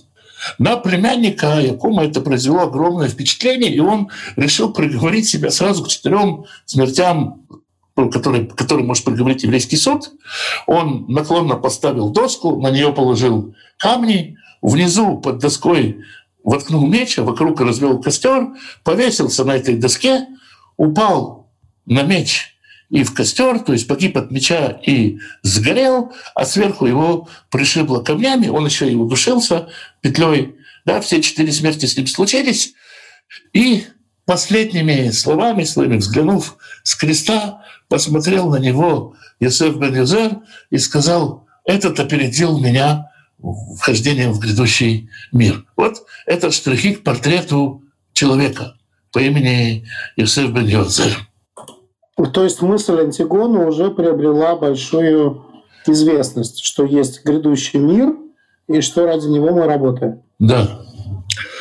На 0.59 0.77
племянника 0.77 1.59
Якума 1.59 2.05
это 2.05 2.21
произвело 2.21 2.61
огромное 2.61 3.09
впечатление, 3.09 3.73
и 3.73 3.79
он 3.79 4.09
решил 4.35 4.71
приговорить 4.71 5.27
себя 5.27 5.49
сразу 5.49 5.83
к 5.83 5.87
четырем 5.87 6.45
смертям, 6.65 7.47
которые, 7.95 8.45
которые 8.45 8.85
может 8.85 9.03
приговорить 9.03 9.43
еврейский 9.43 9.77
суд. 9.77 10.11
Он 10.67 11.05
наклонно 11.07 11.55
поставил 11.55 12.11
доску, 12.11 12.61
на 12.61 12.69
нее 12.69 12.93
положил 12.93 13.55
камни, 13.77 14.37
внизу 14.61 15.17
под 15.17 15.39
доской 15.39 16.03
воткнул 16.47 16.87
меч, 16.87 17.19
а 17.19 17.23
вокруг 17.23 17.59
развел 17.59 18.01
костер, 18.01 18.47
повесился 18.85 19.43
на 19.43 19.57
этой 19.57 19.75
доске, 19.75 20.27
упал 20.77 21.51
на 21.85 22.03
меч 22.03 22.55
и 22.89 23.03
в 23.03 23.13
костер, 23.13 23.59
то 23.59 23.73
есть 23.73 23.85
погиб 23.85 24.17
от 24.17 24.31
меча 24.31 24.79
и 24.85 25.19
сгорел, 25.43 26.13
а 26.35 26.45
сверху 26.45 26.85
его 26.85 27.27
пришибло 27.51 28.01
камнями, 28.01 28.47
он 28.47 28.65
еще 28.65 28.89
и 28.89 28.95
удушился 28.95 29.67
петлей. 29.99 30.55
Да, 30.85 31.01
все 31.01 31.21
четыре 31.21 31.51
смерти 31.51 31.85
с 31.85 31.97
ним 31.97 32.07
случились. 32.07 32.73
И 33.51 33.83
последними 34.25 35.09
словами 35.09 35.65
своими, 35.65 35.97
взглянув 35.97 36.55
с 36.83 36.95
креста, 36.95 37.61
посмотрел 37.89 38.49
на 38.49 38.57
него 38.57 39.15
Йосеф 39.41 39.75
бен 39.75 39.93
Юзер 39.93 40.37
и 40.69 40.77
сказал, 40.77 41.45
этот 41.65 41.99
опередил 41.99 42.57
меня 42.57 43.11
вхождением 43.41 44.33
в 44.33 44.39
грядущий 44.39 45.09
мир. 45.31 45.65
Вот 45.75 46.03
это 46.25 46.51
штрихи 46.51 46.95
к 46.95 47.03
портрету 47.03 47.83
человека 48.13 48.75
по 49.11 49.19
имени 49.19 49.85
Йосеф 50.15 50.51
бен 50.51 50.65
Юзер. 50.65 51.27
То 52.33 52.43
есть 52.43 52.61
мысль 52.61 52.99
Антигона 52.99 53.67
уже 53.67 53.91
приобрела 53.91 54.55
большую 54.55 55.45
известность, 55.85 56.63
что 56.63 56.83
есть 56.83 57.23
грядущий 57.23 57.79
мир 57.79 58.15
и 58.67 58.81
что 58.81 59.05
ради 59.05 59.27
него 59.27 59.51
мы 59.51 59.65
работаем. 59.65 60.23
Да. 60.39 60.81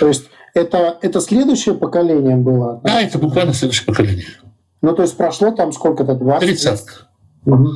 То 0.00 0.08
есть 0.08 0.24
это, 0.54 0.98
это 1.02 1.20
следующее 1.20 1.74
поколение 1.74 2.36
было? 2.36 2.80
Да, 2.82 3.02
это 3.02 3.18
буквально 3.18 3.52
следующее 3.52 3.84
поколение. 3.86 4.26
Ну, 4.80 4.94
то 4.94 5.02
есть 5.02 5.16
прошло 5.16 5.50
там 5.50 5.72
сколько-то, 5.72 6.14
20 6.14 6.40
30. 6.40 6.80
Угу. 7.44 7.68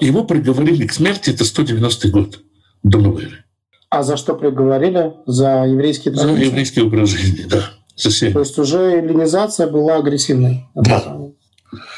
Его 0.00 0.24
приговорили 0.24 0.86
к 0.86 0.92
смерти, 0.92 1.30
это 1.30 1.44
190 1.44 2.08
год 2.08 2.40
эры. 2.84 3.44
А 3.90 4.02
за 4.02 4.16
что 4.16 4.34
приговорили? 4.34 5.12
За 5.26 5.64
еврейские 5.66 6.14
традиции? 6.14 6.36
За 6.36 6.44
еврейский 6.44 6.80
образ 6.82 7.10
жизни, 7.10 7.44
да. 7.48 7.70
За 7.96 8.32
То 8.32 8.40
есть 8.40 8.58
уже 8.58 8.78
эллинизация 8.78 9.66
была 9.66 9.96
агрессивной? 9.96 10.66
Да. 10.74 11.18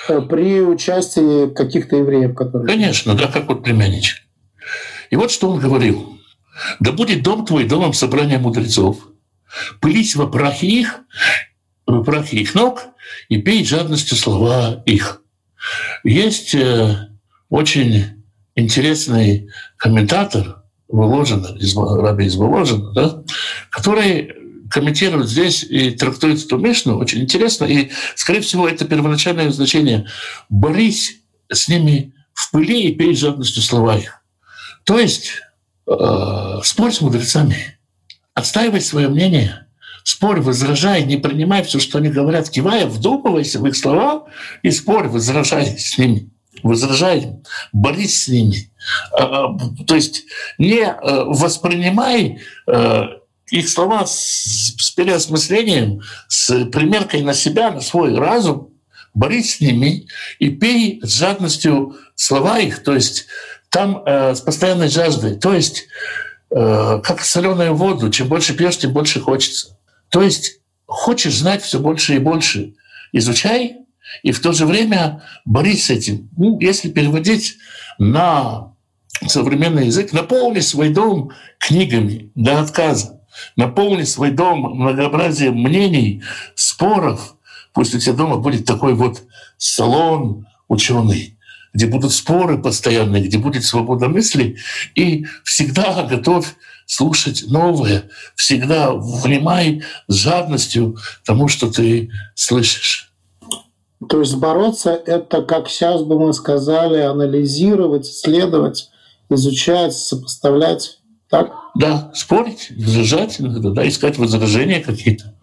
Э, 0.09 0.21
при 0.21 0.61
участии 0.61 1.53
каких-то 1.53 1.97
евреев, 1.97 2.35
которые... 2.35 2.67
Конечно, 2.67 3.15
да, 3.15 3.29
как 3.29 3.49
вот 3.49 3.63
племянничек. 3.63 4.19
И 5.11 5.17
вот 5.17 5.31
что 5.31 5.51
он 5.51 5.61
говорил. 5.61 6.19
«Да 6.81 6.93
будет 6.93 7.23
дом 7.23 7.45
твой 7.45 7.65
домом 7.65 7.93
собрания 7.93 8.39
мудрецов, 8.39 9.09
пылись 9.81 10.15
во 10.15 10.29
прахе 10.29 10.67
их, 10.67 11.01
в 11.87 12.03
прахе 12.05 12.39
их 12.39 12.55
ног, 12.55 12.83
и 13.29 13.41
пей 13.41 13.65
жадностью 13.65 14.17
слова 14.17 14.83
их». 14.87 15.23
Есть 16.05 16.55
э, 16.55 17.09
очень 17.49 18.25
интересный 18.55 19.49
комментатор, 19.77 20.64
Воложина, 20.89 21.57
из, 21.59 21.77
раби 21.77 22.27
из 22.27 22.37
Воложина, 22.37 22.93
да, 22.93 23.23
который 23.71 24.33
комментирует 24.71 25.29
здесь 25.29 25.63
и 25.63 25.91
трактует 25.91 26.45
эту 26.45 26.59
Мишну 26.59 26.99
очень 26.99 27.23
интересно. 27.23 27.65
И, 27.65 27.91
скорее 28.17 28.41
всего, 28.41 28.69
это 28.69 28.85
первоначальное 28.85 29.51
значение. 29.51 30.07
Борись 30.49 31.21
с 31.51 31.69
ними 31.69 32.13
в 32.33 32.51
пыли 32.51 32.83
и 32.83 32.95
пей 32.95 33.15
жадностью 33.15 33.63
слова 33.63 33.97
их. 33.97 34.21
То 34.85 34.99
есть 34.99 35.31
э, 35.87 36.61
спорь 36.63 36.93
с 36.93 37.01
мудрецами, 37.01 37.79
отстаивай 38.35 38.81
свое 38.81 39.09
мнение, 39.09 39.67
спорь, 40.03 40.41
возражай, 40.41 41.05
не 41.05 41.17
принимай 41.17 41.63
все, 41.63 41.79
что 41.79 41.99
они 41.99 42.09
говорят, 42.09 42.51
кивая, 42.51 42.87
вдумывайся 42.87 43.61
в 43.61 43.67
их 43.67 43.77
слова 43.77 44.27
и 44.63 44.71
спорь, 44.71 45.09
возражай 45.09 45.79
с 45.79 45.97
ними 45.99 46.34
возражай, 46.65 47.37
борись 47.73 48.25
с 48.25 48.29
ними. 48.29 48.71
А, 49.13 49.47
а, 49.47 49.59
то 49.87 49.95
есть 49.95 50.25
не 50.59 50.81
э, 50.81 50.95
воспринимай 51.01 52.41
э, 52.67 53.03
их 53.51 53.69
слова 53.69 54.07
с, 54.07 54.93
переосмыслением, 54.97 56.01
с 56.29 56.65
примеркой 56.67 57.23
на 57.23 57.35
себя, 57.35 57.71
на 57.71 57.81
свой 57.81 58.17
разум, 58.17 58.71
борись 59.13 59.57
с 59.57 59.61
ними 59.61 60.09
и 60.39 60.49
пей 60.49 61.01
с 61.03 61.19
жадностью 61.19 61.97
слова 62.15 62.59
их, 62.59 62.83
то 62.83 62.95
есть 62.95 63.27
там 63.69 64.03
э, 64.05 64.35
с 64.35 64.41
постоянной 64.41 64.89
жаждой, 64.89 65.37
то 65.37 65.53
есть 65.53 65.87
э, 66.51 67.01
как 67.03 67.21
соленую 67.21 67.75
воду, 67.75 68.11
чем 68.11 68.29
больше 68.29 68.55
пьешь, 68.55 68.79
тем 68.79 68.93
больше 68.93 69.21
хочется. 69.21 69.79
То 70.09 70.23
есть 70.23 70.61
хочешь 70.87 71.37
знать 71.37 71.63
все 71.63 71.79
больше 71.79 72.15
и 72.15 72.19
больше, 72.19 72.75
изучай 73.13 73.84
и 74.23 74.33
в 74.33 74.41
то 74.41 74.53
же 74.53 74.67
время 74.67 75.23
борись 75.45 75.87
с 75.87 75.91
этим. 75.91 76.29
Ну, 76.37 76.59
если 76.61 76.91
переводить 76.91 77.57
на 77.99 78.75
современный 79.27 79.87
язык, 79.87 80.13
наполни 80.13 80.61
свой 80.61 80.91
дом 80.91 81.31
книгами 81.59 82.31
до 82.35 82.61
отказа. 82.61 83.21
Наполни 83.57 84.05
свой 84.05 84.31
дом 84.31 84.61
многообразием 84.61 85.57
мнений, 85.57 86.23
споров. 86.55 87.37
Пусть 87.73 87.95
у 87.95 87.99
тебя 87.99 88.15
дома 88.15 88.37
будет 88.37 88.65
такой 88.65 88.95
вот 88.95 89.23
салон 89.57 90.47
ученый, 90.69 91.37
где 91.73 91.87
будут 91.87 92.13
споры 92.13 92.59
постоянные, 92.59 93.25
где 93.25 93.39
будет 93.39 93.65
свобода 93.65 94.09
мысли, 94.09 94.57
и 94.95 95.27
всегда 95.43 96.05
готовь 96.05 96.55
слушать 96.87 97.45
новое, 97.49 98.09
всегда 98.37 98.93
внимай 98.93 99.83
с 100.07 100.15
жадностью 100.15 100.97
тому, 101.25 101.49
что 101.49 101.71
ты 101.71 102.11
слышишь. 102.35 103.14
То 104.09 104.21
есть 104.21 104.37
бороться— 104.37 104.91
это, 105.07 105.43
как 105.43 105.69
сейчас 105.69 106.03
бы 106.03 106.19
мы 106.19 106.33
сказали, 106.33 107.01
анализировать, 107.01 108.07
исследовать, 108.07 108.91
изучать, 109.31 109.95
сопоставлять. 109.95 111.01
Так? 111.29 111.53
Да, 111.75 112.11
спорить, 112.15 112.71
возражать 112.77 113.41
иногда, 113.41 113.71
да, 113.71 113.89
искать 113.89 114.19
возражения 114.19 114.81
какие-то. 114.81 115.35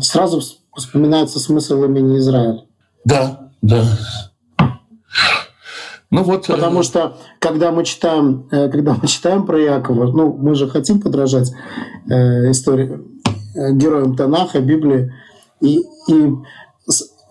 Сразу 0.00 0.42
вспоминается 0.74 1.38
смысл 1.38 1.84
имени 1.84 2.18
Израиль. 2.18 2.64
Да, 3.04 3.50
да. 3.60 3.84
Ну 6.10 6.22
вот, 6.22 6.46
Потому 6.46 6.80
э... 6.80 6.82
что 6.84 7.16
когда 7.40 7.72
мы 7.72 7.84
читаем, 7.84 8.48
э, 8.52 8.68
когда 8.68 8.94
мы 8.94 9.08
читаем 9.08 9.44
про 9.46 9.58
Якова, 9.58 10.12
ну 10.12 10.32
мы 10.32 10.54
же 10.54 10.68
хотим 10.68 11.00
подражать 11.00 11.50
э, 12.08 12.50
истории 12.52 13.00
э, 13.56 13.72
героям 13.72 14.14
Танаха, 14.14 14.60
Библии, 14.60 15.12
и, 15.60 15.80
и 16.08 16.32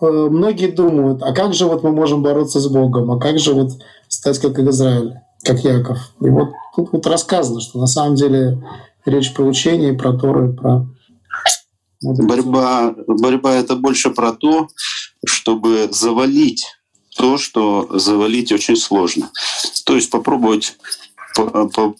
многие 0.00 0.68
думают, 0.68 1.22
а 1.22 1.32
как 1.32 1.54
же 1.54 1.66
вот 1.66 1.82
мы 1.82 1.92
можем 1.92 2.22
бороться 2.22 2.60
с 2.60 2.68
Богом, 2.68 3.10
а 3.10 3.18
как 3.18 3.38
же 3.38 3.54
вот 3.54 3.72
стать 4.08 4.38
как 4.38 4.58
Израиль? 4.58 5.14
как 5.44 5.62
Яков. 5.62 5.98
И 6.20 6.28
вот 6.28 6.48
тут 6.74 6.92
вот 6.92 7.06
рассказано, 7.06 7.60
что 7.60 7.78
на 7.78 7.86
самом 7.86 8.16
деле 8.16 8.58
речь 9.04 9.32
про 9.32 9.44
учение, 9.44 9.92
про 9.94 10.14
Тору, 10.14 10.54
про... 10.54 10.86
Борьба, 12.00 12.94
борьба— 13.06 13.54
это 13.54 13.76
больше 13.76 14.10
про 14.10 14.32
то, 14.32 14.68
чтобы 15.24 15.88
завалить 15.90 16.66
то, 17.16 17.38
что 17.38 17.88
завалить 17.98 18.52
очень 18.52 18.76
сложно. 18.76 19.30
То 19.84 19.94
есть 19.94 20.10
попробовать 20.10 20.76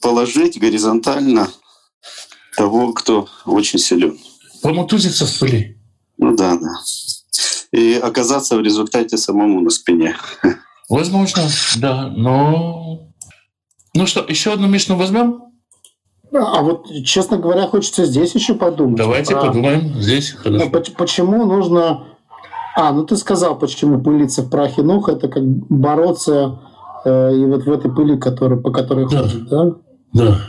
положить 0.01 0.61
горизонтально 0.61 1.49
того, 2.57 2.93
кто 2.93 3.29
очень 3.47 3.79
силен. 3.79 4.19
Помутузиться 4.63 5.27
в 5.27 5.39
пыли. 5.39 5.79
Ну 6.19 6.37
да, 6.37 6.57
да. 6.57 6.69
И 7.75 7.95
оказаться 7.95 8.57
в 8.57 8.61
результате 8.61 9.17
самому 9.17 9.61
на 9.61 9.71
спине. 9.71 10.17
Возможно, 10.89 11.43
да, 11.77 12.13
но 12.15 13.11
ну 13.95 14.07
что, 14.07 14.25
еще 14.29 14.53
одну 14.53 14.69
Мишну 14.69 14.97
возьмем? 14.97 15.43
А 16.33 16.63
вот, 16.63 16.87
честно 17.05 17.39
говоря, 17.39 17.67
хочется 17.67 18.05
здесь 18.05 18.35
еще 18.35 18.55
подумать. 18.55 18.97
Давайте 18.97 19.35
а, 19.35 19.47
подумаем 19.47 20.01
здесь. 20.01 20.33
Хорошо. 20.33 20.71
Почему 20.97 21.45
нужно... 21.45 22.09
А, 22.77 22.93
ну 22.93 23.05
ты 23.05 23.17
сказал, 23.17 23.57
почему 23.57 24.01
пылиться 24.01 24.43
в 24.43 24.51
прахе 24.51 24.83
ног, 24.83 25.09
это 25.09 25.29
как 25.29 25.45
бороться 25.45 26.61
э, 27.05 27.37
и 27.37 27.45
вот 27.47 27.65
в 27.65 27.73
этой 27.73 27.93
пыли, 27.93 28.19
который, 28.19 28.61
по 28.61 28.73
которой 28.73 29.09
да. 29.09 29.23
ходит, 29.23 29.49
да? 29.49 29.65
Да. 30.13 30.41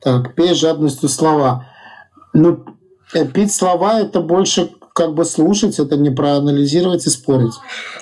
Так, 0.00 0.34
пей 0.36 0.54
жадностью 0.54 1.08
слова. 1.08 1.66
Ну, 2.32 2.64
э, 3.14 3.24
пить 3.26 3.52
слова 3.52 4.00
это 4.00 4.20
больше 4.20 4.70
как 4.94 5.14
бы 5.14 5.24
слушать, 5.24 5.78
это 5.78 5.96
не 5.96 6.10
проанализировать 6.10 7.06
и 7.06 7.10
спорить. 7.10 7.54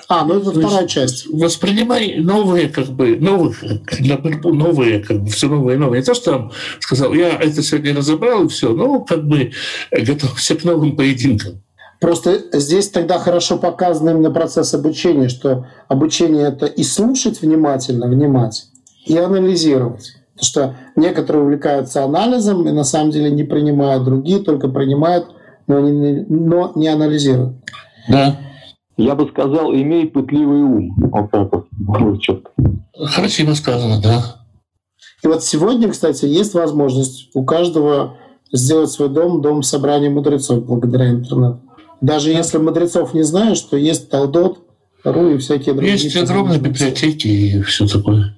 А, 0.07 0.25
ну 0.25 0.39
это 0.39 0.51
То 0.51 0.59
вторая 0.59 0.87
часть. 0.87 1.27
Воспринимай 1.27 2.17
новые, 2.17 2.67
как 2.67 2.87
бы, 2.87 3.15
новых, 3.15 3.63
новые, 4.43 4.99
как 4.99 5.23
бы, 5.23 5.29
все 5.29 5.47
новые 5.47 5.75
и 5.75 5.79
новые. 5.79 6.01
Не 6.01 6.05
то, 6.05 6.13
что 6.13 6.31
там 6.31 6.51
сказал, 6.79 7.13
я 7.13 7.29
это 7.29 7.63
сегодня 7.63 7.95
разобрал, 7.95 8.45
и 8.45 8.47
все, 8.49 8.73
ну, 8.73 9.05
как 9.05 9.25
бы 9.25 9.51
готовься 9.91 10.55
к 10.55 10.63
новым 10.63 10.95
поединкам. 10.95 11.61
Просто 12.01 12.41
здесь 12.53 12.89
тогда 12.89 13.19
хорошо 13.19 13.57
показан 13.57 14.09
именно 14.09 14.31
процесс 14.31 14.73
обучения, 14.73 15.29
что 15.29 15.67
обучение 15.87 16.47
это 16.47 16.65
и 16.65 16.83
слушать 16.83 17.41
внимательно, 17.41 18.07
внимать, 18.07 18.65
и 19.05 19.15
анализировать. 19.15 20.15
Потому 20.33 20.45
что 20.45 20.75
некоторые 20.95 21.43
увлекаются 21.43 22.03
анализом 22.03 22.67
и 22.67 22.71
на 22.71 22.83
самом 22.83 23.11
деле 23.11 23.29
не 23.29 23.43
принимают, 23.43 24.03
другие 24.03 24.39
только 24.39 24.67
принимают, 24.67 25.27
но 25.67 25.79
не, 25.79 26.25
но 26.27 26.71
не 26.75 26.87
анализируют. 26.87 27.55
Да. 28.09 28.39
Я 28.97 29.15
бы 29.15 29.27
сказал, 29.29 29.73
имей 29.73 30.07
пытливый 30.07 30.61
ум. 30.61 30.95
Вот 30.97 31.31
так 31.31 31.51
вот, 31.51 31.67
вот 31.71 32.21
четко. 32.21 32.51
Красиво 33.15 33.53
сказано, 33.53 34.01
да. 34.01 34.37
И 35.23 35.27
вот 35.27 35.43
сегодня, 35.43 35.89
кстати, 35.89 36.25
есть 36.25 36.53
возможность 36.53 37.29
у 37.33 37.43
каждого 37.43 38.17
сделать 38.51 38.91
свой 38.91 39.09
дом, 39.09 39.41
дом 39.41 39.63
собрания 39.63 40.09
мудрецов 40.09 40.65
благодаря 40.65 41.09
интернету. 41.09 41.61
Даже 42.01 42.31
если 42.31 42.57
мудрецов 42.57 43.13
не 43.13 43.23
знаешь, 43.23 43.61
то 43.61 43.77
есть 43.77 44.09
Талдот, 44.09 44.59
Ру 45.03 45.31
и 45.31 45.37
всякие 45.37 45.73
другие. 45.73 45.93
Есть 45.93 46.15
огромные 46.15 46.59
библиотеки 46.59 47.27
и 47.27 47.61
все 47.61 47.87
такое. 47.87 48.35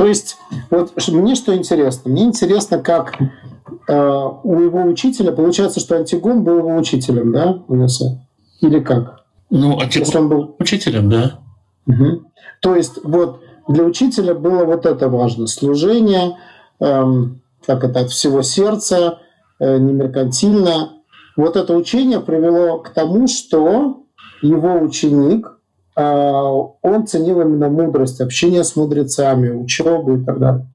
То 0.00 0.06
есть, 0.06 0.38
вот 0.70 0.94
мне 1.08 1.34
что 1.34 1.54
интересно? 1.54 2.10
Мне 2.10 2.22
интересно, 2.22 2.78
как 2.78 3.20
э, 3.20 4.28
у 4.44 4.58
его 4.58 4.84
учителя, 4.84 5.30
получается, 5.30 5.78
что 5.78 5.94
Антигон 5.94 6.42
был 6.42 6.60
его 6.60 6.74
учителем, 6.74 7.32
да, 7.32 7.62
в 7.68 7.76
Несе? 7.76 8.26
Или 8.62 8.80
как? 8.80 9.26
Ну, 9.50 9.78
а 9.78 9.86
типа 9.86 10.04
Если 10.04 10.16
он 10.16 10.28
был... 10.30 10.56
учителем, 10.58 11.10
да. 11.10 11.40
Мгм. 11.84 12.28
То 12.62 12.76
есть, 12.76 12.94
вот 13.04 13.42
для 13.68 13.84
учителя 13.84 14.34
было 14.34 14.64
вот 14.64 14.86
это 14.86 15.10
важно. 15.10 15.46
Служение, 15.46 16.38
эм, 16.80 17.42
как 17.66 17.84
это, 17.84 18.00
от 18.00 18.08
всего 18.08 18.40
сердца, 18.40 19.18
э, 19.58 19.76
не 19.76 19.92
меркантильно. 19.92 20.92
Вот 21.36 21.56
это 21.56 21.76
учение 21.76 22.20
привело 22.20 22.78
к 22.78 22.88
тому, 22.88 23.28
что 23.28 24.04
его 24.40 24.80
ученик, 24.80 25.58
он 25.94 27.06
ценил 27.06 27.40
именно 27.40 27.68
мудрость, 27.68 28.20
общение 28.20 28.64
с 28.64 28.76
мудрецами, 28.76 29.50
учебу 29.50 30.16
и 30.16 30.24
так 30.24 30.38
далее. 30.38 30.66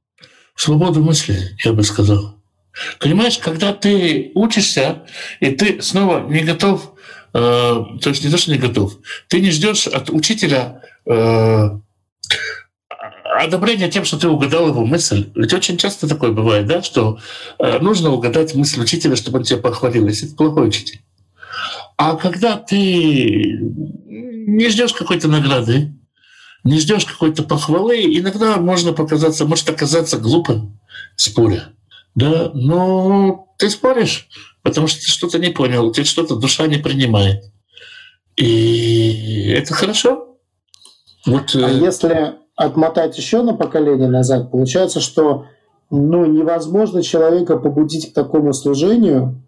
Свободу 0.55 1.01
мысли, 1.01 1.37
я 1.63 1.73
бы 1.73 1.83
сказал. 1.83 2.35
Понимаешь, 2.99 3.37
когда 3.37 3.73
ты 3.73 4.31
учишься, 4.35 5.03
и 5.39 5.51
ты 5.51 5.81
снова 5.81 6.27
не 6.27 6.41
готов, 6.41 6.93
э, 7.33 7.37
то 7.37 8.09
есть 8.09 8.23
не 8.23 8.29
то, 8.29 8.37
что 8.37 8.51
не 8.51 8.57
готов, 8.57 8.97
ты 9.27 9.39
не 9.39 9.51
ждешь 9.51 9.87
от 9.87 10.09
учителя 10.09 10.81
э, 11.05 11.69
одобрения 13.37 13.89
тем, 13.89 14.03
что 14.03 14.17
ты 14.17 14.27
угадал 14.27 14.67
его 14.67 14.85
мысль. 14.85 15.29
Ведь 15.35 15.53
очень 15.53 15.77
часто 15.77 16.07
такое 16.07 16.31
бывает, 16.31 16.67
да, 16.67 16.81
что 16.81 17.19
э, 17.59 17.79
нужно 17.79 18.11
угадать 18.11 18.55
мысль 18.55 18.81
учителя, 18.81 19.15
чтобы 19.15 19.39
он 19.39 19.43
тебя 19.43 19.59
похвалил, 19.59 20.07
если 20.07 20.27
это 20.27 20.35
плохой 20.35 20.67
учитель. 20.67 21.01
А 21.97 22.15
когда 22.15 22.57
ты 22.57 23.57
не 24.45 24.69
ждешь 24.69 24.93
какой-то 24.93 25.27
награды, 25.27 25.93
не 26.63 26.79
ждешь 26.79 27.05
какой-то 27.05 27.43
похвалы, 27.43 28.03
иногда 28.05 28.57
можно 28.57 28.93
показаться, 28.93 29.45
может 29.45 29.69
оказаться 29.69 30.17
глупым 30.17 30.79
споря. 31.15 31.69
Да, 32.15 32.51
но 32.53 33.47
ты 33.57 33.69
споришь, 33.69 34.27
потому 34.61 34.87
что 34.87 35.01
ты 35.01 35.07
что-то 35.07 35.37
не 35.37 35.49
понял, 35.49 35.91
тебе 35.91 36.05
что-то 36.05 36.35
душа 36.35 36.67
не 36.67 36.77
принимает. 36.77 37.43
И 38.35 39.49
это 39.49 39.73
хорошо. 39.73 40.37
Вот, 41.25 41.55
А 41.55 41.69
э, 41.69 41.79
если 41.79 42.35
отмотать 42.55 43.17
еще 43.17 43.41
на 43.41 43.53
поколение 43.53 44.09
назад, 44.09 44.51
получается, 44.51 44.99
что 44.99 45.45
ну, 45.89 46.25
невозможно 46.25 47.03
человека 47.03 47.57
побудить 47.57 48.11
к 48.11 48.13
такому 48.13 48.53
служению, 48.53 49.43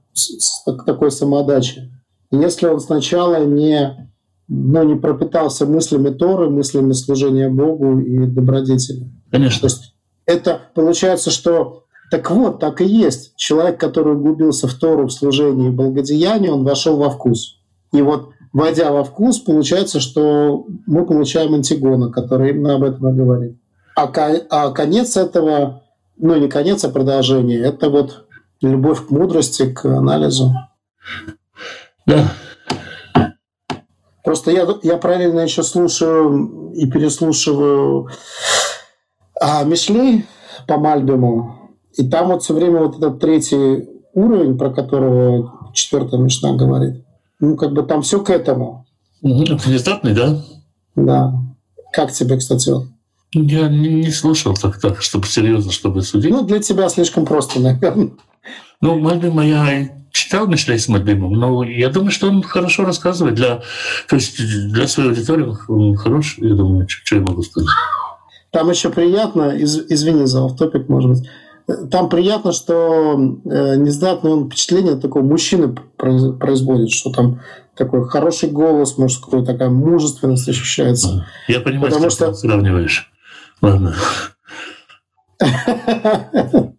к 0.66 0.86
такой 0.86 1.12
самоотдаче, 1.12 1.92
если 2.32 2.68
он 2.68 2.80
сначала 2.80 3.46
не, 3.46 4.12
ну, 4.48 4.84
не 4.84 4.96
пропитался 4.96 5.66
мыслями 5.66 6.10
Торы, 6.10 6.50
мыслями 6.50 6.94
служения 6.94 7.50
Богу 7.50 8.00
и 8.00 8.26
добродетели. 8.26 9.00
То 9.00 9.32
конечно. 9.32 9.66
есть 9.66 9.94
это 10.26 10.62
получается, 10.74 11.32
что 11.32 11.84
так 12.10 12.32
вот, 12.32 12.60
так 12.60 12.82
и 12.82 12.86
есть. 12.86 13.36
Человек, 13.36 13.80
который 13.80 14.14
углубился 14.14 14.68
в 14.68 14.74
Тору, 14.74 15.08
в 15.08 15.12
служение 15.12 15.70
и 15.70 15.72
благодеяние, 15.72 16.52
он 16.52 16.64
вошел 16.64 16.98
во 16.98 17.10
вкус. 17.10 17.60
И 17.92 18.02
вот, 18.02 18.30
войдя 18.54 18.92
во 18.92 19.04
вкус, 19.04 19.40
получается, 19.40 20.00
что 20.00 20.66
мы 20.86 21.06
получаем 21.06 21.54
антигона, 21.54 22.12
который 22.12 22.52
именно 22.52 22.76
об 22.76 22.84
этом 22.84 23.10
и 23.10 23.14
говорит. 23.14 23.58
А, 23.96 24.08
ко- 24.08 24.46
а 24.50 24.72
конец 24.72 25.18
этого, 25.18 25.84
ну 26.18 26.36
не 26.38 26.48
конец, 26.48 26.86
а 26.86 26.90
продолжение, 26.90 27.60
это 27.60 27.90
вот 27.90 28.26
любовь 28.62 29.08
к 29.08 29.10
мудрости, 29.10 29.72
к 29.72 29.86
анализу. 29.86 30.54
Да. 32.06 32.32
Просто 34.28 34.52
я, 34.52 34.68
я 34.84 34.98
параллельно 34.98 35.40
еще 35.40 35.64
слушаю 35.64 36.74
и 36.76 36.86
переслушиваю 36.86 38.10
а, 39.40 39.64
Мишлей 39.64 40.26
по 40.68 40.76
Мальбиму. 40.76 41.72
И 41.94 42.06
там 42.06 42.28
вот 42.28 42.44
все 42.44 42.54
время 42.54 42.82
вот 42.82 42.98
этот 42.98 43.22
третий 43.22 43.88
уровень, 44.14 44.58
про 44.58 44.70
которого 44.70 45.72
четвертая 45.74 46.20
Мишна 46.20 46.58
говорит. 46.58 47.06
Ну, 47.40 47.56
как 47.56 47.72
бы 47.72 47.84
там 47.84 48.02
все 48.02 48.22
к 48.22 48.30
этому. 48.30 48.86
Мгм. 49.22 49.60
Внезапный, 49.64 50.14
да? 50.14 50.44
Да. 50.98 51.34
Как 51.94 52.12
тебе, 52.12 52.36
кстати? 52.36 52.72
он? 52.72 52.94
Я 53.32 53.70
не, 53.70 53.88
не 53.88 54.12
слушал 54.12 54.56
так, 54.56 54.78
так, 54.82 55.02
чтобы 55.02 55.26
серьезно, 55.26 55.72
чтобы 55.72 56.02
судить. 56.02 56.32
Ну, 56.32 56.44
для 56.44 56.60
тебя 56.60 56.90
слишком 56.90 57.26
просто, 57.26 57.62
наверное. 57.62 58.10
Ну, 58.82 59.00
Мальбима 59.00 59.46
я 59.46 59.90
читал 60.12 60.48
Мишлей 60.48 60.78
с 60.80 60.88
Мальбимом, 60.88 61.34
но 61.34 61.64
я 61.64 61.90
думаю, 61.90 62.12
что 62.12 62.28
он 62.30 62.42
хорошо 62.44 62.86
рассказывает. 62.86 63.36
Для, 63.36 63.62
то 64.08 64.16
есть 64.16 64.38
для 64.72 64.88
своей 64.88 65.10
аудитории 65.10 65.48
он 65.68 65.96
хорош, 65.96 66.36
я 66.38 66.54
думаю, 66.56 66.88
что, 66.90 67.06
что 67.06 67.16
я 67.16 67.22
могу 67.22 67.42
сказать. 67.44 67.70
Там 68.52 68.70
еще 68.70 68.90
приятно, 68.90 69.50
из- 69.52 69.78
извини 69.90 70.26
за 70.26 70.46
офтопик, 70.46 70.90
может 70.90 71.10
быть, 71.12 71.30
Э, 71.70 71.86
там 71.92 72.08
приятно, 72.08 72.54
что 72.54 73.14
э, 73.44 73.76
нездатное 73.76 74.32
он 74.32 74.48
впечатление 74.48 74.96
такого 74.96 75.22
мужчины 75.22 75.76
произ- 75.98 76.38
производит, 76.38 76.92
что 76.92 77.12
там 77.12 77.42
такой 77.76 78.08
хороший 78.08 78.50
голос 78.50 78.98
мужской, 78.98 79.46
такая 79.46 79.70
мужественность 79.70 80.48
ощущается. 80.48 81.28
Я 81.50 81.60
понимаю, 81.60 81.92
Потому 81.92 82.10
что, 82.10 82.28
что- 82.28 82.32
ты 82.32 82.48
сравниваешь. 82.48 83.12
Ладно. 83.62 83.96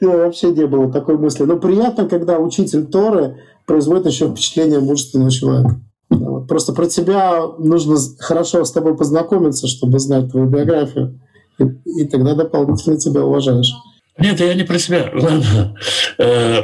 Вообще 0.00 0.50
не 0.50 0.66
было 0.66 0.92
такой 0.92 1.16
мысли. 1.16 1.44
Но 1.44 1.56
приятно, 1.56 2.08
когда 2.08 2.38
учитель 2.38 2.86
Торы 2.86 3.40
производит 3.66 4.06
еще 4.06 4.28
впечатление 4.28 4.80
мужественного 4.80 5.30
человека. 5.30 5.80
Вот. 6.10 6.46
Просто 6.46 6.72
про 6.72 6.86
тебя 6.86 7.46
нужно 7.58 7.96
хорошо 8.18 8.64
с 8.64 8.72
тобой 8.72 8.96
познакомиться, 8.96 9.66
чтобы 9.66 9.98
знать 9.98 10.30
твою 10.30 10.46
биографию. 10.46 11.20
И, 11.58 12.02
и 12.02 12.04
тогда 12.06 12.34
дополнительно 12.34 12.98
тебя 12.98 13.24
уважаешь. 13.24 13.72
Нет, 14.18 14.38
я 14.40 14.54
не 14.54 14.64
про 14.64 14.78
себя. 14.78 15.10
Ладно. 15.14 15.74
Э, 16.18 16.62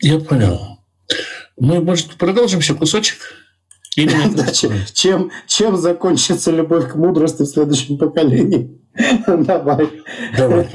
Я 0.00 0.18
понял. 0.20 0.58
Мы, 1.58 1.80
может, 1.80 2.14
продолжим 2.16 2.60
еще 2.60 2.74
кусочек? 2.74 3.18
Нет? 3.96 4.34
Да, 4.34 4.46
чем, 4.46 4.72
чем, 4.94 5.30
чем 5.46 5.76
закончится 5.76 6.50
любовь 6.50 6.90
к 6.90 6.94
мудрости 6.94 7.42
в 7.42 7.46
следующем 7.46 7.98
поколении? 7.98 8.80
Давай. 9.26 9.90
Давай. 10.36 10.68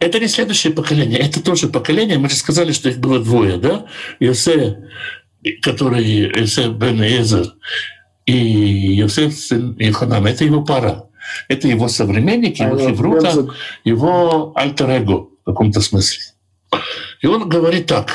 Это 0.00 0.20
не 0.20 0.28
следующее 0.28 0.72
поколение, 0.72 1.18
это 1.18 1.42
тоже 1.42 1.68
поколение. 1.68 2.18
Мы 2.18 2.28
же 2.28 2.36
сказали, 2.36 2.72
что 2.72 2.88
их 2.88 2.98
было 2.98 3.18
двое, 3.18 3.56
да? 3.56 3.86
Йосе, 4.20 4.88
который 5.62 6.04
Йосе 6.04 6.68
бен 6.68 7.02
Эзер, 7.02 7.54
и 8.26 8.36
Йосеф 8.94 9.34
сын 9.34 9.74
Иханан. 9.78 10.26
Это 10.26 10.44
его 10.44 10.62
пара. 10.62 11.08
Это 11.48 11.68
его 11.68 11.88
современник, 11.88 12.58
его 12.58 12.76
А, 12.76 12.78
хеврута, 12.78 13.48
его 13.84 14.52
альтер-эго 14.54 15.28
в 15.42 15.44
каком-то 15.44 15.80
смысле. 15.80 16.22
И 17.22 17.26
он 17.26 17.48
говорит 17.48 17.86
так. 17.86 18.12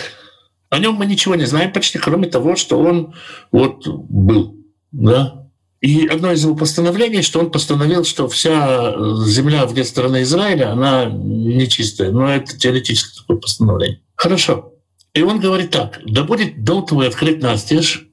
О 0.70 0.80
нем 0.80 0.96
мы 0.96 1.06
ничего 1.06 1.36
не 1.36 1.46
знаем 1.46 1.72
почти, 1.72 2.00
кроме 2.00 2.28
того, 2.28 2.56
что 2.56 2.80
он 2.80 3.14
вот 3.52 3.88
был. 3.88 4.56
Да? 4.92 5.43
И 5.84 6.08
одно 6.08 6.32
из 6.32 6.42
его 6.46 6.56
постановлений, 6.56 7.22
что 7.22 7.42
он 7.42 7.52
постановил, 7.52 8.06
что 8.06 8.30
вся 8.30 8.94
земля 9.26 9.66
вне 9.66 9.84
страны 9.84 10.22
Израиля, 10.22 10.72
она 10.72 11.08
нечистая. 11.08 12.10
Но 12.10 12.30
это 12.30 12.58
теоретическое 12.58 13.20
такое 13.20 13.36
постановление. 13.36 14.00
Хорошо. 14.16 14.76
И 15.14 15.22
он 15.24 15.42
говорит 15.42 15.72
так. 15.72 16.00
Да 16.06 16.24
будет 16.24 16.64
дом 16.64 16.86
твой 16.86 17.10
открыт 17.10 17.42
настежь. 17.42 18.08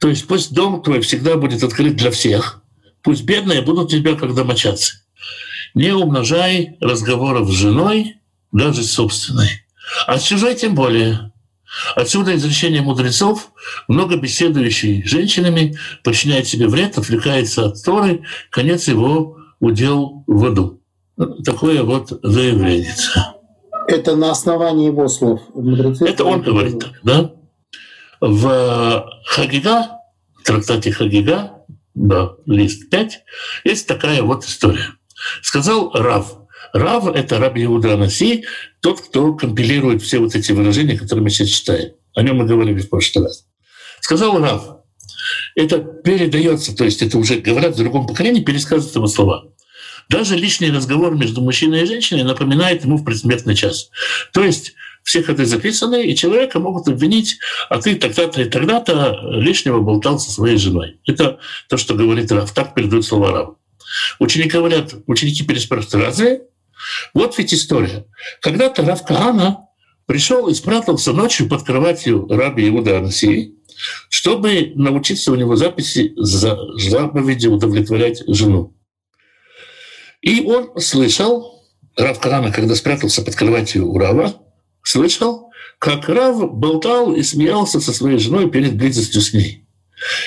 То 0.00 0.08
есть 0.08 0.26
пусть 0.26 0.52
дом 0.52 0.82
твой 0.82 1.00
всегда 1.00 1.38
будет 1.38 1.64
открыт 1.64 1.96
для 1.96 2.10
всех. 2.10 2.62
Пусть 3.00 3.22
бедные 3.22 3.62
будут 3.62 3.90
тебя 3.90 4.14
как 4.14 4.34
домочадцы. 4.34 4.96
Не 5.72 5.92
умножай 5.92 6.76
разговоров 6.78 7.48
с 7.48 7.54
женой, 7.54 8.16
даже 8.52 8.82
с 8.82 8.92
собственной. 8.92 9.64
А 10.06 10.18
с 10.18 10.24
чужой 10.24 10.56
тем 10.56 10.74
более. 10.74 11.31
Отсюда 11.94 12.34
изречение 12.36 12.82
мудрецов, 12.82 13.52
много 13.88 14.16
беседующий 14.16 15.02
с 15.02 15.08
женщинами, 15.08 15.76
причиняет 16.04 16.46
себе 16.46 16.68
вред, 16.68 16.98
отвлекается 16.98 17.66
от 17.66 17.82
Торы, 17.82 18.22
конец 18.50 18.88
его 18.88 19.38
удел 19.60 20.24
в 20.26 20.44
аду. 20.44 20.80
Такое 21.44 21.82
вот 21.82 22.08
заявление. 22.22 22.94
Это 23.88 24.16
на 24.16 24.30
основании 24.30 24.86
его 24.86 25.08
слов. 25.08 25.40
Мудрецы 25.54 26.04
Это 26.06 26.24
он 26.24 26.42
говорит 26.42 26.78
так, 26.78 26.92
да? 27.02 27.32
В 28.20 29.06
Хагига, 29.26 29.98
в 30.38 30.44
трактате 30.44 30.92
Хагига, 30.92 31.64
да, 31.94 32.32
лист 32.46 32.88
5, 32.90 33.24
есть 33.64 33.88
такая 33.88 34.22
вот 34.22 34.44
история. 34.44 34.86
Сказал 35.42 35.90
Рав. 35.92 36.41
Рав— 36.72 37.06
это 37.14 37.38
Раб 37.38 37.56
Иуда 37.56 37.94
Анаси, 37.94 38.44
тот, 38.80 39.00
кто 39.00 39.34
компилирует 39.34 40.02
все 40.02 40.18
вот 40.18 40.34
эти 40.34 40.52
выражения, 40.52 40.96
которые 40.98 41.22
мы 41.22 41.30
сейчас 41.30 41.48
читаем. 41.48 41.92
О 42.14 42.22
нем 42.22 42.36
мы 42.36 42.46
говорили 42.46 42.80
в 42.80 42.88
прошлый 42.88 43.26
раз. 43.26 43.46
Сказал 44.00 44.38
Рав. 44.38 44.78
Это 45.54 45.78
передается, 45.78 46.74
то 46.74 46.84
есть 46.84 47.02
это 47.02 47.18
уже 47.18 47.36
говорят 47.36 47.74
в 47.74 47.78
другом 47.78 48.06
поколении, 48.06 48.42
пересказывают 48.42 48.94
его 48.94 49.06
слова. 49.06 49.44
Даже 50.08 50.36
лишний 50.36 50.70
разговор 50.70 51.14
между 51.14 51.40
мужчиной 51.42 51.82
и 51.82 51.86
женщиной 51.86 52.24
напоминает 52.24 52.84
ему 52.84 52.96
в 52.96 53.04
предсмертный 53.04 53.54
час. 53.54 53.90
То 54.32 54.42
есть 54.42 54.74
все 55.04 55.22
ходы 55.22 55.46
записаны, 55.46 56.06
и 56.06 56.16
человека 56.16 56.58
могут 56.58 56.88
обвинить, 56.88 57.38
а 57.68 57.80
ты 57.80 57.94
тогда-то 57.96 58.42
и 58.42 58.44
тогда-то 58.46 59.16
лишнего 59.32 59.80
болтал 59.80 60.18
со 60.18 60.30
своей 60.30 60.56
женой. 60.56 61.00
Это 61.06 61.38
то, 61.68 61.76
что 61.76 61.94
говорит 61.94 62.32
Рав. 62.32 62.52
Так 62.52 62.74
передают 62.74 63.04
слова 63.04 63.30
Рав. 63.30 63.56
Ученики 64.18 64.50
говорят, 64.50 64.94
ученики 65.06 65.44
переспрашивают, 65.44 66.06
разве? 66.06 66.42
Вот 67.14 67.38
ведь 67.38 67.54
история. 67.54 68.06
Когда-то 68.40 68.82
Рав 68.82 69.04
Каана 69.04 69.68
пришел 70.06 70.48
и 70.48 70.54
спрятался 70.54 71.12
ночью 71.12 71.48
под 71.48 71.62
кроватью 71.62 72.26
раби 72.28 72.68
Иуда 72.68 72.98
Анасии, 72.98 73.54
чтобы 74.08 74.72
научиться 74.74 75.32
у 75.32 75.34
него 75.34 75.56
записи 75.56 76.12
за 76.16 76.58
заповеди 76.76 77.46
удовлетворять 77.46 78.22
жену. 78.26 78.76
И 80.20 80.44
он 80.44 80.78
слышал, 80.78 81.64
Рав 81.96 82.20
Карана, 82.20 82.52
когда 82.52 82.74
спрятался 82.74 83.22
под 83.22 83.34
кроватью 83.34 83.90
у 83.90 83.98
Рава, 83.98 84.34
слышал, 84.82 85.50
как 85.78 86.08
Рав 86.08 86.52
болтал 86.52 87.12
и 87.12 87.22
смеялся 87.22 87.80
со 87.80 87.92
своей 87.92 88.18
женой 88.18 88.50
перед 88.50 88.76
близостью 88.76 89.20
с 89.20 89.32
ней. 89.32 89.61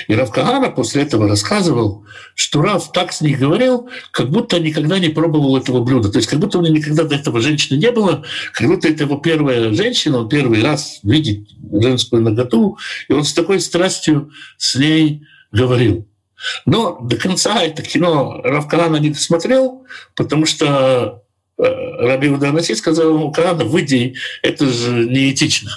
И 0.08 0.16
Рав 0.16 0.32
Кагана 0.32 0.70
после 0.70 1.04
этого 1.04 1.28
рассказывал, 1.28 2.06
что 2.34 2.62
Рав 2.62 2.92
так 2.92 3.14
с 3.14 3.22
ней 3.22 3.36
говорил, 3.36 3.90
как 4.12 4.30
будто 4.30 4.60
никогда 4.60 5.00
не 5.00 5.10
пробовал 5.10 5.58
этого 5.58 5.84
блюда. 5.84 6.12
То 6.12 6.18
есть 6.18 6.30
как 6.30 6.40
будто 6.40 6.60
у 6.60 6.62
него 6.62 6.76
никогда 6.76 7.04
до 7.04 7.16
этого 7.16 7.42
женщины 7.42 7.78
не 7.78 7.92
было, 7.92 8.24
как 8.54 8.68
будто 8.68 8.88
это 8.88 9.04
его 9.04 9.18
первая 9.18 9.74
женщина, 9.74 10.20
он 10.20 10.30
первый 10.30 10.62
раз 10.62 11.00
видит 11.04 11.48
женскую 11.72 12.22
наготу, 12.22 12.78
и 13.08 13.14
он 13.14 13.24
с 13.24 13.34
такой 13.34 13.60
страстью 13.60 14.32
с 14.58 14.76
ней 14.76 15.24
говорил. 15.52 16.08
Но 16.66 17.00
до 17.02 17.16
конца 17.16 17.64
это 17.64 17.82
кино 17.82 18.42
Равкарана 18.44 18.98
не 18.98 19.10
досмотрел, 19.10 19.86
потому 20.16 20.46
что 20.46 21.24
э, 21.58 21.64
Раби 21.64 22.30
Уданаси 22.30 22.76
сказал 22.76 23.10
ему, 23.16 23.32
Карана, 23.32 23.64
выйди, 23.64 24.16
это 24.42 24.68
же 24.68 25.06
неэтично. 25.06 25.72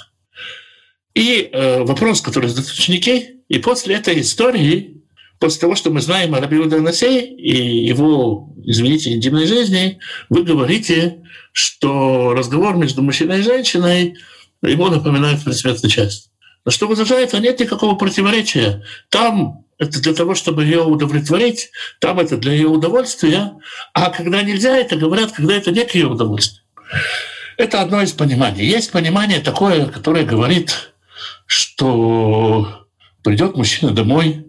И 1.13 1.49
э, 1.51 1.83
вопрос, 1.83 2.21
который 2.21 2.49
задают 2.49 2.69
ученики, 2.69 3.38
и 3.49 3.57
после 3.59 3.95
этой 3.95 4.21
истории, 4.21 5.01
после 5.39 5.59
того, 5.59 5.75
что 5.75 5.89
мы 5.89 6.01
знаем 6.01 6.35
о 6.35 6.39
Раби 6.39 6.57
Уданасе 6.57 7.25
и 7.25 7.85
его, 7.85 8.53
извините, 8.63 9.11
интимной 9.11 9.47
жизни, 9.47 9.99
вы 10.29 10.43
говорите, 10.43 11.23
что 11.51 12.33
разговор 12.33 12.77
между 12.77 13.01
мужчиной 13.01 13.39
и 13.39 13.43
женщиной 13.43 14.15
ему 14.61 14.87
напоминает 14.87 15.43
предсмертную 15.43 15.91
часть. 15.91 16.31
На 16.63 16.71
что 16.71 16.87
возражает, 16.87 17.33
а 17.33 17.39
нет 17.39 17.59
никакого 17.59 17.95
противоречия. 17.95 18.83
Там 19.09 19.65
это 19.79 20.01
для 20.01 20.13
того, 20.13 20.35
чтобы 20.35 20.65
ее 20.65 20.83
удовлетворить, 20.83 21.71
там 21.99 22.19
это 22.19 22.37
для 22.37 22.51
ее 22.51 22.67
удовольствия, 22.67 23.53
а 23.93 24.09
когда 24.11 24.43
нельзя, 24.43 24.77
это 24.77 24.95
говорят, 24.95 25.31
когда 25.31 25.55
это 25.55 25.71
не 25.71 25.85
к 25.85 25.95
ее 25.95 26.07
удовольствию. 26.07 26.63
Это 27.57 27.81
одно 27.81 28.01
из 28.01 28.11
пониманий. 28.11 28.65
Есть 28.65 28.91
понимание 28.91 29.39
такое, 29.39 29.85
которое 29.85 30.25
говорит, 30.25 30.93
что 31.45 32.78
придет 33.23 33.55
мужчина 33.55 33.91
домой 33.91 34.45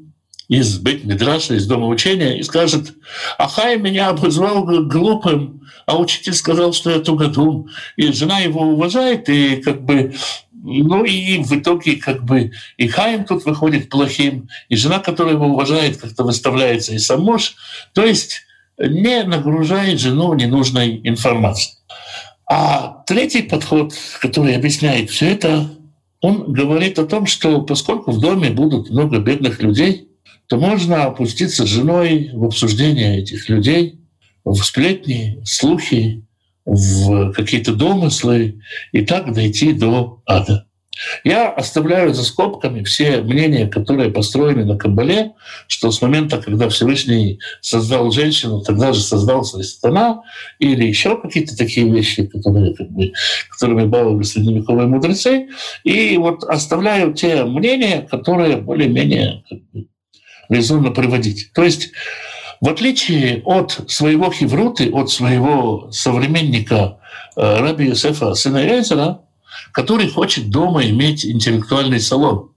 из 0.48 0.78
бет 0.78 1.04
Мидраша, 1.04 1.54
из 1.54 1.66
дома 1.66 1.86
учения, 1.86 2.38
и 2.38 2.42
скажет, 2.42 2.94
Ахай 3.38 3.78
меня 3.78 4.08
обозвал 4.08 4.64
глупым, 4.64 5.62
а 5.86 5.96
учитель 5.96 6.34
сказал, 6.34 6.72
что 6.72 6.90
я 6.90 6.98
тугодум. 6.98 7.68
И 7.96 8.10
жена 8.12 8.40
его 8.40 8.62
уважает, 8.62 9.28
и 9.28 9.56
как 9.56 9.84
бы 9.84 10.12
ну 10.62 11.04
и 11.04 11.42
в 11.42 11.52
итоге 11.52 11.96
как 11.96 12.24
бы 12.24 12.52
и 12.76 12.88
Хаим 12.88 13.24
тут 13.24 13.44
выходит 13.44 13.88
плохим, 13.88 14.48
и 14.68 14.76
жена, 14.76 14.98
которая 14.98 15.34
его 15.34 15.46
уважает, 15.46 15.96
как-то 15.96 16.24
выставляется, 16.24 16.94
и 16.94 16.98
сам 16.98 17.22
муж. 17.22 17.54
То 17.94 18.04
есть 18.04 18.42
не 18.78 19.22
нагружает 19.22 20.00
жену 20.00 20.34
ненужной 20.34 21.00
информацией. 21.04 21.76
А 22.46 23.02
третий 23.06 23.42
подход, 23.42 23.94
который 24.20 24.56
объясняет 24.56 25.10
все 25.10 25.30
это, 25.30 25.70
он 26.20 26.52
говорит 26.52 26.98
о 26.98 27.06
том, 27.06 27.26
что 27.26 27.62
поскольку 27.62 28.12
в 28.12 28.20
доме 28.20 28.50
будут 28.50 28.90
много 28.90 29.18
бедных 29.18 29.62
людей, 29.62 30.08
то 30.46 30.58
можно 30.58 31.04
опуститься 31.04 31.64
с 31.64 31.68
женой 31.68 32.30
в 32.32 32.44
обсуждение 32.44 33.18
этих 33.18 33.48
людей, 33.48 34.00
в 34.44 34.56
сплетни, 34.62 35.40
слухи, 35.44 36.24
в 36.64 37.32
какие-то 37.32 37.74
домыслы 37.74 38.60
и 38.92 39.02
так 39.02 39.32
дойти 39.32 39.72
до 39.72 40.22
ада. 40.26 40.66
Я 41.24 41.48
оставляю 41.50 42.12
за 42.12 42.24
скобками 42.24 42.82
все 42.82 43.22
мнения, 43.22 43.68
которые 43.68 44.10
построены 44.10 44.64
на 44.64 44.76
Кабале, 44.76 45.32
что 45.66 45.90
с 45.90 46.02
момента, 46.02 46.38
когда 46.38 46.68
Всевышний 46.68 47.38
создал 47.60 48.10
женщину, 48.10 48.60
тогда 48.60 48.92
же 48.92 49.00
создался 49.00 49.60
и 49.60 49.62
сатана, 49.62 50.22
или 50.58 50.84
еще 50.86 51.20
какие-то 51.20 51.56
такие 51.56 51.90
вещи, 51.90 52.26
которые, 52.26 52.74
как 52.74 52.90
бы, 52.90 53.12
которыми 53.50 53.86
баловали 53.86 54.24
средневековые 54.24 54.88
мудрецы. 54.88 55.48
И 55.84 56.16
вот 56.18 56.44
оставляю 56.44 57.14
те 57.14 57.44
мнения, 57.44 58.06
которые 58.10 58.56
более-менее 58.56 59.44
как 59.48 59.58
бы, 59.72 59.86
резонно 60.48 60.90
приводить. 60.90 61.52
То 61.54 61.62
есть 61.62 61.92
в 62.60 62.68
отличие 62.68 63.40
от 63.46 63.90
своего 63.90 64.30
Хевруты, 64.30 64.90
от 64.92 65.10
своего 65.10 65.90
современника 65.92 66.98
э, 67.36 67.58
Раби 67.58 67.86
Юсефа, 67.86 68.34
сына 68.34 68.58
Эзера, 68.78 69.22
который 69.72 70.08
хочет 70.08 70.50
дома 70.50 70.84
иметь 70.86 71.24
интеллектуальный 71.24 72.00
салон. 72.00 72.52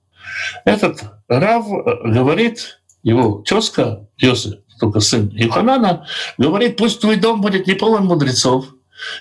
Этот 0.66 1.04
Рав 1.28 1.66
э, 1.68 2.12
говорит, 2.12 2.80
его 3.04 3.44
тезка 3.46 4.08
Йосиф, 4.18 4.56
только 4.80 5.00
сын 5.00 5.30
Юханана, 5.34 6.06
говорит, 6.38 6.78
пусть 6.78 7.02
твой 7.02 7.18
дом 7.18 7.42
будет 7.42 7.68
не 7.68 7.74
полон 7.74 8.06
мудрецов, 8.06 8.66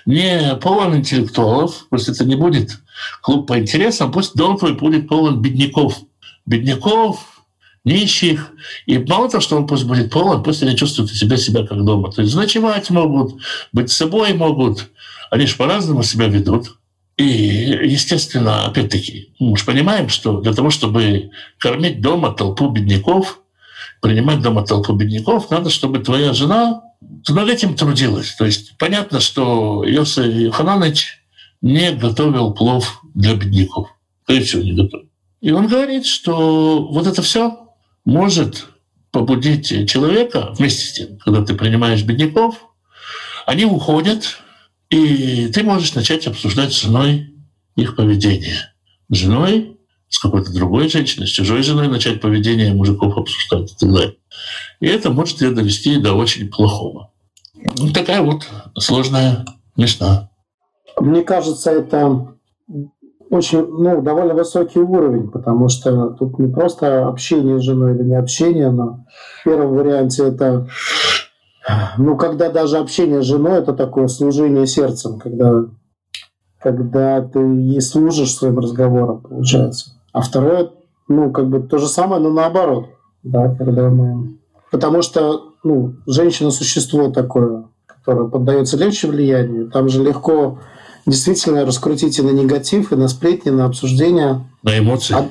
не 0.05 0.55
полон 0.61 0.95
интеллектуалов, 0.95 1.87
пусть 1.89 2.09
это 2.09 2.25
не 2.25 2.35
будет 2.35 2.71
клуб 3.21 3.47
по 3.47 3.59
интересам, 3.59 4.11
пусть 4.11 4.35
дом 4.35 4.57
твой 4.57 4.73
будет 4.73 5.07
полон 5.07 5.41
бедняков. 5.41 5.97
Бедняков, 6.45 7.33
нищих. 7.85 8.51
И 8.85 8.97
мало 8.97 9.29
того, 9.29 9.41
что 9.41 9.57
он 9.57 9.67
пусть 9.67 9.85
будет 9.85 10.11
полон, 10.11 10.43
пусть 10.43 10.63
они 10.63 10.75
чувствуют 10.75 11.11
себя 11.11 11.37
себя 11.37 11.65
как 11.65 11.83
дома. 11.83 12.11
То 12.11 12.21
есть 12.21 12.35
ночевать 12.35 12.89
могут, 12.89 13.41
быть 13.71 13.91
собой 13.91 14.33
могут. 14.33 14.89
Они 15.31 15.45
же 15.45 15.55
по-разному 15.55 16.03
себя 16.03 16.27
ведут. 16.27 16.77
И, 17.17 17.23
естественно, 17.23 18.65
опять-таки, 18.65 19.33
мы 19.39 19.55
же 19.55 19.65
понимаем, 19.65 20.09
что 20.09 20.41
для 20.41 20.53
того, 20.53 20.71
чтобы 20.71 21.29
кормить 21.59 22.01
дома 22.01 22.31
толпу 22.31 22.69
бедняков, 22.69 23.39
принимать 24.01 24.41
дома 24.41 24.65
толпу 24.65 24.93
бедняков, 24.93 25.49
надо, 25.51 25.69
чтобы 25.69 25.99
твоя 25.99 26.33
жена 26.33 26.81
над 27.29 27.49
этим 27.49 27.75
трудилась. 27.75 28.33
То 28.35 28.45
есть 28.45 28.77
понятно, 28.77 29.19
что 29.19 29.83
Йосиф 29.85 30.53
Хананыч 30.53 31.19
не 31.61 31.91
готовил 31.91 32.53
плов 32.53 33.01
для 33.13 33.35
бедняков. 33.35 33.89
То 34.25 34.33
есть 34.33 34.49
все 34.49 34.61
не 34.61 34.73
готовил. 34.73 35.07
И 35.41 35.51
он 35.51 35.67
говорит, 35.67 36.05
что 36.05 36.87
вот 36.87 37.05
это 37.05 37.21
все 37.21 37.69
может 38.05 38.65
побудить 39.11 39.89
человека 39.89 40.53
вместе 40.57 40.85
с 40.85 40.93
тем, 40.93 41.17
когда 41.19 41.45
ты 41.45 41.53
принимаешь 41.53 42.01
бедняков, 42.03 42.55
они 43.45 43.65
уходят, 43.65 44.39
и 44.93 45.47
ты 45.47 45.63
можешь 45.63 45.95
начать 45.95 46.27
обсуждать 46.27 46.71
с 46.71 46.81
женой 46.81 47.33
их 47.75 47.95
поведение. 47.95 48.73
С 49.09 49.15
женой, 49.15 49.79
с 50.07 50.19
какой-то 50.19 50.53
другой 50.53 50.87
женщиной, 50.87 51.25
с 51.25 51.31
чужой 51.31 51.63
женой 51.63 51.87
начать 51.87 52.21
поведение 52.21 52.73
мужиков 52.73 53.17
обсуждать 53.17 53.71
и 53.71 53.75
так 53.79 53.91
далее. 53.91 54.15
И 54.79 54.85
это 54.85 55.09
может 55.09 55.41
ее 55.41 55.49
довести 55.49 55.97
до 55.97 56.13
очень 56.13 56.47
плохого. 56.49 57.11
Ну, 57.55 57.91
такая 57.91 58.21
вот 58.21 58.47
сложная 58.77 59.45
мечта. 59.75 60.29
Мне 60.99 61.23
кажется, 61.23 61.71
это 61.71 62.35
очень, 63.31 63.65
ну, 63.65 63.99
довольно 64.03 64.35
высокий 64.35 64.79
уровень, 64.79 65.31
потому 65.31 65.69
что 65.69 66.11
тут 66.11 66.37
не 66.37 66.53
просто 66.53 67.07
общение 67.07 67.57
с 67.57 67.63
женой 67.63 67.95
или 67.95 68.03
не 68.03 68.15
общение, 68.15 68.69
но 68.69 69.05
в 69.39 69.43
первом 69.43 69.75
варианте 69.75 70.27
это, 70.27 70.67
ну, 71.97 72.17
когда 72.17 72.49
даже 72.49 72.77
общение 72.77 73.21
с 73.21 73.25
женой, 73.25 73.59
это 73.59 73.73
такое 73.73 74.07
служение 74.07 74.67
сердцем, 74.67 75.19
когда 75.19 75.65
когда 76.63 77.21
ты 77.21 77.39
ей 77.39 77.81
служишь 77.81 78.33
своим 78.33 78.57
разговором, 78.57 79.21
получается. 79.21 79.91
А 80.13 80.21
второе, 80.21 80.69
ну, 81.09 81.29
как 81.31 81.49
бы 81.49 81.59
то 81.59 81.77
же 81.77 81.87
самое, 81.87 82.21
но 82.21 82.29
наоборот. 82.29 82.87
Да, 83.21 83.53
когда 83.53 83.89
мы... 83.89 84.37
Потому 84.71 85.01
что, 85.01 85.51
ну, 85.63 85.95
женщина– 86.07 86.51
существо 86.51 87.09
такое, 87.09 87.65
которое 87.85 88.29
поддается 88.29 88.77
легче 88.77 89.07
влиянию. 89.07 89.69
Там 89.69 89.89
же 89.89 90.01
легко 90.01 90.59
действительно 91.05 91.65
раскрутить 91.65 92.17
и 92.17 92.21
на 92.21 92.31
негатив, 92.31 92.93
и 92.93 92.95
на 92.95 93.09
сплетни, 93.09 93.49
на 93.49 93.65
обсуждение. 93.65 94.47
На 94.63 94.79
эмоции. 94.79 95.15
А, 95.15 95.29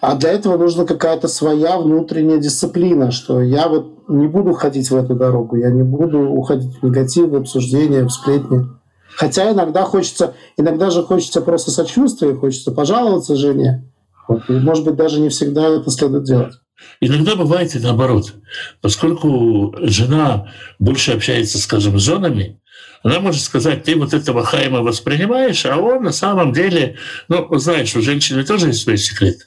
а 0.00 0.14
для 0.14 0.30
этого 0.30 0.56
нужна 0.56 0.84
какая-то 0.84 1.26
своя 1.26 1.78
внутренняя 1.78 2.38
дисциплина, 2.38 3.10
что 3.10 3.42
я 3.42 3.68
вот 3.68 3.91
не 4.08 4.26
буду 4.26 4.52
ходить 4.52 4.90
в 4.90 4.96
эту 4.96 5.14
дорогу, 5.14 5.56
я 5.56 5.70
не 5.70 5.82
буду 5.82 6.20
уходить 6.20 6.76
в 6.76 6.82
негатив, 6.82 7.28
в 7.28 7.36
обсуждение, 7.36 8.04
в 8.04 8.10
сплетни. 8.10 8.66
Хотя 9.14 9.52
иногда 9.52 9.84
хочется, 9.84 10.34
иногда 10.56 10.90
же 10.90 11.02
хочется 11.02 11.40
просто 11.40 11.70
сочувствия, 11.70 12.34
хочется 12.34 12.72
пожаловаться 12.72 13.36
жене. 13.36 13.90
Вот. 14.28 14.48
И, 14.48 14.52
может 14.52 14.84
быть, 14.84 14.96
даже 14.96 15.20
не 15.20 15.28
всегда 15.28 15.68
это 15.68 15.90
следует 15.90 16.24
делать. 16.24 16.54
Иногда 17.00 17.36
бывает 17.36 17.74
и 17.74 17.78
наоборот. 17.78 18.34
Поскольку 18.80 19.74
жена 19.82 20.48
больше 20.78 21.12
общается, 21.12 21.58
скажем, 21.58 21.98
с 21.98 22.02
женами, 22.02 22.60
она 23.02 23.20
может 23.20 23.42
сказать, 23.42 23.84
ты 23.84 23.96
вот 23.96 24.14
этого 24.14 24.44
Хайма 24.44 24.82
воспринимаешь, 24.82 25.66
а 25.66 25.76
он 25.76 26.04
на 26.04 26.12
самом 26.12 26.52
деле, 26.52 26.96
ну, 27.28 27.48
знаешь, 27.58 27.94
у 27.96 28.00
женщины 28.00 28.44
тоже 28.44 28.68
есть 28.68 28.82
свои 28.82 28.96
секреты. 28.96 29.44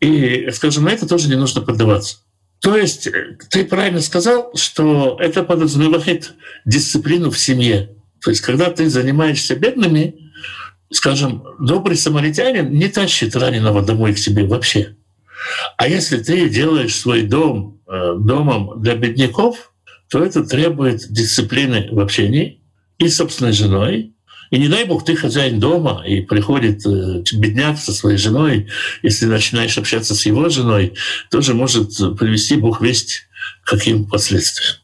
И, 0.00 0.48
скажем, 0.52 0.84
на 0.84 0.90
это 0.90 1.08
тоже 1.08 1.28
не 1.28 1.36
нужно 1.36 1.62
поддаваться. 1.62 2.18
То 2.60 2.76
есть 2.76 3.06
э, 3.06 3.36
ты 3.48 3.64
правильно 3.64 4.00
сказал, 4.00 4.52
что 4.54 5.16
это 5.20 5.42
подразумевает 5.42 6.34
дисциплину 6.64 7.30
в 7.30 7.38
семье. 7.38 7.96
То 8.22 8.30
есть 8.30 8.42
когда 8.42 8.70
ты 8.70 8.88
занимаешься 8.88 9.56
бедными, 9.56 10.32
скажем, 10.92 11.44
добрый 11.58 11.96
самаритянин 11.96 12.70
не 12.70 12.88
тащит 12.88 13.34
раненого 13.34 13.82
домой 13.82 14.14
к 14.14 14.18
себе 14.18 14.44
вообще. 14.44 14.96
А 15.76 15.88
если 15.88 16.18
ты 16.18 16.48
делаешь 16.50 16.94
свой 16.94 17.22
дом 17.22 17.80
э, 17.86 18.14
домом 18.18 18.80
для 18.82 18.94
бедняков, 18.94 19.72
то 20.10 20.22
это 20.22 20.44
требует 20.44 21.10
дисциплины 21.10 21.88
в 21.90 22.00
общении 22.00 22.62
и 22.98 23.08
собственной 23.08 23.52
женой. 23.52 24.14
И 24.50 24.58
не 24.58 24.68
дай 24.68 24.84
бог, 24.84 25.04
ты 25.04 25.14
хозяин 25.14 25.60
дома, 25.60 26.02
и 26.04 26.20
приходит 26.20 26.84
э, 26.84 27.22
бедняк 27.32 27.78
со 27.78 27.92
своей 27.92 28.18
женой, 28.18 28.66
если 29.02 29.26
начинаешь 29.26 29.78
общаться 29.78 30.14
с 30.14 30.26
его 30.26 30.48
женой, 30.48 30.94
тоже 31.30 31.54
может 31.54 31.96
привести 32.18 32.56
Бог 32.56 32.80
весть 32.80 33.28
каким 33.64 34.06
последствиям. 34.06 34.76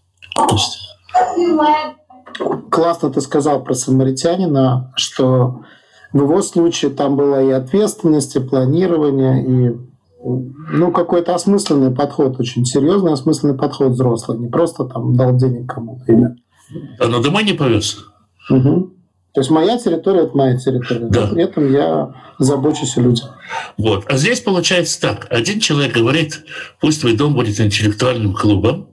Классно 2.71 3.11
ты 3.11 3.21
сказал 3.21 3.65
про 3.65 3.75
самаритянина, 3.75 4.93
что 4.97 5.65
в 6.13 6.23
его 6.23 6.43
случае 6.43 6.93
там 6.93 7.17
была 7.17 7.43
и 7.43 7.51
ответственность, 7.51 8.37
и 8.37 8.41
планирование, 8.41 9.45
и 9.45 9.77
ну, 10.23 10.93
какой-то 10.93 11.35
осмысленный 11.35 11.91
подход, 11.91 12.39
очень 12.39 12.65
серьезный 12.65 13.13
осмысленный 13.13 13.57
подход 13.57 13.93
взрослый, 13.93 14.39
не 14.39 14.49
просто 14.49 14.85
там 14.85 15.17
дал 15.17 15.37
денег 15.37 15.73
кому-то. 15.73 16.37
А 17.01 17.09
на 17.09 17.23
дома 17.23 17.43
не 17.43 17.53
повез? 17.53 17.99
Угу. 18.51 18.96
То 19.37 19.41
есть 19.41 19.51
моя 19.51 19.77
территория– 19.77 20.21
это 20.23 20.35
моя 20.35 20.57
территория. 20.57 21.09
Да. 21.11 21.27
При 21.27 21.43
этом 21.43 21.71
я 21.71 22.15
забочусь 22.39 22.97
о 22.97 23.03
людях. 23.03 23.37
Вот. 23.77 24.07
А 24.09 24.17
здесь 24.17 24.41
получается 24.41 24.99
так. 24.99 25.27
Один 25.29 25.61
человек 25.61 25.93
говорит, 25.93 26.47
пусть 26.81 27.03
твой 27.03 27.15
дом 27.15 27.35
будет 27.35 27.61
интеллектуальным 27.61 28.33
клубом, 28.33 28.89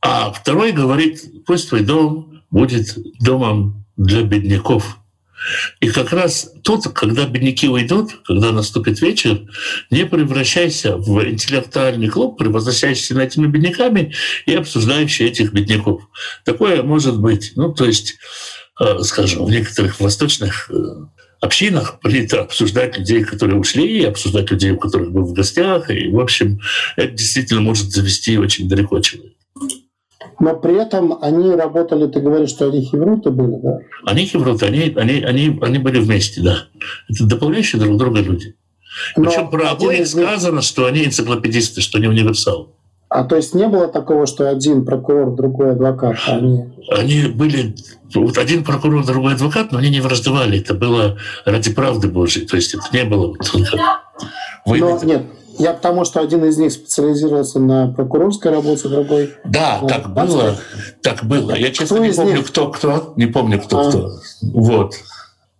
а 0.00 0.30
второй 0.30 0.70
говорит, 0.70 1.44
пусть 1.44 1.70
твой 1.70 1.80
дом 1.80 2.40
будет 2.52 2.96
домом 3.18 3.84
для 3.96 4.22
бедняков. 4.22 4.96
И 5.80 5.88
как 5.88 6.12
раз 6.12 6.52
тут, 6.62 6.86
когда 6.92 7.26
бедняки 7.26 7.68
уйдут, 7.68 8.12
когда 8.28 8.52
наступит 8.52 9.00
вечер, 9.00 9.40
не 9.90 10.06
превращайся 10.06 10.96
в 10.96 11.20
интеллектуальный 11.28 12.06
клуб, 12.06 12.38
превозносящийся 12.38 13.14
над 13.14 13.24
этими 13.24 13.48
бедняками 13.48 14.14
и 14.46 14.54
обсуждающий 14.54 15.26
этих 15.26 15.52
бедняков. 15.52 16.02
Такое 16.44 16.84
может 16.84 17.18
быть. 17.20 17.54
Ну, 17.56 17.72
то 17.72 17.86
есть, 17.86 18.18
скажем, 19.02 19.44
в 19.44 19.50
некоторых 19.50 20.00
восточных 20.00 20.70
э, 20.70 20.74
общинах 21.40 22.00
принято 22.00 22.42
обсуждать 22.42 22.98
людей, 22.98 23.24
которые 23.24 23.58
ушли, 23.58 24.04
обсуждать 24.04 24.50
людей, 24.50 24.72
у 24.72 24.78
которых 24.78 25.12
был 25.12 25.24
в 25.24 25.32
гостях. 25.32 25.90
И, 25.90 26.10
в 26.10 26.20
общем, 26.20 26.60
это 26.96 27.12
действительно 27.12 27.60
может 27.60 27.90
завести 27.90 28.38
очень 28.38 28.68
далеко 28.68 29.00
человека. 29.00 29.34
Но 30.40 30.54
при 30.54 30.80
этом 30.80 31.18
они 31.20 31.50
работали, 31.50 32.06
ты 32.06 32.20
говоришь, 32.20 32.50
что 32.50 32.68
они 32.68 32.84
хевруты 32.84 33.30
были, 33.30 33.60
да? 33.60 33.78
Они 34.04 34.24
хевруты, 34.24 34.66
они, 34.66 34.94
они, 34.96 35.22
они, 35.22 35.58
они 35.60 35.78
были 35.78 35.98
вместе, 35.98 36.40
да. 36.40 36.68
Это 37.08 37.24
дополняющие 37.24 37.80
друг 37.80 37.96
друга 37.96 38.20
люди. 38.20 38.54
Причем 39.16 39.50
про 39.50 39.70
обоих 39.70 40.00
них... 40.00 40.08
сказано, 40.08 40.62
что 40.62 40.86
они 40.86 41.04
энциклопедисты, 41.04 41.80
что 41.80 41.98
они 41.98 42.06
универсалы. 42.06 42.68
А 43.08 43.24
то 43.24 43.36
есть 43.36 43.54
не 43.54 43.66
было 43.68 43.88
такого, 43.88 44.26
что 44.26 44.48
один 44.48 44.84
прокурор, 44.84 45.34
другой 45.34 45.72
адвокат? 45.72 46.16
А 46.26 46.36
они... 46.36 46.64
они 46.90 47.26
были... 47.28 47.74
Вот 48.14 48.36
один 48.36 48.64
прокурор, 48.64 49.04
другой 49.04 49.34
адвокат, 49.34 49.72
но 49.72 49.78
они 49.78 49.90
не 49.90 50.00
враждовали. 50.00 50.60
Это 50.60 50.74
было 50.74 51.16
ради 51.46 51.72
правды 51.72 52.08
Божьей. 52.08 52.46
То 52.46 52.56
есть 52.56 52.74
это 52.74 52.84
не 52.92 53.04
было... 53.04 53.34
Но, 54.66 55.00
нет, 55.02 55.22
я 55.58 55.72
к 55.72 55.80
тому, 55.80 56.04
что 56.04 56.20
один 56.20 56.44
из 56.44 56.58
них 56.58 56.72
специализировался 56.72 57.58
на 57.60 57.88
прокурорской 57.88 58.52
работе, 58.52 58.88
другой... 58.88 59.32
Да, 59.44 59.80
на 59.82 59.88
так 59.88 60.14
было. 60.14 60.56
Так 61.02 61.24
было. 61.24 61.52
Я, 61.54 61.70
честно, 61.70 61.96
кто 61.96 62.04
не 62.04 62.12
помню, 62.12 62.36
них? 62.36 62.46
кто 62.46 62.70
кто. 62.70 63.12
Не 63.16 63.26
помню, 63.26 63.60
кто 63.60 63.80
а. 63.80 63.88
кто. 63.88 64.10
Вот. 64.52 64.94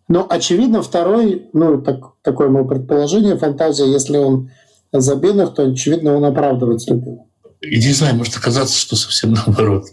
Ну, 0.08 0.26
очевидно, 0.28 0.82
второй, 0.82 1.48
ну, 1.52 1.80
так, 1.80 2.00
такое 2.22 2.48
мое 2.48 2.64
предположение, 2.64 3.36
фантазия, 3.36 3.86
если 3.86 4.18
он 4.18 4.50
за 4.92 5.16
бедных, 5.16 5.54
то, 5.54 5.64
очевидно, 5.64 6.16
он 6.16 6.24
оправдывать 6.24 6.88
любил. 6.88 7.27
И 7.60 7.76
не 7.76 7.92
знаю, 7.92 8.16
может 8.16 8.36
оказаться, 8.36 8.78
что 8.78 8.96
совсем 8.96 9.32
наоборот. 9.46 9.86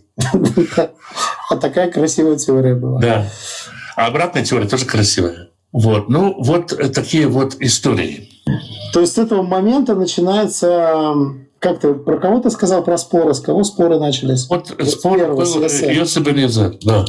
А 1.50 1.58
такая 1.58 1.92
красивая 1.92 2.38
теория 2.38 2.76
была. 2.76 3.00
Да. 3.00 3.30
А 3.96 4.08
обратная 4.08 4.44
теория 4.44 4.68
тоже 4.68 4.86
красивая. 4.86 5.50
Вот. 5.72 6.10
Ну, 6.10 6.36
вот 6.42 6.68
такие 6.94 7.28
вот 7.28 7.56
истории. 7.60 8.30
То 8.94 9.02
есть 9.02 9.14
с 9.14 9.18
этого 9.18 9.42
момента 9.42 9.96
начинается 9.96 11.14
как 11.60 11.80
ты 11.80 11.96
про 11.96 12.20
кого 12.20 12.40
ты 12.40 12.52
сказал 12.52 12.84
про 12.84 12.96
споры? 12.98 13.34
С 13.34 13.40
кого 13.40 13.64
споры 13.64 13.98
начались? 13.98 14.48
Вот 14.50 14.68
спор 14.88 15.18
был 15.18 15.44
Йосиф 15.44 16.28
Элизар, 16.28 16.76
да. 16.84 17.06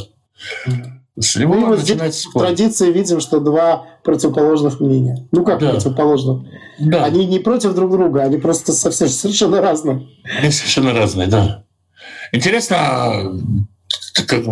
С 1.19 1.35
него 1.35 1.55
Мы 1.55 1.77
начинается 1.77 2.21
спор. 2.21 2.43
В 2.43 2.45
традиции 2.45 2.91
видим, 2.91 3.19
что 3.19 3.39
два 3.39 3.85
противоположных 4.03 4.79
мнения. 4.79 5.27
Ну 5.31 5.43
как 5.43 5.59
да. 5.59 5.71
противоположных? 5.71 6.43
Да. 6.79 7.05
Они 7.05 7.25
не 7.25 7.39
против 7.39 7.73
друг 7.73 7.91
друга, 7.91 8.23
они 8.23 8.37
просто 8.37 8.73
совсем 8.73 9.07
совершенно 9.09 9.61
разные. 9.61 10.07
Они 10.39 10.51
совершенно 10.51 10.93
разные, 10.93 11.27
да. 11.27 11.63
Интересно, 12.31 13.41
как, 14.13 14.43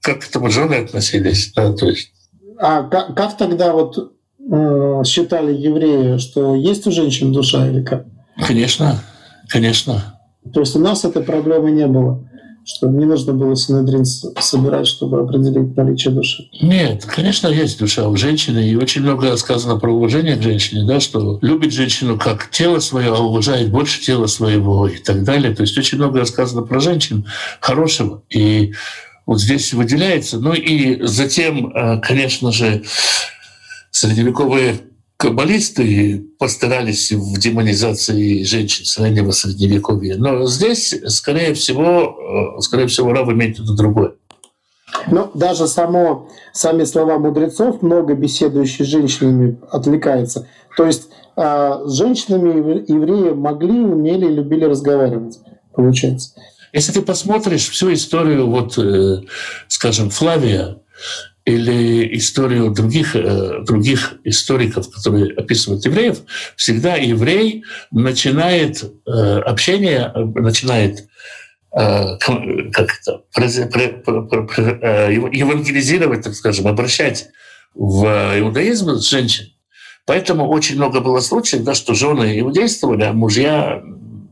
как 0.00 0.20
к 0.20 0.28
этому 0.28 0.50
жены 0.50 0.74
относились, 0.74 1.52
да, 1.54 1.72
то 1.72 1.86
есть. 1.86 2.12
А 2.58 2.82
как, 2.84 3.14
как 3.14 3.36
тогда 3.36 3.72
вот 3.72 4.12
Э, 4.50 5.02
считали 5.04 5.52
евреи, 5.52 6.16
что 6.16 6.54
есть 6.54 6.86
у 6.86 6.90
женщин 6.90 7.32
душа 7.32 7.68
или 7.68 7.82
как? 7.82 8.06
Конечно, 8.46 9.02
конечно. 9.48 10.18
То 10.54 10.60
есть 10.60 10.74
у 10.74 10.78
нас 10.78 11.04
этой 11.04 11.22
проблемы 11.22 11.70
не 11.70 11.86
было, 11.86 12.26
что 12.68 12.86
не 12.86 13.06
нужно 13.06 13.32
было 13.32 13.56
синедрин 13.56 14.04
собирать, 14.04 14.86
чтобы 14.86 15.20
определить 15.20 15.74
наличие 15.74 16.12
души. 16.12 16.50
Нет, 16.60 17.06
конечно, 17.06 17.48
есть 17.48 17.78
душа 17.78 18.06
у 18.06 18.14
женщины, 18.14 18.68
и 18.68 18.76
очень 18.76 19.00
много 19.00 19.34
сказано 19.38 19.78
про 19.78 19.90
уважение 19.90 20.36
к 20.36 20.42
женщине, 20.42 20.84
да, 20.86 21.00
что 21.00 21.38
любит 21.40 21.72
женщину 21.72 22.18
как 22.18 22.50
тело 22.50 22.78
свое, 22.80 23.14
а 23.14 23.20
уважает 23.20 23.70
больше 23.70 24.02
тела 24.02 24.26
своего 24.26 24.86
и 24.86 24.98
так 24.98 25.24
далее. 25.24 25.54
То 25.54 25.62
есть 25.62 25.78
очень 25.78 25.96
много 25.96 26.22
сказано 26.26 26.60
про 26.60 26.78
женщин 26.80 27.24
хорошего. 27.60 28.22
И 28.28 28.74
вот 29.24 29.40
здесь 29.40 29.72
выделяется. 29.72 30.38
Ну 30.38 30.52
и 30.52 31.06
затем, 31.06 31.74
э, 31.74 32.00
конечно 32.02 32.52
же, 32.52 32.82
средневековые 33.90 34.78
каббалисты 35.18 36.24
постарались 36.38 37.10
в 37.10 37.38
демонизации 37.38 38.44
женщин 38.44 38.84
раннего 39.02 39.32
средневековья. 39.32 40.16
Но 40.16 40.46
здесь, 40.46 40.94
скорее 41.08 41.54
всего, 41.54 42.56
э, 42.56 42.60
скорее 42.60 42.86
всего, 42.86 43.12
Рав 43.12 43.28
имеет 43.28 43.58
виду 43.58 43.74
другое. 43.74 44.12
Но 45.10 45.30
даже 45.34 45.66
само, 45.66 46.28
сами 46.52 46.84
слова 46.84 47.18
мудрецов, 47.18 47.82
много 47.82 48.14
беседующие 48.14 48.86
с 48.86 48.90
женщинами, 48.90 49.58
отвлекается. 49.70 50.46
То 50.76 50.86
есть 50.86 51.08
э, 51.36 51.80
с 51.84 51.92
женщинами 51.94 52.84
евреи 52.88 53.32
могли, 53.32 53.80
умели, 53.80 54.26
любили 54.26 54.64
разговаривать, 54.64 55.40
получается. 55.74 56.30
Если 56.72 56.92
ты 56.92 57.02
посмотришь 57.02 57.68
всю 57.68 57.92
историю, 57.92 58.48
вот, 58.48 58.78
э, 58.78 59.22
скажем, 59.66 60.10
Флавия, 60.10 60.78
или 61.48 62.16
историю 62.18 62.70
других, 62.70 63.16
э, 63.16 63.62
других 63.64 64.16
историков, 64.24 64.90
которые 64.90 65.32
описывают 65.34 65.82
евреев, 65.86 66.18
всегда 66.56 66.96
еврей 66.96 67.64
начинает 67.90 68.82
э, 68.82 69.38
общение, 69.40 70.12
начинает 70.34 71.08
э, 71.72 72.18
как 72.18 72.88
это, 73.00 73.22
евангелизировать, 75.32 76.22
так 76.22 76.34
скажем, 76.34 76.66
обращать 76.66 77.28
в 77.74 78.04
иудаизм 78.38 78.98
женщин. 78.98 79.46
Поэтому 80.04 80.48
очень 80.48 80.76
много 80.76 81.00
было 81.00 81.20
случаев, 81.20 81.64
да, 81.64 81.74
что 81.74 81.94
жены 81.94 82.40
иудействовали, 82.40 83.04
а 83.04 83.14
мужья, 83.14 83.82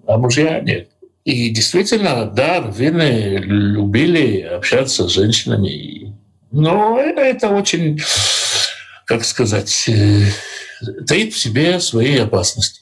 а 0.06 0.18
мужья 0.18 0.60
нет. 0.60 0.90
И 1.24 1.48
действительно, 1.48 2.26
да, 2.26 2.60
раввины 2.60 3.38
любили 3.38 4.42
общаться 4.42 5.08
с 5.08 5.12
женщинами. 5.12 6.05
Но 6.56 6.98
это 6.98 7.50
очень, 7.50 8.00
как 9.04 9.24
сказать, 9.24 9.88
э, 9.88 10.24
таит 11.06 11.34
в 11.34 11.38
себе 11.38 11.78
свои 11.80 12.16
опасности. 12.16 12.80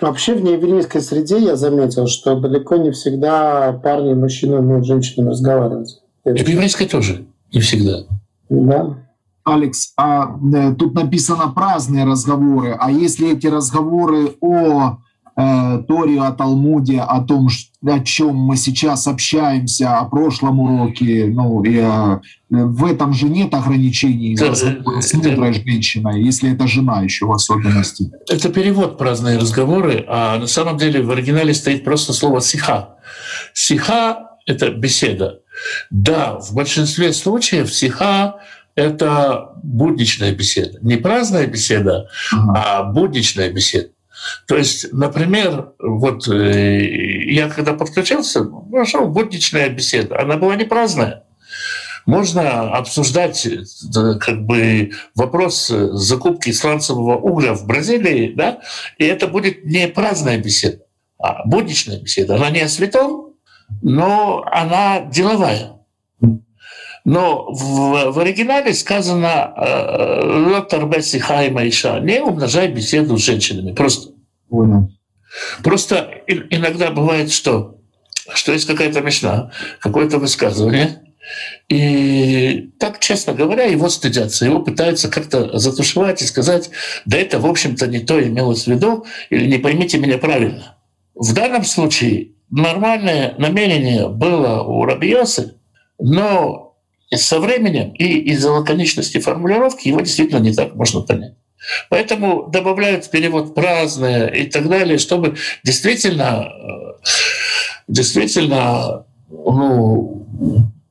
Вообще 0.00 0.34
в 0.34 0.42
нееврейской 0.42 1.02
среде 1.02 1.38
я 1.38 1.56
заметил, 1.56 2.06
что 2.06 2.34
далеко 2.40 2.76
не 2.76 2.90
всегда 2.90 3.72
парни 3.72 4.12
и 4.12 4.14
мужчины 4.14 4.58
умеют 4.58 4.84
с 4.84 4.88
женщинами 4.88 5.30
разговаривать. 5.30 6.00
И 6.24 6.42
в 6.42 6.48
еврейской 6.48 6.86
тоже 6.86 7.26
не 7.52 7.60
всегда. 7.60 8.04
Да. 8.48 8.98
Алекс, 9.44 9.92
а 9.98 10.38
э, 10.54 10.74
тут 10.78 10.94
написано 10.94 11.52
праздные 11.54 12.06
разговоры, 12.06 12.74
а 12.80 12.90
если 12.90 13.36
эти 13.36 13.46
разговоры 13.46 14.36
о 14.40 14.98
э, 15.36 15.40
о 15.40 16.32
Талмуде, 16.32 17.00
о 17.00 17.20
том, 17.20 17.48
о 17.84 18.00
чем 18.00 18.36
мы 18.36 18.56
сейчас 18.56 19.06
общаемся, 19.06 19.98
о 19.98 20.04
прошлом 20.06 20.60
уроке, 20.60 21.26
ну, 21.26 21.62
и, 21.64 21.76
э, 21.76 22.20
в 22.50 22.84
этом 22.84 23.12
же 23.12 23.28
нет 23.28 23.52
ограничений 23.54 24.36
да, 24.36 24.54
с 24.54 25.14
мудрой 25.14 25.52
женщиной, 25.52 26.22
если 26.22 26.52
это 26.52 26.66
жена 26.66 27.02
еще 27.02 27.26
в 27.26 27.32
особенности. 27.32 28.10
Это 28.28 28.48
перевод 28.48 28.98
праздные 28.98 29.38
разговоры, 29.38 30.04
а 30.08 30.38
на 30.38 30.46
самом 30.46 30.78
деле 30.78 31.02
в 31.02 31.10
оригинале 31.10 31.54
стоит 31.54 31.84
просто 31.84 32.12
слово 32.12 32.40
«сиха». 32.40 32.96
«Сиха»— 33.52 34.30
это 34.46 34.70
беседа. 34.70 35.40
Да, 35.90 36.38
в 36.38 36.54
большинстве 36.54 37.12
случаев 37.12 37.72
«сиха» 37.72 38.36
это 38.74 39.52
будничная 39.62 40.32
беседа. 40.32 40.78
Не 40.82 40.96
праздная 40.96 41.46
беседа, 41.46 42.08
а 42.32 42.82
будничная 42.82 43.50
беседа. 43.50 43.88
То 44.46 44.56
есть, 44.56 44.92
например, 44.92 45.72
вот 45.78 46.28
э, 46.28 46.84
я 47.32 47.48
когда 47.48 47.74
подключился, 47.74 48.44
нашел 48.44 49.06
будничная 49.08 49.68
беседа. 49.68 50.20
Она 50.20 50.36
была 50.36 50.56
не 50.56 50.64
праздная. 50.64 51.24
Можно 52.06 52.74
обсуждать 52.76 53.48
как 54.20 54.44
бы 54.44 54.92
вопрос 55.14 55.68
закупки 55.68 56.52
сланцевого 56.52 57.16
угля 57.16 57.54
в 57.54 57.66
Бразилии, 57.66 58.34
да, 58.34 58.60
и 58.98 59.04
это 59.04 59.26
будет 59.26 59.64
не 59.64 59.88
праздная 59.88 60.36
беседа, 60.36 60.80
а 61.18 61.46
будничная 61.46 62.00
беседа. 62.00 62.36
Она 62.36 62.50
не 62.50 62.60
о 62.60 62.68
святом, 62.68 63.34
но 63.80 64.44
она 64.50 65.00
деловая. 65.00 65.73
Но 67.04 67.46
в, 67.52 68.12
в 68.12 68.18
оригинале 68.18 68.72
сказано 68.72 69.52
«Лотар 70.48 70.86
Бесси 70.86 71.18
Хайма 71.18 71.68
Иша» 71.68 72.00
не 72.00 72.22
умножай 72.22 72.68
беседу 72.68 73.18
с 73.18 73.24
женщинами. 73.24 73.72
Просто. 73.72 74.12
Понял. 74.48 74.90
Просто 75.62 76.22
иногда 76.26 76.90
бывает, 76.90 77.30
что, 77.30 77.76
что 78.32 78.52
есть 78.52 78.66
какая-то 78.66 79.00
мечта, 79.00 79.50
какое-то 79.80 80.18
высказывание, 80.18 81.00
и 81.68 82.70
так, 82.78 83.00
честно 83.00 83.32
говоря, 83.32 83.64
его 83.64 83.88
стыдятся, 83.88 84.44
его 84.44 84.60
пытаются 84.60 85.08
как-то 85.08 85.58
затушевать 85.58 86.22
и 86.22 86.26
сказать, 86.26 86.70
да 87.06 87.18
это, 87.18 87.38
в 87.38 87.46
общем-то, 87.46 87.86
не 87.86 88.00
то 88.00 88.22
имелось 88.22 88.64
в 88.64 88.66
виду, 88.68 89.06
или 89.30 89.46
не 89.46 89.58
поймите 89.58 89.98
меня 89.98 90.18
правильно. 90.18 90.76
В 91.14 91.32
данном 91.32 91.64
случае 91.64 92.32
нормальное 92.50 93.34
намерение 93.38 94.08
было 94.08 94.62
у 94.62 94.84
Рабиосы, 94.84 95.54
но 95.98 96.73
со 97.12 97.40
временем 97.40 97.92
и 97.92 98.04
из-за 98.30 98.50
лаконичности 98.50 99.18
формулировки 99.18 99.88
его 99.88 100.00
действительно 100.00 100.38
не 100.38 100.54
так 100.54 100.74
можно 100.74 101.00
понять. 101.00 101.34
Поэтому 101.88 102.48
добавляют 102.48 103.10
перевод 103.10 103.54
праздное 103.54 104.28
и 104.28 104.46
так 104.46 104.68
далее, 104.68 104.98
чтобы 104.98 105.36
действительно, 105.62 106.46
э, 106.46 107.08
действительно, 107.88 109.06
ну, 109.30 110.26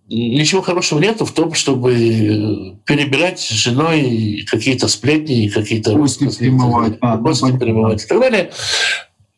ничего 0.09 0.61
хорошего 0.61 0.99
нету 0.99 1.25
в 1.25 1.31
том, 1.31 1.53
чтобы 1.53 2.77
перебирать 2.85 3.39
с 3.39 3.49
женой 3.49 4.45
какие-то 4.49 4.87
сплетни, 4.87 5.47
какие-то 5.47 5.93
гости 5.93 6.29
перемывать, 6.37 6.97
а, 7.01 7.17
ну, 7.17 7.59
перемывать 7.59 8.03
и 8.03 8.07
так 8.07 8.19
далее. 8.19 8.51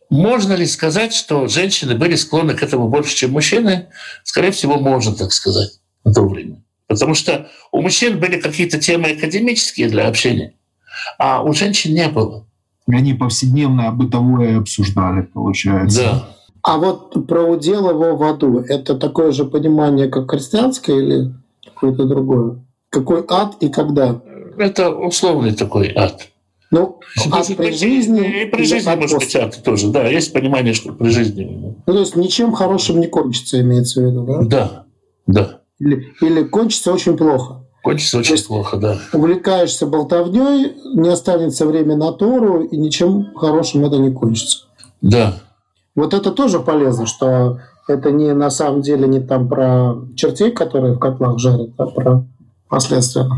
Можно 0.09 0.53
ли 0.53 0.65
сказать, 0.65 1.13
что 1.13 1.47
женщины 1.47 1.95
были 1.95 2.15
склонны 2.15 2.53
к 2.53 2.63
этому 2.63 2.87
больше, 2.89 3.15
чем 3.15 3.31
мужчины? 3.31 3.87
Скорее 4.23 4.51
всего, 4.51 4.77
можно 4.77 5.15
так 5.15 5.31
сказать 5.31 5.79
на 6.03 6.13
то 6.13 6.27
время. 6.27 6.61
Потому 6.87 7.15
что 7.15 7.49
у 7.71 7.81
мужчин 7.81 8.19
были 8.19 8.39
какие-то 8.39 8.79
темы 8.79 9.11
академические 9.11 9.89
для 9.89 10.07
общения, 10.07 10.53
а 11.17 11.41
у 11.43 11.53
женщин 11.53 11.93
не 11.93 12.07
было. 12.09 12.45
Они 12.87 13.13
повседневное 13.13 13.91
бытовое 13.91 14.59
обсуждали, 14.59 15.21
получается. 15.21 16.01
Да. 16.03 16.29
А 16.61 16.77
вот 16.77 17.27
про 17.27 17.43
удел 17.43 17.89
его 17.89 18.15
в 18.15 18.23
аду, 18.23 18.59
это 18.59 18.95
такое 18.95 19.31
же 19.31 19.45
понимание, 19.45 20.07
как 20.07 20.29
христианское 20.29 20.97
или 20.97 21.33
какое-то 21.63 22.05
другое? 22.05 22.63
Какой 22.89 23.23
ад 23.27 23.55
и 23.59 23.69
когда? 23.69 24.21
Это 24.57 24.89
условный 24.89 25.53
такой 25.53 25.91
ад. 25.95 26.29
Ну, 26.71 26.99
ад 27.31 27.47
при 27.55 27.71
жизни... 27.71 28.43
И 28.43 28.45
при 28.45 28.63
жизни, 28.63 28.95
может 28.95 29.19
быть, 29.19 29.35
ад 29.35 29.61
тоже. 29.63 29.89
Да, 29.89 30.07
есть 30.07 30.33
понимание, 30.33 30.73
что 30.73 30.93
при 30.93 31.09
жизни. 31.09 31.75
Ну, 31.85 31.93
то 31.93 31.99
есть 31.99 32.15
ничем 32.15 32.51
хорошим 32.51 32.99
не 32.99 33.07
кончится, 33.07 33.61
имеется 33.61 34.01
в 34.01 34.05
виду, 34.05 34.25
да? 34.25 34.41
Да, 34.41 34.85
да. 35.27 35.61
Или, 35.79 36.13
или 36.21 36.43
кончится 36.43 36.93
очень 36.93 37.17
плохо. 37.17 37.65
Кончится 37.83 38.17
очень 38.17 38.43
плохо, 38.43 38.77
да. 38.77 38.99
Увлекаешься 39.13 39.85
болтовней, 39.85 40.73
не 40.95 41.09
останется 41.09 41.65
время 41.65 41.95
на 41.95 42.11
Тору, 42.11 42.63
и 42.63 42.77
ничем 42.77 43.33
хорошим 43.35 43.85
это 43.85 43.97
не 43.97 44.11
кончится. 44.11 44.65
Да. 45.01 45.37
Вот 45.93 46.13
это 46.13 46.31
тоже 46.31 46.59
полезно, 46.59 47.05
что 47.05 47.59
это 47.87 48.11
не 48.11 48.33
на 48.33 48.49
самом 48.49 48.81
деле 48.81 49.07
не 49.07 49.19
там 49.19 49.47
про 49.47 49.95
чертей, 50.15 50.51
которые 50.51 50.95
в 50.95 50.99
котлах 50.99 51.37
жарят, 51.37 51.69
а 51.77 51.85
про 51.85 52.25
последствия. 52.67 53.29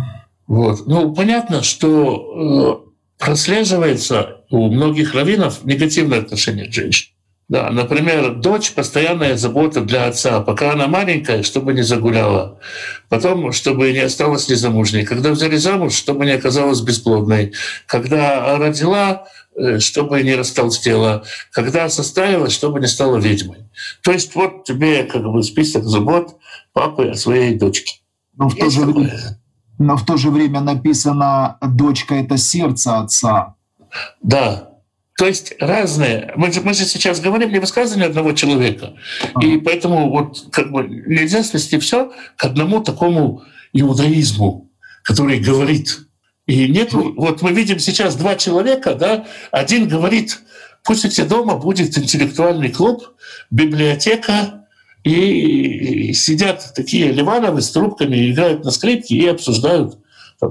Вот. 0.47 0.87
Ну, 0.87 1.13
понятно, 1.13 1.61
что 1.61 2.83
э, 3.19 3.23
прослеживается 3.23 4.37
у 4.49 4.69
многих 4.69 5.13
раввинов 5.13 5.65
негативное 5.65 6.19
отношение 6.19 6.67
к 6.69 6.73
женщине. 6.73 7.16
Да, 7.49 7.69
например, 7.69 8.35
дочь– 8.35 8.73
постоянная 8.75 9.37
забота 9.37 9.79
для 9.79 10.07
отца, 10.07 10.41
пока 10.41 10.73
она 10.73 10.87
маленькая, 10.87 11.43
чтобы 11.43 11.73
не 11.73 11.81
загуляла. 11.81 12.59
Потом, 13.07 13.53
чтобы 13.53 13.93
не 13.93 13.99
осталась 13.99 14.49
незамужней. 14.49 15.05
Когда 15.05 15.31
взяли 15.31 15.55
замуж, 15.55 15.93
чтобы 15.93 16.25
не 16.25 16.31
оказалась 16.31 16.81
бесплодной. 16.81 17.53
Когда 17.85 18.57
родила, 18.57 19.27
э, 19.55 19.79
чтобы 19.79 20.23
не 20.23 20.35
растолстела. 20.35 21.23
Когда 21.51 21.87
составилась, 21.87 22.51
чтобы 22.51 22.81
не 22.81 22.87
стала 22.87 23.15
ведьмой. 23.15 23.59
То 24.03 24.11
есть 24.11 24.35
вот 24.35 24.65
тебе 24.65 25.03
как 25.03 25.23
бы 25.23 25.41
список 25.41 25.85
забот 25.85 26.35
папы 26.73 27.11
о 27.11 27.15
своей 27.15 27.57
дочке. 27.57 28.01
Но 28.35 28.49
в, 28.49 28.55
то 28.55 28.69
же 28.69 28.81
время, 28.81 29.39
но 29.79 29.95
в 29.95 30.05
то 30.05 30.17
же 30.17 30.31
время 30.31 30.59
написано 30.59 31.57
«дочка– 31.61 32.15
это 32.15 32.37
сердце 32.37 32.99
отца». 32.99 33.55
Да, 34.21 34.76
то 35.17 35.25
есть 35.25 35.55
разные. 35.59 36.31
Мы 36.35 36.53
же, 36.53 36.61
мы 36.61 36.75
же 36.75 36.85
сейчас 36.85 37.19
говорим 37.19 37.51
не 37.51 37.57
высказывание 37.57 38.07
одного 38.07 38.33
человека. 38.33 38.93
А. 39.33 39.43
И 39.43 39.57
поэтому 39.57 40.11
вот 40.11 40.45
как 40.51 40.71
бы 40.71 40.83
нельзя 40.87 41.43
свести 41.43 41.79
все 41.79 42.11
к 42.35 42.43
одному 42.45 42.83
такому 42.83 43.43
иудаизму, 43.73 44.69
который 45.01 45.39
говорит. 45.39 46.01
И 46.45 46.67
нет, 46.69 46.93
вот 46.93 47.41
мы 47.41 47.51
видим 47.51 47.79
сейчас 47.79 48.15
два 48.15 48.35
человека, 48.35 48.93
да, 48.93 49.25
один 49.51 49.87
говорит, 49.87 50.39
пусть 50.83 51.03
у 51.03 51.09
тебя 51.09 51.25
дома 51.25 51.55
будет 51.55 51.97
интеллектуальный 51.97 52.69
клуб, 52.69 53.03
библиотека, 53.49 54.67
и 55.03 56.13
сидят 56.13 56.73
такие 56.75 57.11
Ливановы 57.11 57.61
с 57.61 57.71
трубками, 57.71 58.31
играют 58.31 58.63
на 58.63 58.69
скрипке 58.69 59.15
и 59.15 59.27
обсуждают 59.27 59.97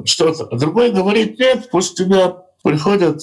что-то. 0.07 0.49
А 0.51 0.57
другой 0.57 0.91
говорит, 0.91 1.39
нет, 1.39 1.69
пусть 1.71 2.01
у 2.01 2.05
тебя 2.05 2.37
приходят 2.64 3.23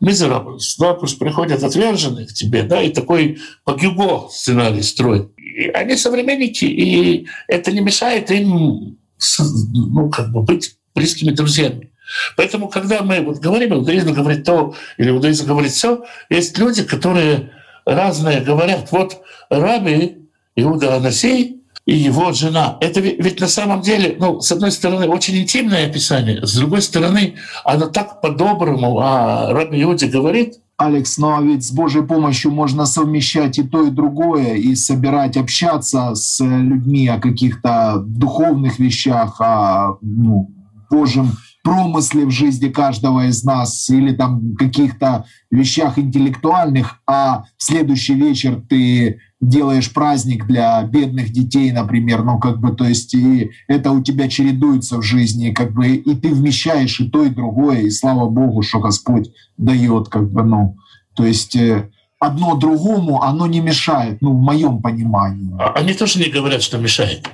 э, 0.00 0.04
Мизераблс, 0.04 0.76
да, 0.78 0.94
пусть 0.94 1.18
приходят 1.18 1.62
отверженные 1.62 2.26
к 2.26 2.32
тебе, 2.32 2.62
да, 2.62 2.82
и 2.82 2.92
такой 2.92 3.38
погюго 3.64 4.28
сценарий 4.30 4.82
строит. 4.82 5.30
И 5.36 5.68
они 5.68 5.96
современники, 5.96 6.64
и 6.64 7.26
это 7.48 7.72
не 7.72 7.80
мешает 7.80 8.30
им 8.30 8.98
ну, 9.38 10.10
как 10.10 10.32
бы 10.32 10.42
быть 10.42 10.76
близкими 10.94 11.30
друзьями. 11.30 11.90
Поэтому, 12.36 12.68
когда 12.68 13.02
мы 13.02 13.20
вот 13.22 13.38
говорим, 13.38 13.74
иудаизм 13.74 14.12
говорит 14.12 14.44
то, 14.44 14.74
или 14.98 15.10
иудаизм 15.10 15.46
говорит 15.46 15.72
все, 15.72 16.04
есть 16.28 16.58
люди, 16.58 16.84
которые 16.84 17.50
разные 17.86 18.40
говорят. 18.40 18.92
Вот 18.92 19.22
Раби 19.48 20.28
Иуда 20.56 20.96
Анасей, 20.96 21.63
и 21.86 21.94
его 21.94 22.32
жена. 22.32 22.78
Это 22.80 23.00
ведь 23.00 23.40
на 23.40 23.48
самом 23.48 23.82
деле, 23.82 24.16
ну, 24.18 24.40
с 24.40 24.50
одной 24.52 24.72
стороны, 24.72 25.06
очень 25.06 25.36
интимное 25.36 25.86
описание, 25.86 26.44
с 26.46 26.56
другой 26.56 26.82
стороны, 26.82 27.34
оно 27.64 27.86
так 27.86 28.20
по-доброму 28.20 29.00
а 29.00 29.52
Раби 29.52 29.82
Иуде 29.82 30.06
говорит. 30.06 30.54
Алекс, 30.76 31.18
ну 31.18 31.36
а 31.36 31.40
ведь 31.40 31.64
с 31.64 31.70
Божьей 31.70 32.02
помощью 32.02 32.50
можно 32.50 32.84
совмещать 32.84 33.58
и 33.58 33.62
то, 33.62 33.86
и 33.86 33.90
другое, 33.90 34.54
и 34.54 34.74
собирать, 34.74 35.36
общаться 35.36 36.16
с 36.16 36.42
людьми 36.44 37.06
о 37.06 37.20
каких-то 37.20 38.02
духовных 38.04 38.80
вещах, 38.80 39.40
о, 39.40 39.98
ну, 40.00 40.50
Божьем 40.90 41.36
промысле 41.64 42.26
в 42.26 42.30
жизни 42.30 42.68
каждого 42.68 43.26
из 43.26 43.42
нас 43.42 43.88
или 43.88 44.14
там 44.14 44.54
каких-то 44.54 45.24
вещах 45.50 45.98
интеллектуальных, 45.98 47.00
а 47.06 47.44
в 47.56 47.64
следующий 47.64 48.14
вечер 48.14 48.62
ты 48.68 49.18
делаешь 49.40 49.92
праздник 49.92 50.46
для 50.46 50.82
бедных 50.82 51.30
детей, 51.30 51.72
например, 51.72 52.22
ну 52.22 52.38
как 52.38 52.60
бы, 52.60 52.76
то 52.76 52.84
есть 52.84 53.14
и 53.14 53.50
это 53.66 53.92
у 53.92 54.02
тебя 54.02 54.28
чередуется 54.28 54.98
в 54.98 55.02
жизни, 55.02 55.52
как 55.52 55.72
бы, 55.72 55.88
и 55.88 56.14
ты 56.14 56.34
вмещаешь 56.34 57.00
и 57.00 57.08
то, 57.08 57.24
и 57.24 57.30
другое, 57.30 57.80
и 57.80 57.90
слава 57.90 58.28
Богу, 58.28 58.62
что 58.62 58.80
Господь 58.80 59.30
дает, 59.56 60.08
как 60.08 60.30
бы, 60.30 60.42
ну, 60.42 60.76
то 61.14 61.24
есть 61.24 61.56
э, 61.56 61.88
одно 62.18 62.56
другому, 62.56 63.22
оно 63.22 63.46
не 63.46 63.60
мешает, 63.60 64.20
ну, 64.20 64.32
в 64.32 64.40
моем 64.40 64.82
понимании. 64.82 65.54
А 65.58 65.72
они 65.76 65.94
тоже 65.94 66.18
не 66.18 66.28
говорят, 66.28 66.62
что 66.62 66.76
мешает. 66.76 67.30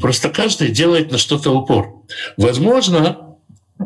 Просто 0.00 0.28
каждый 0.28 0.70
делает 0.70 1.10
на 1.10 1.18
что-то 1.18 1.50
упор. 1.50 2.04
Возможно, 2.36 3.31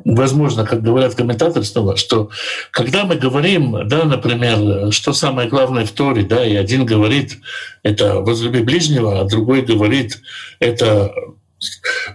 возможно, 0.05 0.64
как 0.64 0.82
говорят 0.82 1.14
комментаторы 1.14 1.64
снова, 1.64 1.97
что 1.97 2.30
когда 2.70 3.05
мы 3.05 3.16
говорим, 3.16 3.88
да, 3.88 4.05
например, 4.05 4.92
что 4.92 5.12
самое 5.12 5.49
главное 5.49 5.84
в 5.84 5.92
Торе, 5.92 6.22
да, 6.22 6.44
и 6.44 6.55
один 6.57 6.86
говорит 6.86 7.38
это 7.82 8.20
возлюби 8.20 8.61
ближнего, 8.61 9.20
а 9.20 9.24
другой 9.24 9.62
говорит 9.62 10.20
это 10.61 11.12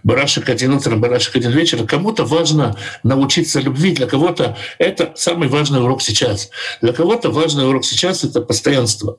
барашек 0.03 0.49
один 0.49 0.73
утром, 0.73 1.01
барашек 1.01 1.35
один 1.35 1.51
вечером. 1.51 1.87
Кому-то 1.87 2.25
важно 2.25 2.75
научиться 3.03 3.59
любви, 3.59 3.93
для 3.93 4.07
кого-то 4.07 4.57
это 4.77 5.13
самый 5.15 5.47
важный 5.47 5.81
урок 5.83 6.01
сейчас. 6.01 6.49
Для 6.81 6.93
кого-то 6.93 7.31
важный 7.31 7.67
урок 7.67 7.85
сейчас— 7.85 8.23
это 8.25 8.41
постоянство. 8.41 9.17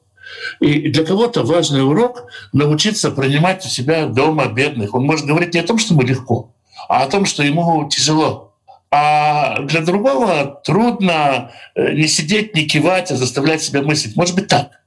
И 0.60 0.88
для 0.88 1.04
кого-то 1.04 1.42
важный 1.42 1.84
урок— 1.84 2.24
научиться 2.52 3.10
принимать 3.10 3.64
у 3.66 3.68
себя 3.68 4.06
дома 4.06 4.46
бедных. 4.46 4.94
Он 4.94 5.04
может 5.04 5.26
говорить 5.26 5.54
не 5.54 5.60
о 5.60 5.66
том, 5.66 5.78
что 5.78 5.94
ему 5.94 6.02
легко, 6.02 6.54
а 6.88 7.04
о 7.04 7.08
том, 7.08 7.26
что 7.26 7.42
ему 7.42 7.88
тяжело. 7.88 8.51
А 8.94 9.62
для 9.62 9.80
другого 9.80 10.60
трудно 10.66 11.50
э, 11.74 11.94
не 11.94 12.06
сидеть, 12.06 12.54
не 12.54 12.66
кивать, 12.66 13.10
а 13.10 13.16
заставлять 13.16 13.62
себя 13.62 13.80
мыслить. 13.80 14.16
Может 14.16 14.34
быть 14.34 14.48
так. 14.48 14.82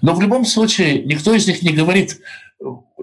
Но 0.00 0.14
в 0.14 0.22
любом 0.22 0.46
случае 0.46 1.04
никто 1.04 1.34
из 1.34 1.46
них 1.46 1.62
не 1.62 1.74
говорит, 1.74 2.20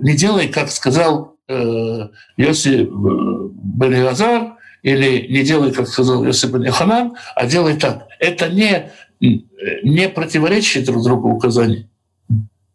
не 0.01 0.15
делай, 0.15 0.47
как 0.47 0.71
сказал 0.71 1.35
э, 1.47 2.07
Йосиф 2.37 2.87
э, 2.87 3.49
Бен 3.53 4.53
или 4.81 5.27
не 5.31 5.43
делай, 5.43 5.71
как 5.71 5.87
сказал 5.87 6.25
Йосиф 6.25 6.49
Бен 6.49 6.63
Йоханан, 6.63 7.15
а 7.35 7.45
делай 7.45 7.77
так. 7.77 8.07
Это 8.17 8.49
не, 8.49 8.89
не 9.19 10.09
противоречие 10.09 10.83
друг 10.83 11.03
другу 11.03 11.29
указаний. 11.29 11.87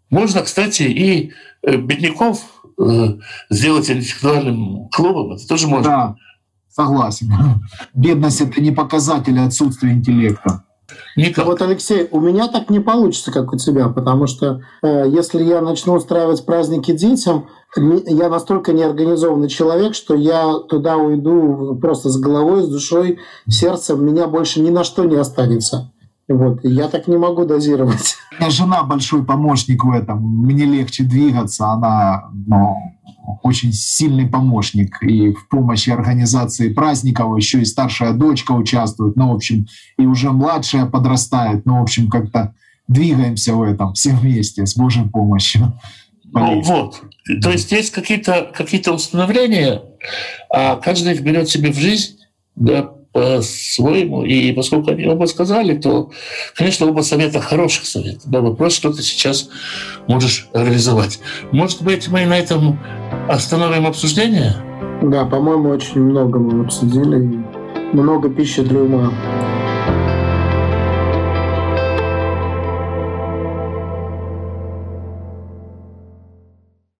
Можно, 0.08 0.42
кстати, 0.42 0.84
и 0.84 1.32
бедняков 1.64 2.44
сделать 3.50 3.90
интеллектуальным 3.90 4.88
клубом. 4.90 5.32
Это 5.32 5.48
тоже 5.48 5.66
можно. 5.66 5.90
Да. 5.90 6.16
Согласен. 6.76 7.32
Бедность— 7.94 8.40
это 8.42 8.60
не 8.60 8.70
показатель 8.70 9.40
отсутствия 9.40 9.92
интеллекта. 9.92 10.64
Никак. 11.16 11.46
Вот, 11.46 11.62
Алексей, 11.62 12.06
у 12.10 12.20
меня 12.20 12.48
так 12.48 12.68
не 12.68 12.80
получится, 12.80 13.32
как 13.32 13.52
у 13.52 13.56
тебя, 13.56 13.88
потому 13.88 14.26
что 14.26 14.60
э, 14.82 15.06
если 15.08 15.42
я 15.42 15.62
начну 15.62 15.94
устраивать 15.94 16.44
праздники 16.44 16.92
детям, 16.92 17.46
я 17.74 18.28
настолько 18.28 18.74
неорганизованный 18.74 19.48
человек, 19.48 19.94
что 19.94 20.14
я 20.14 20.58
туда 20.68 20.98
уйду 20.98 21.78
просто 21.80 22.10
с 22.10 22.18
головой, 22.18 22.62
с 22.62 22.68
душой, 22.68 23.18
сердцем, 23.48 24.04
меня 24.04 24.26
больше 24.26 24.60
ни 24.60 24.68
на 24.68 24.84
что 24.84 25.04
не 25.04 25.16
останется. 25.16 25.92
Вот, 26.28 26.64
и 26.64 26.68
я 26.68 26.88
так 26.88 27.08
не 27.08 27.16
могу 27.16 27.46
дозировать. 27.46 28.16
У 28.32 28.42
меня 28.42 28.50
жена 28.50 28.82
большой 28.82 29.24
помощник 29.24 29.84
в 29.84 29.90
этом. 29.90 30.20
Мне 30.20 30.66
легче 30.66 31.04
двигаться, 31.04 31.68
она 31.68 32.30
ну, 32.46 32.76
очень 33.42 33.72
сильный 33.72 34.26
помощник 34.26 35.02
и 35.02 35.32
в 35.32 35.48
помощи 35.48 35.90
организации 35.90 36.72
праздников, 36.72 37.36
еще 37.36 37.60
и 37.60 37.64
старшая 37.64 38.12
дочка 38.12 38.52
участвует, 38.52 39.16
ну, 39.16 39.32
в 39.32 39.36
общем, 39.36 39.66
и 39.98 40.06
уже 40.06 40.30
младшая 40.30 40.86
подрастает, 40.86 41.66
ну, 41.66 41.78
в 41.80 41.82
общем, 41.82 42.08
как-то 42.08 42.54
двигаемся 42.88 43.54
в 43.54 43.62
этом 43.62 43.94
все 43.94 44.10
вместе 44.10 44.66
с 44.66 44.76
Божьей 44.76 45.08
помощью. 45.08 45.78
Ну, 46.32 46.60
вот. 46.62 47.02
То 47.42 47.50
есть 47.50 47.72
есть 47.72 47.90
какие-то 47.92 48.50
какие 48.54 48.88
установления, 48.90 49.82
а 50.50 50.76
каждый 50.76 51.14
их 51.14 51.22
берет 51.22 51.48
себе 51.48 51.72
в 51.72 51.76
жизнь, 51.76 52.18
да, 52.54 52.90
по-своему. 53.16 54.24
И 54.24 54.52
поскольку 54.52 54.90
они 54.90 55.06
оба 55.06 55.24
сказали, 55.24 55.74
то, 55.74 56.10
конечно, 56.54 56.86
оба 56.86 57.00
совета 57.00 57.40
хороших 57.40 57.86
советов. 57.86 58.24
Да, 58.26 58.42
вопрос, 58.42 58.74
что 58.74 58.92
ты 58.92 59.02
сейчас 59.02 59.48
можешь 60.06 60.48
реализовать. 60.52 61.18
Может 61.50 61.80
быть, 61.80 62.08
мы 62.08 62.26
на 62.26 62.38
этом 62.38 62.78
остановим 63.26 63.86
обсуждение? 63.86 64.54
Да, 65.02 65.24
по-моему, 65.24 65.70
очень 65.70 66.02
много 66.02 66.38
мы 66.38 66.66
обсудили. 66.66 67.42
Много 67.94 68.28
пищи 68.28 68.60
для 68.60 68.82
ума. 68.82 69.10